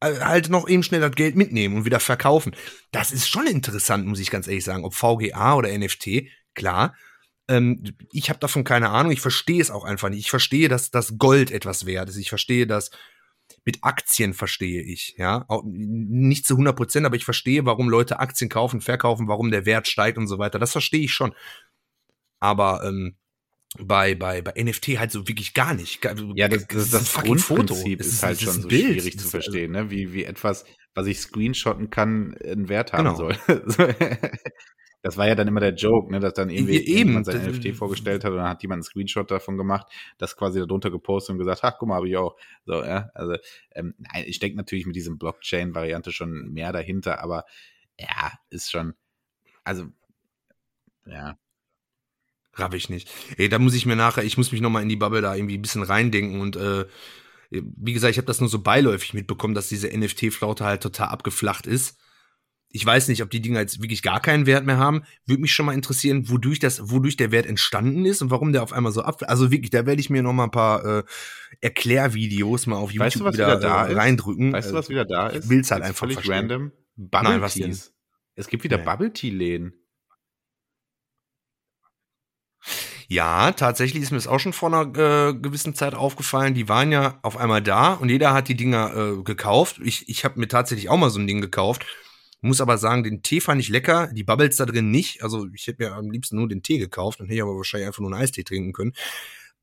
[0.02, 2.54] halt noch eben schnell das Geld mitnehmen und wieder verkaufen.
[2.92, 4.84] Das ist schon interessant, muss ich ganz ehrlich sagen.
[4.84, 6.94] Ob VGA oder NFT, klar.
[7.48, 7.82] Ähm,
[8.12, 9.12] ich habe davon keine Ahnung.
[9.12, 10.20] Ich verstehe es auch einfach nicht.
[10.20, 12.16] Ich verstehe, dass das Gold etwas wert ist.
[12.16, 12.90] Ich verstehe, dass
[13.64, 15.44] mit Aktien verstehe ich, ja.
[15.48, 19.66] Auch nicht zu 100 Prozent, aber ich verstehe, warum Leute Aktien kaufen, verkaufen, warum der
[19.66, 20.58] Wert steigt und so weiter.
[20.58, 21.34] Das verstehe ich schon.
[22.40, 23.16] Aber ähm,
[23.82, 26.04] bei, bei, bei NFT halt so wirklich gar nicht.
[26.34, 28.82] Ja, das, das, ist das fucking Grundprinzip Es ist halt schon so Bild.
[28.84, 29.90] schwierig zu ist also- verstehen, ne?
[29.90, 33.16] wie, wie etwas, was ich screenshotten kann, einen Wert haben Genau.
[33.16, 33.36] soll.
[35.02, 37.10] Das war ja dann immer der Joke, ne, dass dann irgendwie eben.
[37.10, 39.86] jemand sein Das- NFT vorgestellt hat und dann hat jemand einen Screenshot davon gemacht,
[40.18, 42.34] das quasi darunter gepostet und gesagt, ach, guck mal, habe ich auch.
[42.64, 43.36] So, ja, also,
[43.76, 47.44] ähm, nein, ich denke natürlich mit diesem Blockchain-Variante schon mehr dahinter, aber
[48.00, 48.94] ja, ist schon,
[49.62, 49.84] also,
[51.06, 51.38] ja,
[52.56, 53.10] Raff ich nicht.
[53.36, 55.58] Ey, da muss ich mir nachher, ich muss mich nochmal in die Bubble da irgendwie
[55.58, 56.86] ein bisschen reindenken und äh,
[57.50, 61.66] wie gesagt, ich habe das nur so beiläufig mitbekommen, dass diese NFT-Flaute halt total abgeflacht
[61.66, 61.96] ist.
[62.72, 65.04] Ich weiß nicht, ob die Dinger jetzt wirklich gar keinen Wert mehr haben.
[65.24, 68.62] Würde mich schon mal interessieren, wodurch das, wodurch der Wert entstanden ist und warum der
[68.64, 69.22] auf einmal so ab.
[69.28, 71.02] Also wirklich, da werde ich mir noch mal ein paar äh,
[71.60, 73.96] Erklärvideos mal auf YouTube Weißt du, was wieder, wieder da äh, ist?
[73.98, 74.52] reindrücken.
[74.52, 75.48] weißt du, was wieder da ist?
[75.48, 76.34] will's halt Jetzt einfach völlig verstehen.
[76.34, 76.72] random.
[76.96, 77.64] Bubble Nein, was denn?
[77.66, 77.92] Teas.
[78.34, 78.84] Es gibt wieder Nee.
[78.84, 79.74] Bubble Tea-Läden.
[83.08, 86.54] Ja, tatsächlich ist mir das auch schon vor einer äh, gewissen Zeit aufgefallen.
[86.54, 89.80] Die waren ja auf einmal da und jeder hat die Dinger äh, gekauft.
[89.84, 91.86] Ich, ich habe mir tatsächlich auch mal so ein Ding gekauft.
[92.40, 95.22] Muss aber sagen, den Tee fand ich lecker, die Bubbles da drin nicht.
[95.22, 97.86] Also ich hätte mir am liebsten nur den Tee gekauft, dann hätte ich aber wahrscheinlich
[97.86, 98.92] einfach nur einen Eistee trinken können.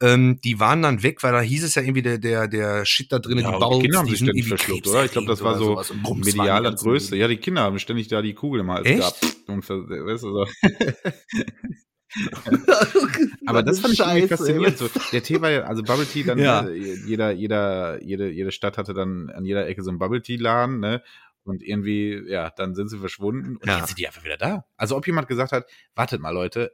[0.02, 3.12] Ähm, die waren dann weg, weil da hieß es ja irgendwie, der, der, der Shit
[3.12, 5.06] da drin, Ja, die Bubbles, die Kinder haben die sich ständig verschluckt, oder?
[5.06, 5.82] Ich glaube, das war so
[6.16, 7.16] mediale ganzen- Größe.
[7.16, 8.98] Ja, die Kinder haben ständig da die Kugel im Hals Echt?
[9.00, 9.36] gehabt.
[9.48, 10.48] Und, weißt du, so.
[13.46, 14.78] Aber das fand ich irgendwie faszinierend.
[14.78, 16.62] So, der Tee war ja, also Bubble Tea, dann Ja.
[16.64, 20.38] ne, jeder, jeder, jede, jede Stadt hatte dann an jeder Ecke so einen Bubble Tea
[20.38, 21.04] Laden, ne?
[21.44, 23.80] Und irgendwie, ja, dann sind sie verschwunden und Ja.
[23.80, 24.66] jetzt sind die einfach wieder da.
[24.78, 25.66] Also ob jemand gesagt hat,
[25.96, 26.72] wartet mal, Leute,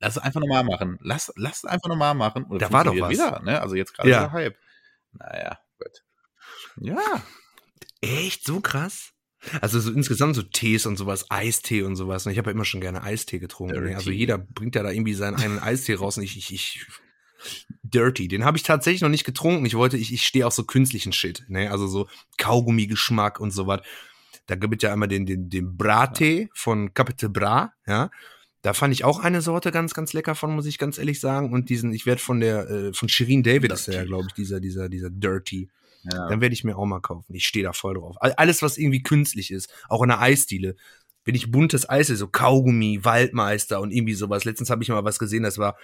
[0.00, 0.98] lass es einfach nochmal machen.
[1.02, 2.44] Lass, lass es einfach nochmal machen.
[2.44, 3.10] Und Da war doch was.
[3.10, 3.60] wieder, ne?
[3.60, 4.20] Also jetzt gerade Ja.
[4.20, 4.56] der Hype.
[5.12, 6.02] Naja, gut.
[6.80, 7.22] Ja,
[8.00, 9.11] Echt so krass?
[9.60, 12.26] Also so insgesamt so Tees und sowas, Eistee und sowas.
[12.26, 13.82] Und ich habe ja immer schon gerne Eistee getrunken.
[13.84, 13.94] Ne?
[13.94, 14.18] Also Dirty.
[14.18, 16.86] jeder bringt ja da irgendwie seinen einen Eistee raus und ich, ich, ich
[17.82, 18.28] Dirty.
[18.28, 19.66] Den habe ich tatsächlich noch nicht getrunken.
[19.66, 21.44] Ich wollte, ich, ich stehe auf so künstlichen Shit.
[21.48, 21.70] Ne?
[21.70, 22.08] Also so
[22.38, 23.80] Kaugummi-Geschmack und sowas.
[24.46, 28.10] Da gibt es ja einmal den, den, den Bra-Tee von Capital Bra, ja.
[28.62, 31.52] Da fand ich auch eine Sorte ganz, ganz lecker von, muss ich ganz ehrlich sagen.
[31.52, 34.34] Und diesen, ich werde von der, äh, von Shirin David ist der ja, glaube ich,
[34.34, 35.68] dieser, dieser, dieser Dirty.
[36.04, 36.28] Ja.
[36.28, 37.34] Dann werde ich mir auch mal kaufen.
[37.34, 38.16] Ich stehe da voll drauf.
[38.20, 40.76] All- Alles, was irgendwie künstlich ist, auch in der Eisdiele.
[41.24, 44.44] Wenn ich buntes Eis sehe, so Kaugummi, Waldmeister und irgendwie sowas.
[44.44, 45.76] Letztens habe ich mal was gesehen, das war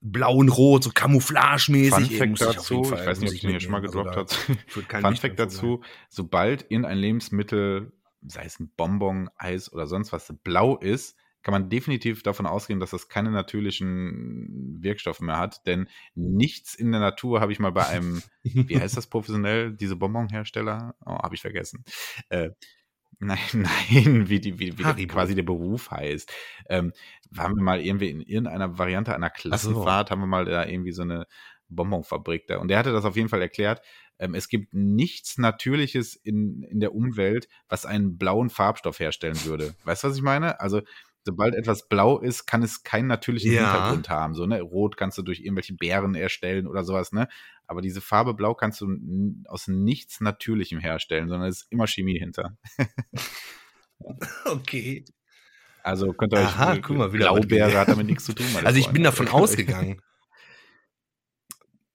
[0.00, 2.16] blau und rot, so camouflagemäßig.
[2.18, 4.16] Fun Fact ich dazu, ich, Fall- weiß nicht, ob ich den hier schon mal gedroppt
[4.16, 4.58] Also habe.
[5.02, 7.92] Fun Fact dazu, sobald in ein Lebensmittel,
[8.26, 12.80] sei es ein Bonbon, Eis oder sonst was, blau ist, kann man definitiv davon ausgehen,
[12.80, 17.72] dass das keine natürlichen Wirkstoffe mehr hat, denn nichts in der Natur habe ich mal
[17.72, 20.94] bei einem, wie heißt das professionell, diese Bonbonhersteller?
[21.04, 21.84] Oh, habe ich vergessen.
[22.28, 22.50] Äh,
[23.18, 26.30] nein, nein, wie, die, wie, wie der, quasi der Beruf heißt.
[26.68, 26.92] Ähm,
[27.30, 31.02] waren wir mal irgendwie in irgendeiner Variante einer Klassenfahrt, haben wir mal da irgendwie so
[31.02, 31.26] eine
[31.68, 32.58] Bonbonfabrik da.
[32.58, 33.80] Und der hatte das auf jeden Fall erklärt.
[34.18, 39.74] Ähm, es gibt nichts Natürliches in, in der Umwelt, was einen blauen Farbstoff herstellen würde.
[39.84, 40.60] Weißt du, was ich meine?
[40.60, 40.82] Also,
[41.24, 43.72] sobald etwas blau ist, kann es keinen natürlichen Ja.
[43.72, 44.34] Hintergrund haben.
[44.34, 44.60] So, ne?
[44.60, 47.28] Rot kannst du durch irgendwelche Beeren erstellen oder sowas, ne?
[47.66, 48.88] Aber diese Farbe blau kannst du
[49.46, 52.56] aus nichts Natürlichem herstellen, sondern es ist immer Chemie hinter.
[54.46, 55.04] Okay.
[55.82, 58.46] Also könnt ihr euch Aha, guck mal, wieder Blaubeere hat damit nichts zu tun.
[58.64, 58.92] Also ich Freunde.
[58.92, 60.00] bin davon ausgegangen.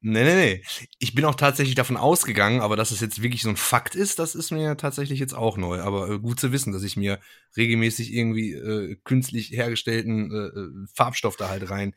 [0.08, 0.62] Nee, nee, nee.
[1.00, 4.20] Ich bin auch tatsächlich davon ausgegangen, aber dass es jetzt wirklich so ein Fakt ist,
[4.20, 5.82] das ist mir tatsächlich jetzt auch neu.
[5.82, 7.20] Aber äh, gut zu wissen, dass ich mir
[7.58, 11.96] regelmäßig irgendwie äh, künstlich hergestellten äh, äh, Farbstoff da halt rein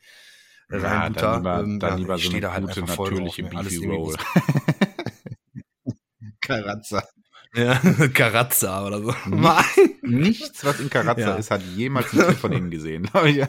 [0.71, 3.43] äh, Ja, rein dann lieber, Ähm, dann ja, lieber so eine da halt gute, natürliche
[3.43, 3.49] ne?
[3.49, 4.17] Beefy Roll.
[6.41, 7.07] Karazza.
[7.53, 7.75] Ja,
[8.15, 9.13] Karazza oder so.
[9.29, 11.35] Nichts, nichts, was in Karazza Ja.
[11.35, 13.07] ist, hat jemals ein von innen gesehen.
[13.13, 13.45] Also,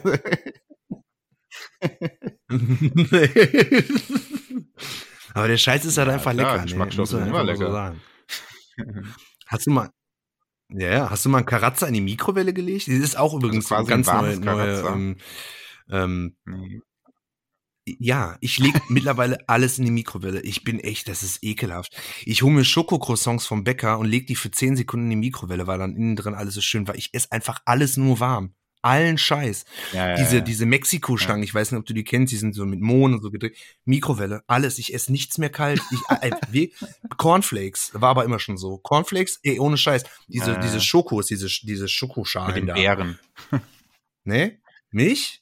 [5.33, 6.63] Aber der Scheiß ist halt Ja, einfach klar, lecker.
[6.63, 7.71] Geschmacksstoffe sind immer lecker.
[7.71, 8.01] sagen.
[9.47, 9.89] Hast du mal,
[10.69, 12.87] ja, ja, hast du mal einen Karazza in die Mikrowelle gelegt?
[12.87, 14.93] Das ist auch übrigens quasi ein ganz ein neue, warmes neue Karazza.
[14.93, 15.17] ähm,
[15.89, 16.81] ähm, nee.
[17.99, 20.41] Ja, ich lege mittlerweile alles in die Mikrowelle.
[20.41, 21.93] Ich bin echt, das ist ekelhaft.
[22.25, 25.67] Ich hole mir Schokocroissants vom Bäcker und lege die für 10 Sekunden in die Mikrowelle,
[25.67, 26.95] weil dann innen drin alles so schön war.
[26.95, 28.53] Ich esse einfach alles nur warm.
[28.81, 29.65] Allen Scheiß.
[29.93, 30.41] Ja, ja, diese ja.
[30.41, 33.21] diese Mexiko-Stangen, ich weiß nicht, ob du die kennst, die sind so mit Mohn und
[33.21, 33.55] so gedreht.
[33.85, 34.79] Mikrowelle, alles.
[34.79, 35.81] Ich esse nichts mehr kalt.
[35.91, 36.73] Ich, äh, wie,
[37.17, 38.77] Cornflakes, war aber immer schon so.
[38.77, 40.03] Cornflakes, ey, ohne Scheiß.
[40.27, 42.73] Diese, diese Schokos, diese, diese Mit Schokoschalen den da.
[42.73, 43.19] Bären.
[44.23, 44.59] Ne?
[44.91, 45.41] Milch?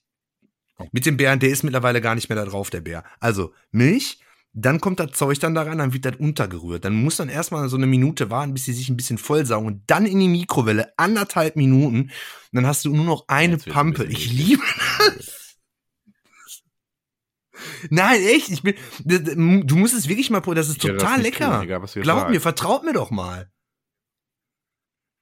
[0.93, 3.03] Mit dem Bären, der ist mittlerweile gar nicht mehr da drauf, der Bär.
[3.19, 4.19] Also Milch,
[4.53, 6.84] dann kommt das Zeug dann da rein, dann wird das untergerührt.
[6.84, 9.84] Dann muss dann erstmal so eine Minute warten, bis sie sich ein bisschen vollsaugen und
[9.88, 12.01] dann in die Mikrowelle, anderthalb Minuten.
[12.01, 12.11] Und
[12.51, 14.05] dann hast du nur noch eine Jetzt ein Pampe.
[14.05, 14.63] bisschen Ich liebe
[15.15, 15.57] das.
[17.89, 21.39] Nein, echt, ich bin, du musst es wirklich mal probieren, das ist das total nicht
[21.39, 21.55] lecker.
[21.55, 22.31] tun, egal, Glaub sagst.
[22.31, 23.51] mir, vertraut mir doch mal.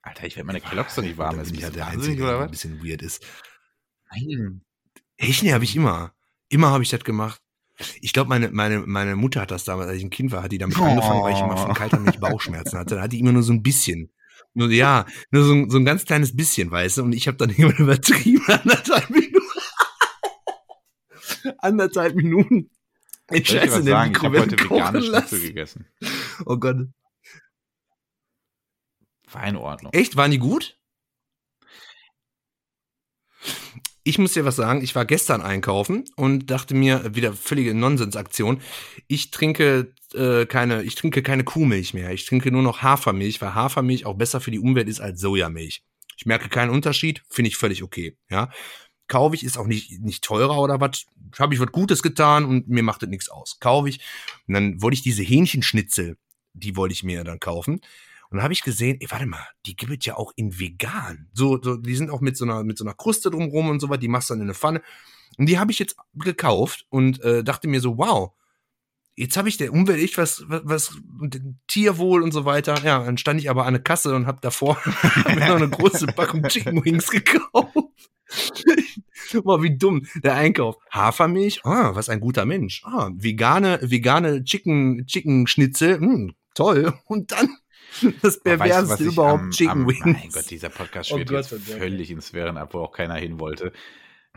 [0.02, 2.40] Alter, ich werde meine Kelloggs doch nicht warm Dann bin ich ja der Einzige, der
[2.40, 3.24] ein bisschen weird ist.
[4.10, 4.62] Nein.
[5.16, 5.42] Echt?
[5.42, 6.14] Nee, habe ich immer.
[6.48, 7.42] Immer habe ich das gemacht.
[8.00, 10.52] Ich glaube, meine, meine, meine Mutter hat das damals, als ich ein Kind war, hat
[10.52, 10.84] die damit Oh.
[10.84, 12.96] angefangen, weil ich immer von kalter Milch Bauchschmerzen hatte.
[12.96, 14.10] Da hatte die immer nur so ein bisschen.
[14.54, 17.02] Nur, ja, nur so, ein- so ein ganz kleines bisschen, weißt du?
[17.04, 19.38] Und ich habe dann immer übertrieben, anderthalb Minuten.
[21.58, 22.70] anderthalb Minuten.
[23.30, 24.12] Ich in der sagen?
[24.16, 25.86] Ich habe heute vegane Schnitzel gegessen.
[26.46, 26.88] Oh Gott.
[29.30, 29.92] War in Ordnung.
[29.92, 30.16] Echt?
[30.16, 30.77] Waren die gut?
[34.08, 38.62] Ich muss dir was sagen, ich war gestern einkaufen und dachte mir, wieder völlige Nonsensaktion.
[39.06, 42.10] Ich trinke äh, keine, ich trinke keine Kuhmilch mehr.
[42.12, 45.82] Ich trinke nur noch Hafermilch, weil Hafermilch auch besser für die Umwelt ist als Sojamilch.
[46.16, 48.16] Ich merke keinen Unterschied, finde ich völlig okay.
[48.30, 48.50] Ja,
[49.08, 51.04] kaufe ich, ist auch nicht nicht teurer oder was.
[51.38, 53.58] Habe ich was Gutes getan und mir macht das nichts aus.
[53.60, 54.00] Kaufe ich
[54.46, 56.16] und dann wollte ich diese Hähnchenschnitzel,
[56.54, 57.82] die wollte ich mir dann kaufen.
[58.30, 61.28] Und dann habe ich gesehen, ey, warte mal, die gibt es ja auch in vegan.
[61.32, 63.88] So, so, die sind auch mit so einer, mit so einer Kruste drumrum und so
[63.88, 64.82] was, die machst du dann in eine Pfanne.
[65.38, 68.32] Und die habe ich jetzt gekauft und äh, dachte mir so, wow,
[69.16, 70.96] jetzt habe ich der Umwelt echt was, was, was
[71.66, 72.82] Tierwohl und so weiter.
[72.84, 76.42] Ja, dann stand ich aber an der Kasse und habe davor noch eine große Packung
[76.44, 77.74] Chicken Wings gekauft.
[79.44, 80.76] Mal wie dumm, der Einkauf.
[80.90, 82.82] Hafermilch, ah, was ein guter Mensch.
[82.84, 86.94] Ah, vegane, vegane Chicken, Chicken Schnitzel, hm, toll.
[87.06, 87.56] Und dann
[88.02, 90.04] das Aber weißt du, perverseste was überhaupt, am- Chicken am- Wings.
[90.04, 91.78] Mein Gott, dieser Podcast Oh schwirrt Gott, jetzt verdammt.
[91.82, 93.72] völlig in Sphären ab, wo auch keiner hin wollte.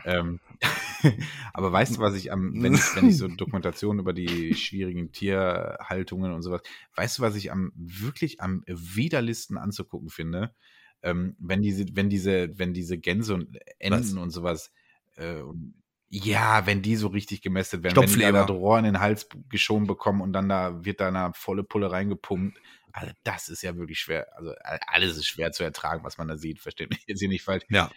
[0.04, 0.40] Ähm,
[1.52, 5.12] aber weißt du, was ich am, wenn ich, wenn ich so Dokumentationen über die schwierigen
[5.12, 6.62] Tierhaltungen und sowas,
[6.96, 10.54] weißt du, was ich am wirklich am widerlichsten anzugucken finde?
[11.02, 14.72] Ähm, wenn diese, wenn diese, wenn diese Gänse und Enten und sowas,
[15.16, 15.74] äh, und-
[16.14, 19.28] ja, wenn die so richtig gemästet werden, wenn die da das Rohr in den Hals
[19.48, 22.58] geschoben bekommen und dann da wird da eine volle Pulle reingepumpt.
[22.92, 24.26] Also das ist ja wirklich schwer.
[24.36, 24.54] Also
[24.86, 26.60] alles ist schwer zu ertragen, was man da sieht.
[26.60, 27.64] Versteht mich jetzt hier nicht falsch.
[27.70, 27.90] Ja.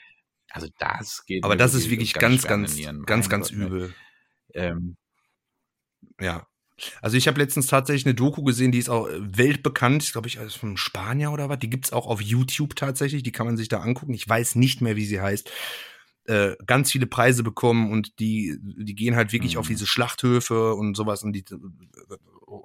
[0.51, 1.43] Also das geht.
[1.43, 3.65] Aber das ist wirklich ganz, ganz, ganz, ganz ne?
[3.65, 3.93] übel.
[4.53, 4.97] Ähm,
[6.19, 6.47] Ja.
[7.01, 10.39] Also ich habe letztens tatsächlich eine Doku gesehen, die ist auch äh, weltbekannt, glaube ich,
[10.39, 11.59] als von Spanier oder was.
[11.59, 14.13] Die gibt's auch auf YouTube tatsächlich, die kann man sich da angucken.
[14.13, 15.49] Ich weiß nicht mehr, wie sie heißt.
[16.26, 19.59] Äh, ganz viele Preise bekommen und die, die gehen halt wirklich Mhm.
[19.59, 21.45] auf diese Schlachthöfe und sowas und die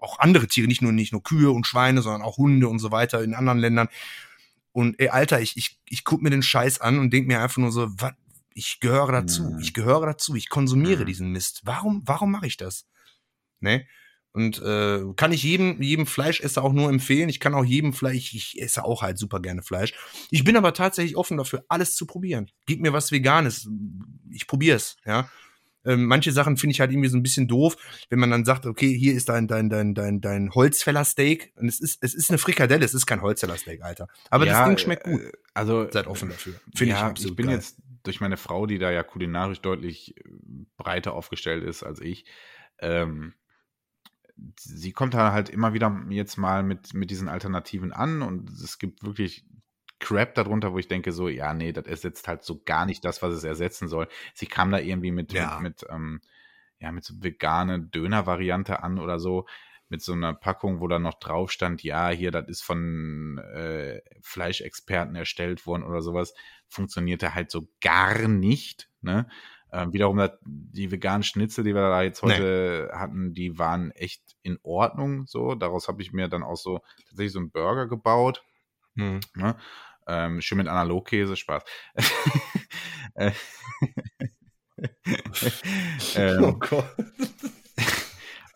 [0.02, 2.90] auch andere Tiere, nicht nur nicht nur Kühe und Schweine, sondern auch Hunde und so
[2.90, 3.88] weiter in anderen Ländern.
[4.72, 7.58] Und ey, Alter, ich, ich, ich guck mir den Scheiß an und denk mir einfach
[7.58, 8.12] nur so, was,
[8.54, 9.58] ich gehöre dazu, Mhm.
[9.60, 11.06] ich gehöre dazu, ich konsumiere Mhm.
[11.06, 11.62] diesen Mist.
[11.64, 12.86] Warum, warum mache ich das?
[13.60, 13.86] Ne?
[14.32, 17.28] Und äh, kann ich jedem, jedem Fleischesser auch nur empfehlen.
[17.28, 19.92] Ich kann auch jedem Fleisch, ich esse auch halt super gerne Fleisch.
[20.30, 22.48] Ich bin aber tatsächlich offen dafür, alles zu probieren.
[22.66, 23.68] Gib mir was Veganes.
[24.30, 25.28] Ich probier's, ja.
[25.84, 27.76] Ähm, manche Sachen finde ich halt irgendwie so ein bisschen doof,
[28.10, 31.52] wenn man dann sagt, okay, hier ist dein, dein, dein, dein, dein Holzfällersteak.
[31.56, 34.08] Und es ist, es ist eine Frikadelle, es ist kein Holzfällersteak, Alter.
[34.30, 35.20] Aber ja, das Ding schmeckt gut.
[35.20, 36.54] äh, Also Seid offen dafür.
[36.74, 37.56] Finde ich ja, absolut ich bin geil.
[37.56, 40.22] jetzt durch meine Frau, die da ja kulinarisch deutlich äh,
[40.76, 42.24] breiter aufgestellt ist als ich,
[42.78, 43.34] ähm,
[44.58, 48.78] sie kommt da halt immer wieder jetzt mal mit, mit diesen Alternativen an und es
[48.78, 49.44] gibt wirklich
[50.00, 53.22] Crap darunter, wo ich denke so, ja, nee, das ersetzt halt so gar nicht das,
[53.22, 54.08] was es ersetzen soll.
[54.34, 55.60] Sie kam da irgendwie mit, Ja.
[55.60, 56.20] mit, mit ähm,
[56.80, 59.46] ja, mit so vegane Döner-Variante an oder so,
[59.88, 64.00] mit so einer Packung, wo dann noch drauf stand, ja, hier, das ist von äh,
[64.22, 66.32] Fleischexperten erstellt worden oder sowas,
[66.68, 68.88] funktionierte halt so gar nicht.
[69.02, 69.28] Ne?
[69.72, 72.34] Ähm, wiederum das, die veganen Schnitzel, die wir da jetzt Nee.
[72.34, 75.26] heute hatten, die waren echt in Ordnung.
[75.26, 78.44] So, daraus habe ich mir dann auch so tatsächlich so einen Burger gebaut.
[78.96, 79.20] Hm.
[79.34, 79.56] Ne?
[80.12, 81.62] Ähm, schön mit Analogkäse, Spaß.
[83.14, 83.30] Äh,
[86.16, 86.86] ähm, Oh Gott.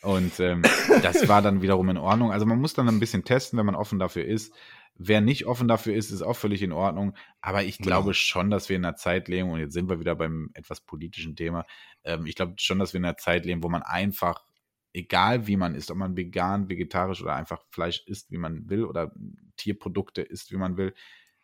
[0.02, 0.62] und ähm,
[1.02, 2.32] das war dann wiederum in Ordnung.
[2.32, 4.52] Also man muss dann ein bisschen testen, wenn man offen dafür ist.
[4.96, 7.16] Wer nicht offen dafür ist, ist auch völlig in Ordnung.
[7.40, 7.88] Aber ich Genau.
[7.88, 10.80] glaube schon, dass wir in einer Zeit leben, und jetzt sind wir wieder beim etwas
[10.80, 11.66] politischen Thema.
[12.04, 14.44] Ähm, ich glaube schon, dass wir in einer Zeit leben, wo man einfach,
[14.92, 18.84] egal wie man ist, ob man vegan, vegetarisch oder einfach Fleisch isst, wie man will,
[18.84, 19.12] oder
[19.56, 20.94] Tierprodukte isst, wie man will,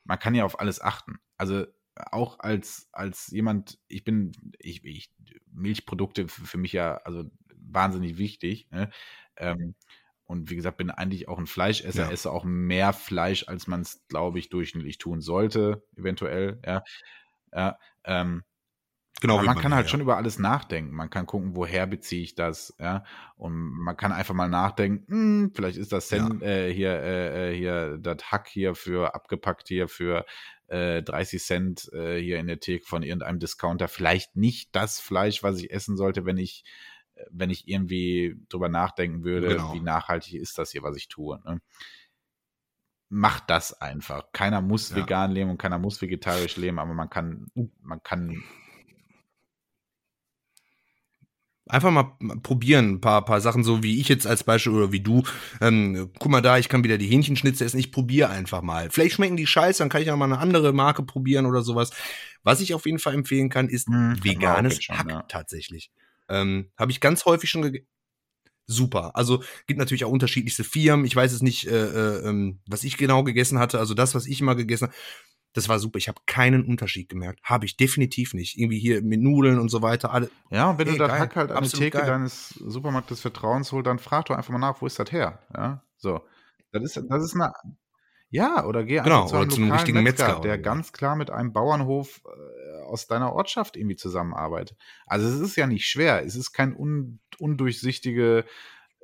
[0.04, 1.18] man kann ja auf alles achten.
[1.36, 1.66] Also
[1.96, 5.12] auch als, als jemand, ich bin, ich, ich
[5.52, 7.24] Milchprodukte für, für mich ja also
[7.56, 8.68] wahnsinnig wichtig.
[8.70, 8.90] Ne?
[9.36, 9.74] Ähm,
[10.24, 12.10] und wie gesagt, bin eigentlich auch ein Fleischesser, Ja.
[12.10, 16.60] esse auch mehr Fleisch, als man es, glaube ich, durchschnittlich tun sollte, eventuell.
[16.64, 16.82] Ja,
[17.52, 18.44] ja ähm,
[19.20, 19.90] Genau man bei kann halt ja.
[19.90, 20.94] schon über alles nachdenken.
[20.94, 23.04] Man kann gucken, woher beziehe ich das, ja.
[23.36, 26.26] Und man kann einfach mal nachdenken, hm, vielleicht ist das Ja.
[26.26, 30.24] Cent, äh, hier, äh, äh, hier, das Hack hier für abgepackt hier für
[30.68, 35.42] äh, 30 Cent äh, hier in der Theke von irgendeinem Discounter vielleicht nicht das Fleisch,
[35.42, 36.64] was ich essen sollte, wenn ich,
[37.16, 39.74] äh, wenn ich irgendwie drüber nachdenken würde, Genau.
[39.74, 41.40] wie nachhaltig ist das hier, was ich tue.
[41.44, 41.60] Ne?
[43.12, 44.30] Macht das einfach.
[44.32, 44.96] Keiner muss Ja.
[44.96, 47.48] vegan leben und keiner muss vegetarisch leben, aber man kann,
[47.82, 48.40] man kann
[51.70, 55.00] Einfach mal probieren, ein paar, paar Sachen, so wie ich jetzt als Beispiel oder wie
[55.00, 55.22] du.
[55.60, 57.78] Ähm, guck mal da, ich kann wieder die Hähnchenschnitze essen.
[57.78, 58.90] Ich probiere einfach mal.
[58.90, 61.90] Vielleicht schmecken die scheiße, dann kann ich auch mal eine andere Marke probieren oder sowas.
[62.42, 65.22] Was ich auf jeden Fall empfehlen kann, ist Hm, auch veganes schon, Hack ja.
[65.22, 65.90] tatsächlich.
[66.28, 67.86] Ähm, Habe ich ganz häufig schon gegessen.
[68.66, 69.16] Super.
[69.16, 71.04] Also gibt natürlich auch unterschiedlichste Firmen.
[71.04, 73.80] Ich weiß es nicht, äh, äh, ähm, was ich genau gegessen hatte.
[73.80, 74.94] Also das, was ich immer gegessen habe,
[75.52, 75.98] das war super.
[75.98, 77.40] Ich habe keinen Unterschied gemerkt.
[77.42, 78.56] Habe ich definitiv nicht.
[78.58, 80.12] Irgendwie hier mit Nudeln und so weiter.
[80.12, 81.12] Alle, Ja, und wenn Ey, du das.
[81.12, 82.06] Hack halt an die Theke geil.
[82.06, 85.40] deines Supermarktes Vertrauens holst, dann frag doch einfach mal nach, wo ist das her?
[85.54, 86.20] Ja, so.
[86.72, 87.52] Das ist, das ist eine,
[88.30, 91.16] ja, oder geh Genau, einfach zu einem einem lokalen richtigen Metzger, Metzger der ganz klar
[91.16, 94.78] mit einem Bauernhof äh, aus deiner Ortschaft irgendwie zusammenarbeitet.
[95.06, 96.24] Also es ist ja nicht schwer.
[96.24, 98.44] Es ist kein un, undurchsichtige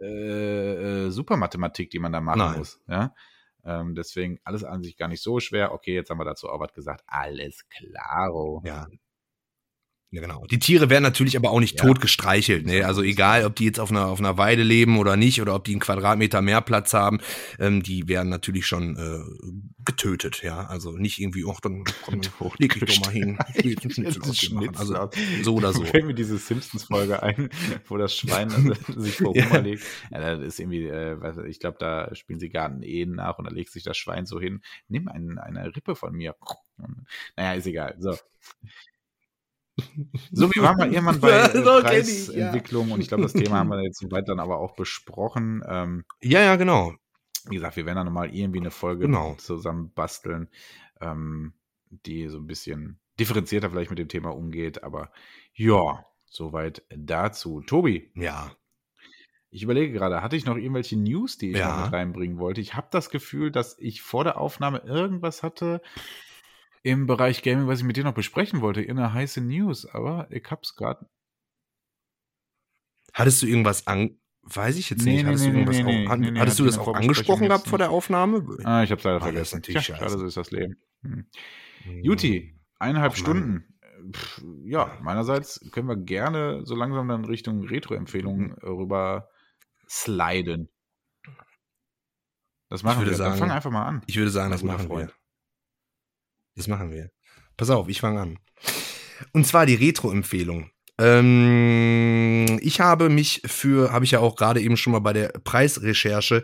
[0.00, 2.58] äh, äh, Supermathematik, die man da machen Nein.
[2.58, 2.80] muss.
[2.86, 3.14] Ja.
[3.66, 5.72] Ähm, deswegen alles an sich gar nicht so schwer.
[5.72, 7.02] Okay, jetzt haben wir dazu auch was gesagt.
[7.06, 8.62] Alles klaro.
[8.64, 8.86] Ja.
[10.16, 10.46] Ja, genau.
[10.50, 11.84] Die Tiere werden natürlich aber auch nicht Ja.
[11.86, 12.64] tot gestreichelt.
[12.64, 12.84] Ne?
[12.84, 15.64] Also egal, ob die jetzt auf einer, auf einer Weide leben oder nicht, oder ob
[15.64, 17.18] die einen Quadratmeter mehr Platz haben,
[17.58, 19.20] ähm, die werden natürlich schon äh,
[19.84, 20.42] getötet.
[20.42, 22.20] Ja, also nicht irgendwie, ach, dann komm,
[22.58, 23.38] leg dich doch mal hin.
[23.54, 25.10] Ich einen Also
[25.42, 25.84] so oder so.
[25.84, 27.50] Fällt mir diese Simpsons-Folge ein,
[27.86, 29.44] wo das Schwein also, sich vor Ja.
[29.44, 29.82] Hummer legt.
[30.10, 31.16] Ja, das ist irgendwie, äh,
[31.48, 34.62] ich glaube, da spielen sie Garten-Ehen nach und da legt sich das Schwein so hin.
[34.88, 36.34] Nimm ein, eine Rippe von mir.
[37.36, 37.96] Naja, ist egal.
[37.98, 38.16] So.
[40.32, 41.82] So, wir waren mal irgendwann bei äh, So ich, ja.
[41.82, 45.62] Preisentwicklung und ich glaube, das Thema haben wir jetzt soweit dann aber auch besprochen.
[45.66, 46.94] Ähm, Ja, ja, genau.
[47.48, 49.34] wie gesagt, wir werden dann nochmal irgendwie eine Folge Genau.
[49.34, 50.48] zusammen basteln,
[51.00, 51.52] ähm,
[51.90, 54.82] die so ein bisschen differenzierter vielleicht mit dem Thema umgeht.
[54.82, 55.10] Aber
[55.54, 57.60] ja, soweit dazu.
[57.60, 58.50] Tobi, Ja.
[59.50, 61.76] ich überlege gerade, hatte ich noch irgendwelche News, die ich Ja.
[61.76, 62.60] noch mit reinbringen wollte?
[62.60, 65.80] Ich habe das Gefühl, dass ich vor der Aufnahme irgendwas hatte
[66.86, 68.80] im Bereich Gaming, was ich mit dir noch besprechen wollte.
[68.80, 71.08] Irgendeine heiße News, aber ich hab's gerade.
[73.12, 74.18] Hattest du irgendwas an.
[74.42, 75.24] Weiß ich jetzt Nee, nicht.
[75.24, 77.48] nee, Hattest nee, du irgendwas nee, auch, nee, hattest du das in der auch angesprochen
[77.48, 78.46] gehabt vor der Aufnahme?
[78.62, 79.56] Ah, ich hab's leider das ist vergessen.
[79.56, 80.10] natürlich Tja, scheiße.
[80.10, 80.76] schade, so ist das Leben.
[81.02, 81.26] Hm.
[82.02, 83.24] Juti, eineinhalb Ach, Mann.
[83.24, 84.12] Stunden.
[84.12, 89.28] Pff, ja, meinerseits können wir gerne so langsam dann Richtung Retro-Empfehlungen äh, rüber
[89.88, 90.68] sliden.
[92.68, 93.06] Das machen wir.
[93.06, 94.02] dann sagen, fang einfach mal an.
[94.06, 95.08] Ich würde sagen, das machen Freund.
[95.08, 95.14] wir.
[96.56, 97.10] Das machen wir.
[97.56, 98.38] Pass auf, ich fange an.
[99.32, 100.70] Und zwar die Retro-Empfehlung.
[100.98, 105.28] Ähm, ich habe mich für, habe ich ja auch gerade eben schon mal bei der
[105.28, 106.42] Preisrecherche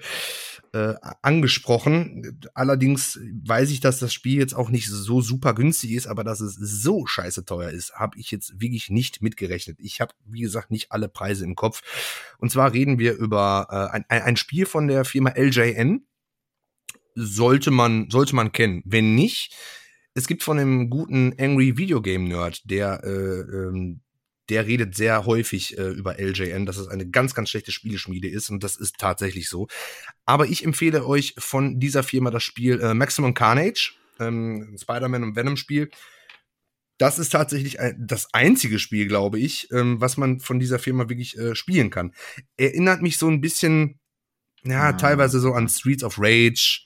[0.74, 2.40] äh, angesprochen.
[2.55, 6.40] Allerdings weiß ich, dass das Spiel jetzt auch nicht so super günstig ist, aber dass
[6.40, 9.78] es so scheiße teuer ist, habe ich jetzt wirklich nicht mitgerechnet.
[9.80, 11.82] Ich habe, wie gesagt, nicht alle Preise im Kopf.
[12.39, 16.06] Und zwar reden wir über äh, ein, ein Spiel von der Firma LJN.
[17.14, 18.82] Sollte man, sollte man kennen.
[18.86, 19.55] Wenn nicht,
[20.14, 24.01] es gibt von dem guten Angry Video Game Nerd, der, äh, ähm,
[24.48, 28.51] der redet sehr häufig äh, über LJN, dass es eine ganz, ganz schlechte Spieleschmiede ist
[28.51, 29.68] und das ist tatsächlich so.
[30.26, 35.22] Aber ich empfehle euch von dieser Firma das Spiel äh, Maximum Carnage, ähm, ein Spider-Man
[35.22, 35.90] und Venom Spiel.
[36.98, 41.09] Das ist tatsächlich ein, das einzige Spiel, glaube ich, ähm, was man von dieser Firma
[41.09, 42.12] wirklich äh, spielen kann.
[42.56, 43.98] Erinnert mich so ein bisschen,
[44.64, 44.93] ja, Ah.
[44.93, 46.82] teilweise so an Streets of Rage,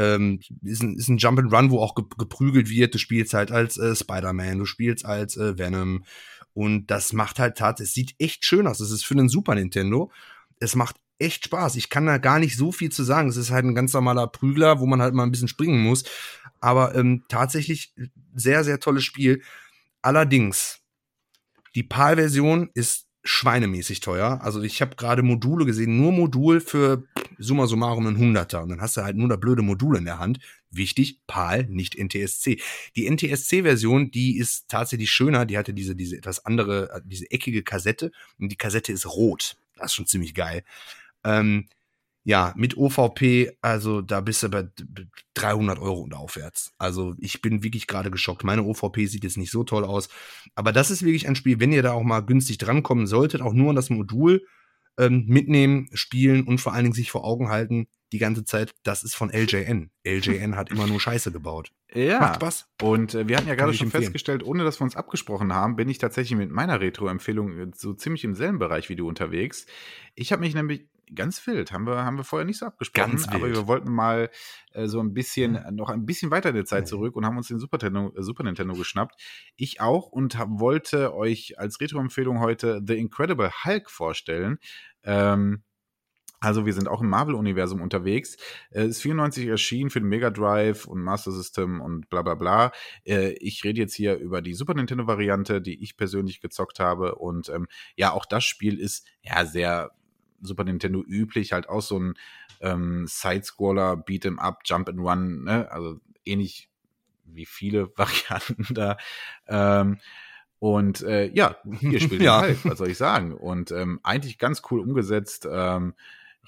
[0.00, 2.94] ähm, ist ein, ist ein Jump and Run, wo auch ge geprügelt wird.
[2.94, 6.04] Du spielst halt als äh, Spider-Man, du spielst als äh, Venom
[6.54, 8.80] und das macht halt tatsächlich, es sieht echt schön aus.
[8.80, 10.10] Es ist für den Super Nintendo.
[10.58, 11.76] Es macht echt Spaß.
[11.76, 13.28] Ich kann da gar nicht so viel zu sagen.
[13.28, 16.04] Es ist halt ein ganz normaler Prügler, wo man halt mal ein bisschen springen muss.
[16.60, 17.94] Aber ähm, tatsächlich
[18.34, 19.42] sehr, sehr tolles Spiel.
[20.02, 20.80] Allerdings,
[21.74, 24.40] die PAL-Version ist schweinemäßig teuer.
[24.42, 27.04] Also ich habe gerade Module gesehen, nur Modul für
[27.38, 28.62] summa summarum ein Hunderter.
[28.62, 30.38] Und dann hast du halt nur das blöde Modul in der Hand.
[30.70, 32.60] Wichtig, PAL, nicht NTSC.
[32.96, 35.46] Die NTSC-Version, die ist tatsächlich schöner.
[35.46, 38.12] Die hatte diese, diese etwas andere, äh, diese eckige Kassette.
[38.38, 39.56] Und die Kassette ist rot.
[39.76, 40.62] Das ist schon ziemlich geil.
[41.24, 41.66] Ähm,
[42.22, 44.68] ja, mit OVP, also da bist du bei
[45.34, 46.72] 300 Euro und aufwärts.
[46.78, 48.44] Also ich bin wirklich gerade geschockt.
[48.44, 50.08] Meine OVP sieht jetzt nicht so toll aus.
[50.54, 53.54] Aber das ist wirklich ein Spiel, wenn ihr da auch mal günstig drankommen solltet, auch
[53.54, 54.44] nur an das Modul,
[54.98, 59.02] ähm, mitnehmen, spielen und vor allen Dingen sich vor Augen halten, die ganze Zeit, das
[59.02, 59.90] ist von LJN.
[60.04, 61.72] LJN hat immer nur Scheiße gebaut.
[61.94, 62.18] Ja.
[62.18, 62.68] Macht Spaß.
[62.82, 64.04] Und äh, wir hatten ja gerade schon empfehlen.
[64.04, 67.94] festgestellt, ohne dass wir uns abgesprochen haben, bin ich tatsächlich mit meiner Retro-Empfehlung äh, so
[67.94, 69.66] ziemlich im selben Bereich wie du unterwegs.
[70.16, 73.28] Ich habe mich nämlich ganz wild, haben wir, haben wir vorher nicht so abgesprochen, ganz
[73.28, 74.30] aber wir wollten mal
[74.72, 77.36] äh, so ein bisschen, äh, noch ein bisschen weiter in der Zeit zurück und haben
[77.36, 79.20] uns den Super Nintendo, äh, Super Nintendo geschnappt.
[79.56, 84.58] Ich auch und hab, wollte euch als Retro-Empfehlung heute The Incredible Hulk vorstellen.
[85.02, 85.62] Ähm,
[86.40, 88.38] also wir sind auch im Marvel-Universum unterwegs.
[88.70, 92.72] Es ist 94 erschienen für den Mega Drive und Master System und bla bla bla.
[93.04, 97.16] Äh, ich rede jetzt hier über die Super Nintendo-Variante, die ich persönlich gezockt habe.
[97.16, 99.90] Und ähm, ja, auch das Spiel ist ja sehr
[100.40, 102.14] Super Nintendo üblich, halt auch so ein
[102.60, 105.70] ähm, Side-Scroller, Beat'em Up, Jump and Run, ne?
[105.70, 106.68] Also ähnlich
[107.24, 108.96] wie viele Varianten da.
[109.46, 109.98] Ähm,
[110.58, 112.40] und äh, ja, hier spielt ja.
[112.40, 113.32] halt, was soll ich sagen?
[113.32, 115.48] Und ähm, eigentlich ganz cool umgesetzt.
[115.50, 115.94] Ähm,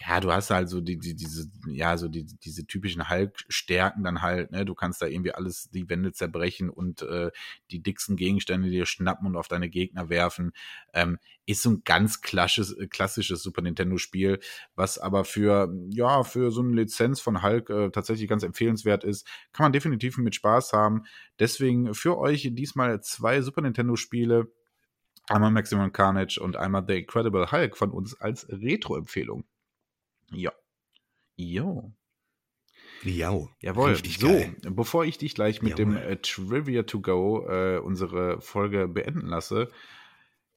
[0.01, 4.23] ja, du hast halt so die, die, diese, ja, so die, diese typischen Hulk-Stärken dann
[4.23, 4.65] halt, ne?
[4.65, 7.31] Du kannst da irgendwie alles, die Wände zerbrechen und äh,
[7.71, 10.53] die dicksten Gegenstände dir schnappen und auf deine Gegner werfen.
[10.95, 14.41] Ähm, ist so ein ganz klassisches, klassisches Super Nintendo-Spiel,
[14.75, 19.27] was aber für, ja, für so eine Lizenz von Hulk äh, tatsächlich ganz empfehlenswert ist.
[19.53, 21.05] Kann man definitiv mit Spaß haben.
[21.39, 24.51] Deswegen für euch diesmal zwei Super Nintendo-Spiele.
[25.29, 29.45] Einmal Maximum Carnage und einmal The Incredible Hulk von uns als Retro-Empfehlung.
[30.35, 30.53] Ja.
[31.37, 31.93] Jo.
[33.05, 33.97] Ja, jawohl.
[33.97, 34.55] so, geil.
[34.71, 35.95] bevor ich dich gleich mit Jawohl.
[35.95, 39.71] dem äh, Trivia to Go äh, unsere Folge beenden lasse,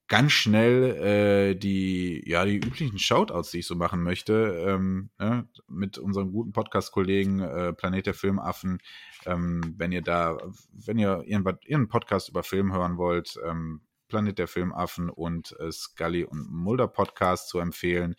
[0.08, 5.48] ganz schnell äh, die, ja, die üblichen Shoutouts, die ich so machen möchte, ähm, ne,
[5.68, 8.80] mit unserem guten Podcast-Kollegen äh, Planet der Filmaffen.
[9.26, 10.38] Ähm, wenn ihr da,
[10.72, 15.72] wenn ihr irgendwas, ihren Podcast über Film hören wollt, ähm, Planet der Filmaffen und äh,
[15.72, 18.16] Scully und Mulder Podcast zu empfehlen.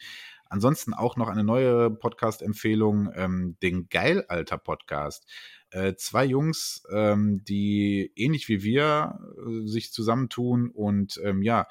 [0.49, 5.27] Ansonsten auch noch eine neue Podcast-Empfehlung, ähm, den Geilalter-Podcast.
[5.71, 11.67] Äh, zwei Jungs, ähm, die ähnlich wie wir äh, sich zusammentun und ähm, ja,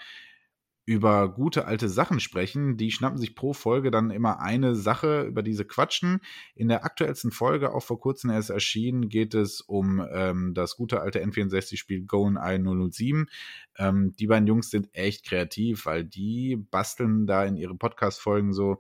[0.86, 2.78] über gute alte Sachen sprechen.
[2.78, 6.22] Die schnappen sich pro Folge dann immer eine Sache, über diese quatschen.
[6.53, 11.02] In der aktuellsten Folge, auch vor kurzem erst erschienen, geht es um ähm, das gute
[11.02, 12.60] alte N64-Spiel GoldenEye
[12.91, 13.28] 007.
[13.78, 18.80] Ähm, die beiden Jungs sind echt kreativ, weil die basteln da in ihre Podcast-Folgen so,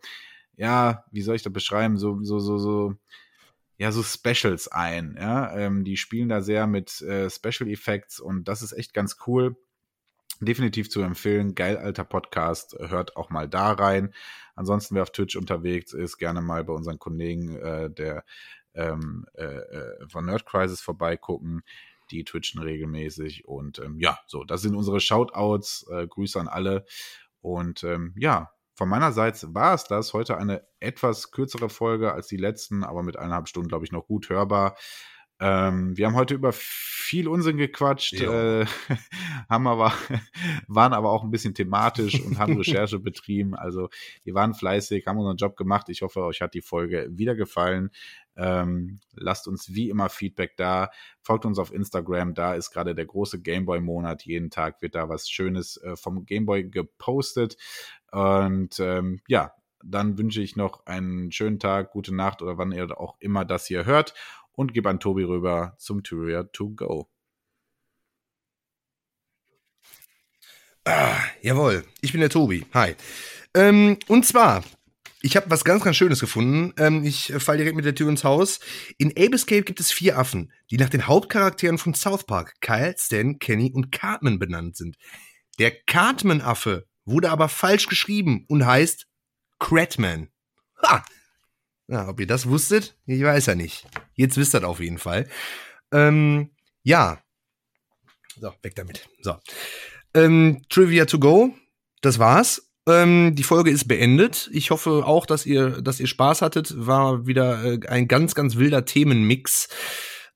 [0.57, 2.95] ja, wie soll ich das beschreiben, so, so, so, so,
[3.77, 5.17] ja, so Specials ein.
[5.19, 9.17] Ja, ähm, die spielen da sehr mit äh, Special Effects und das ist echt ganz
[9.25, 9.57] cool
[10.39, 11.55] definitiv zu empfehlen.
[11.55, 12.75] Geil, alter Podcast.
[12.79, 14.13] Hört auch mal da rein.
[14.55, 18.23] Ansonsten, wer auf Twitch unterwegs ist, gerne mal bei unseren Kollegen äh, der
[18.73, 21.63] ähm, äh, äh von Nerd Crisis vorbeigucken.
[22.11, 23.45] Die twitchen regelmäßig.
[23.47, 25.87] Und ähm, ja, so, das sind unsere Shoutouts.
[25.91, 26.85] Äh, Grüße an alle.
[27.41, 30.13] Und ähm, ja, von meiner Seite war es das.
[30.13, 34.05] Heute eine etwas kürzere Folge als die letzten, aber mit eineinhalb Stunden, glaube ich, noch
[34.05, 34.75] gut hörbar.
[35.39, 38.65] Ähm, wir haben heute über viel Unsinn gequatscht, äh,
[39.49, 39.93] haben aber,
[40.67, 43.53] waren aber auch ein bisschen thematisch und haben Recherche betrieben.
[43.53, 43.89] Also
[44.23, 45.89] wir waren fleißig, haben unseren Job gemacht.
[45.89, 47.89] Ich hoffe, euch hat die Folge wieder gefallen.
[48.37, 50.89] Ähm, lasst uns wie immer Feedback da.
[51.21, 52.33] Folgt uns auf Instagram.
[52.33, 54.23] Da ist gerade der große Gameboy-Monat.
[54.25, 57.57] Jeden Tag wird da was Schönes äh, vom Gameboy gepostet.
[58.11, 59.53] Und ähm, ja,
[59.83, 63.67] dann wünsche ich noch einen schönen Tag, gute Nacht oder wann ihr auch immer das
[63.67, 64.13] hier hört
[64.55, 67.09] und gebe an Tobi rüber zum Tyria to go.
[70.85, 72.65] Ah, jawohl, ich bin der Tobi.
[72.73, 72.95] Hi.
[73.55, 74.63] Ähm, und zwar,
[75.21, 76.73] ich habe was ganz, ganz Schönes gefunden.
[76.77, 78.59] Ähm, ich falle direkt mit der Tür ins Haus.
[78.99, 83.39] In Ape gibt es vier Affen, die nach den Hauptcharakteren von South Park, Kyle, Stan,
[83.39, 84.97] Kenny und Cartman benannt sind.
[85.57, 89.07] Der Cartman-Affe wurde aber falsch geschrieben und heißt
[89.57, 90.29] Cratman.
[90.83, 91.03] Ha!
[91.87, 93.85] Ja, ob ihr das wusstet, ich weiß ja nicht.
[94.13, 95.27] Jetzt wisst ihr das auf jeden Fall.
[95.91, 96.49] Ähm,
[96.83, 97.19] ja.
[98.39, 99.07] So, weg damit.
[99.21, 99.35] So.
[100.13, 101.53] Ähm, Trivia to go.
[102.01, 102.71] Das war's.
[102.87, 104.49] Ähm, die Folge ist beendet.
[104.51, 106.73] Ich hoffe auch, dass ihr, dass ihr Spaß hattet.
[106.75, 109.67] War wieder äh, ein ganz, ganz wilder Themenmix.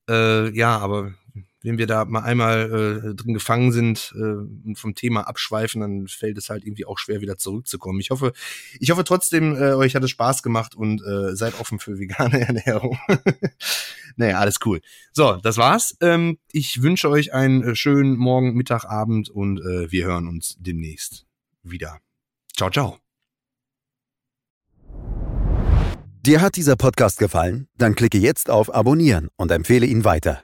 [0.10, 1.14] Äh, ja, aber
[1.62, 6.08] wenn wir da mal einmal äh, drin gefangen sind äh, und vom Thema abschweifen, dann
[6.08, 8.00] fällt es halt irgendwie auch schwer wieder zurückzukommen.
[8.00, 8.34] Ich hoffe,
[8.80, 12.40] ich hoffe trotzdem, äh, euch hat es Spaß gemacht und äh, seid offen für vegane
[12.48, 12.98] Ernährung.
[14.16, 14.80] naja, alles cool.
[15.12, 15.96] So, das war's.
[16.02, 20.56] Ähm, ich wünsche euch einen äh, schönen Morgen, Mittag, Abend und äh, wir hören uns
[20.60, 21.26] demnächst
[21.64, 22.00] wieder.
[22.56, 22.98] Ciao, ciao.
[26.26, 27.68] Dir hat dieser Podcast gefallen?
[27.78, 30.44] Dann klicke jetzt auf Abonnieren und empfehle ihn weiter.